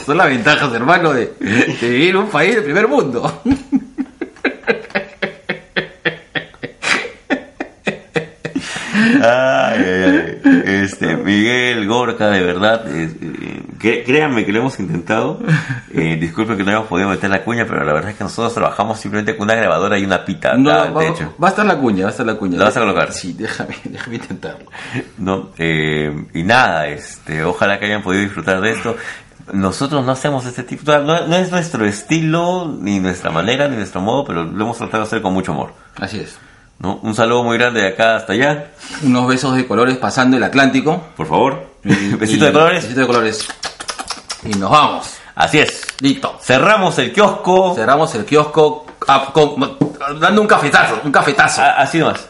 Son 0.07 0.17
las 0.17 0.27
ventajas, 0.29 0.73
hermano, 0.73 1.13
de, 1.13 1.35
de 1.39 1.89
vivir 1.91 2.11
en 2.11 2.17
un 2.17 2.29
país 2.29 2.55
del 2.55 2.65
primer 2.65 2.89
mundo. 2.89 3.43
Ay, 9.23 9.85
ay, 9.85 10.41
ay. 10.45 10.63
Este, 10.65 11.17
Miguel, 11.17 11.87
Gorka, 11.87 12.29
de 12.31 12.43
verdad, 12.43 12.85
eh, 12.89 13.11
eh, 13.81 14.03
créanme 14.05 14.45
que 14.45 14.53
lo 14.53 14.61
hemos 14.61 14.79
intentado. 14.81 15.41
Eh, 15.93 16.17
disculpen 16.21 16.57
que 16.57 16.63
no 16.65 16.71
hayamos 16.71 16.89
podido 16.89 17.09
meter 17.09 17.31
la 17.31 17.43
cuña, 17.43 17.65
pero 17.67 17.85
la 17.85 17.93
verdad 17.93 18.11
es 18.11 18.17
que 18.17 18.25
nosotros 18.25 18.55
trabajamos 18.55 18.99
simplemente 19.01 19.37
con 19.37 19.47
una 19.47 19.55
grabadora 19.55 19.99
y 19.99 20.05
una 20.05 20.25
pita. 20.25 20.55
No, 20.55 20.71
acá, 20.71 20.91
va, 20.91 21.03
de 21.03 21.09
hecho. 21.09 21.35
va 21.43 21.49
a 21.49 21.51
estar 21.51 21.67
la 21.67 21.77
cuña, 21.79 22.05
va 22.05 22.09
a 22.09 22.11
estar 22.11 22.27
la 22.27 22.35
cuña. 22.35 22.59
¿La 22.59 22.65
vas 22.65 22.77
a 22.77 22.81
colocar? 22.81 23.13
Sí, 23.13 23.33
déjame, 23.33 23.77
déjame 23.85 24.17
intentarlo. 24.17 24.71
¿no? 25.19 25.51
Eh, 25.59 26.27
y 26.35 26.43
nada, 26.43 26.89
este, 26.89 27.45
ojalá 27.45 27.79
que 27.79 27.87
hayan 27.87 28.03
podido 28.03 28.23
disfrutar 28.23 28.61
de 28.61 28.71
esto. 28.73 28.97
Nosotros 29.53 30.05
no 30.05 30.13
hacemos 30.13 30.45
este 30.45 30.63
tipo, 30.63 30.93
no, 30.93 31.27
no 31.27 31.37
es 31.37 31.51
nuestro 31.51 31.87
estilo, 31.87 32.77
ni 32.81 33.01
nuestra 33.01 33.31
manera, 33.31 33.67
ni 33.69 33.77
nuestro 33.77 34.01
modo, 34.01 34.25
pero 34.27 34.45
lo 34.45 34.65
hemos 34.65 34.77
tratado 34.77 35.05
de 35.05 35.07
hacer 35.07 35.23
con 35.23 35.33
mucho 35.33 35.53
amor. 35.53 35.73
Así 35.97 36.21
es. 36.21 36.39
¿No? 36.79 36.99
Un 37.03 37.15
saludo 37.15 37.43
muy 37.45 37.59
grande 37.59 37.81
de 37.83 37.89
acá 37.89 38.17
hasta 38.17 38.33
allá, 38.33 38.69
Unos 39.03 39.27
besos 39.27 39.55
de 39.57 39.67
colores 39.67 39.97
pasando 39.97 40.37
el 40.37 40.43
Atlántico. 40.45 41.03
por 41.17 41.27
favor. 41.27 41.67
Y- 41.85 42.15
Besito 42.15 42.45
y- 42.45 42.47
de 42.49 42.53
colores. 42.53 42.83
Besito 42.83 43.01
de 43.01 43.07
colores. 43.07 43.49
Y 44.45 44.49
nos 44.51 44.71
vamos. 44.71 45.15
Así 45.35 45.59
es. 45.59 45.87
Listo. 46.01 46.39
Cerramos 46.43 46.99
el 46.99 47.13
kiosco. 47.13 47.75
Cerramos 47.75 48.15
el 48.15 48.25
kiosco 48.25 48.87
ah, 49.07 49.31
con- 49.33 49.77
dando 50.21 50.41
un 50.43 50.47
cafetazo, 50.49 51.01
un 51.05 51.13
cafetazo. 51.13 51.63
Ah, 51.63 51.75
Así 51.79 51.99
nomás. 51.99 52.27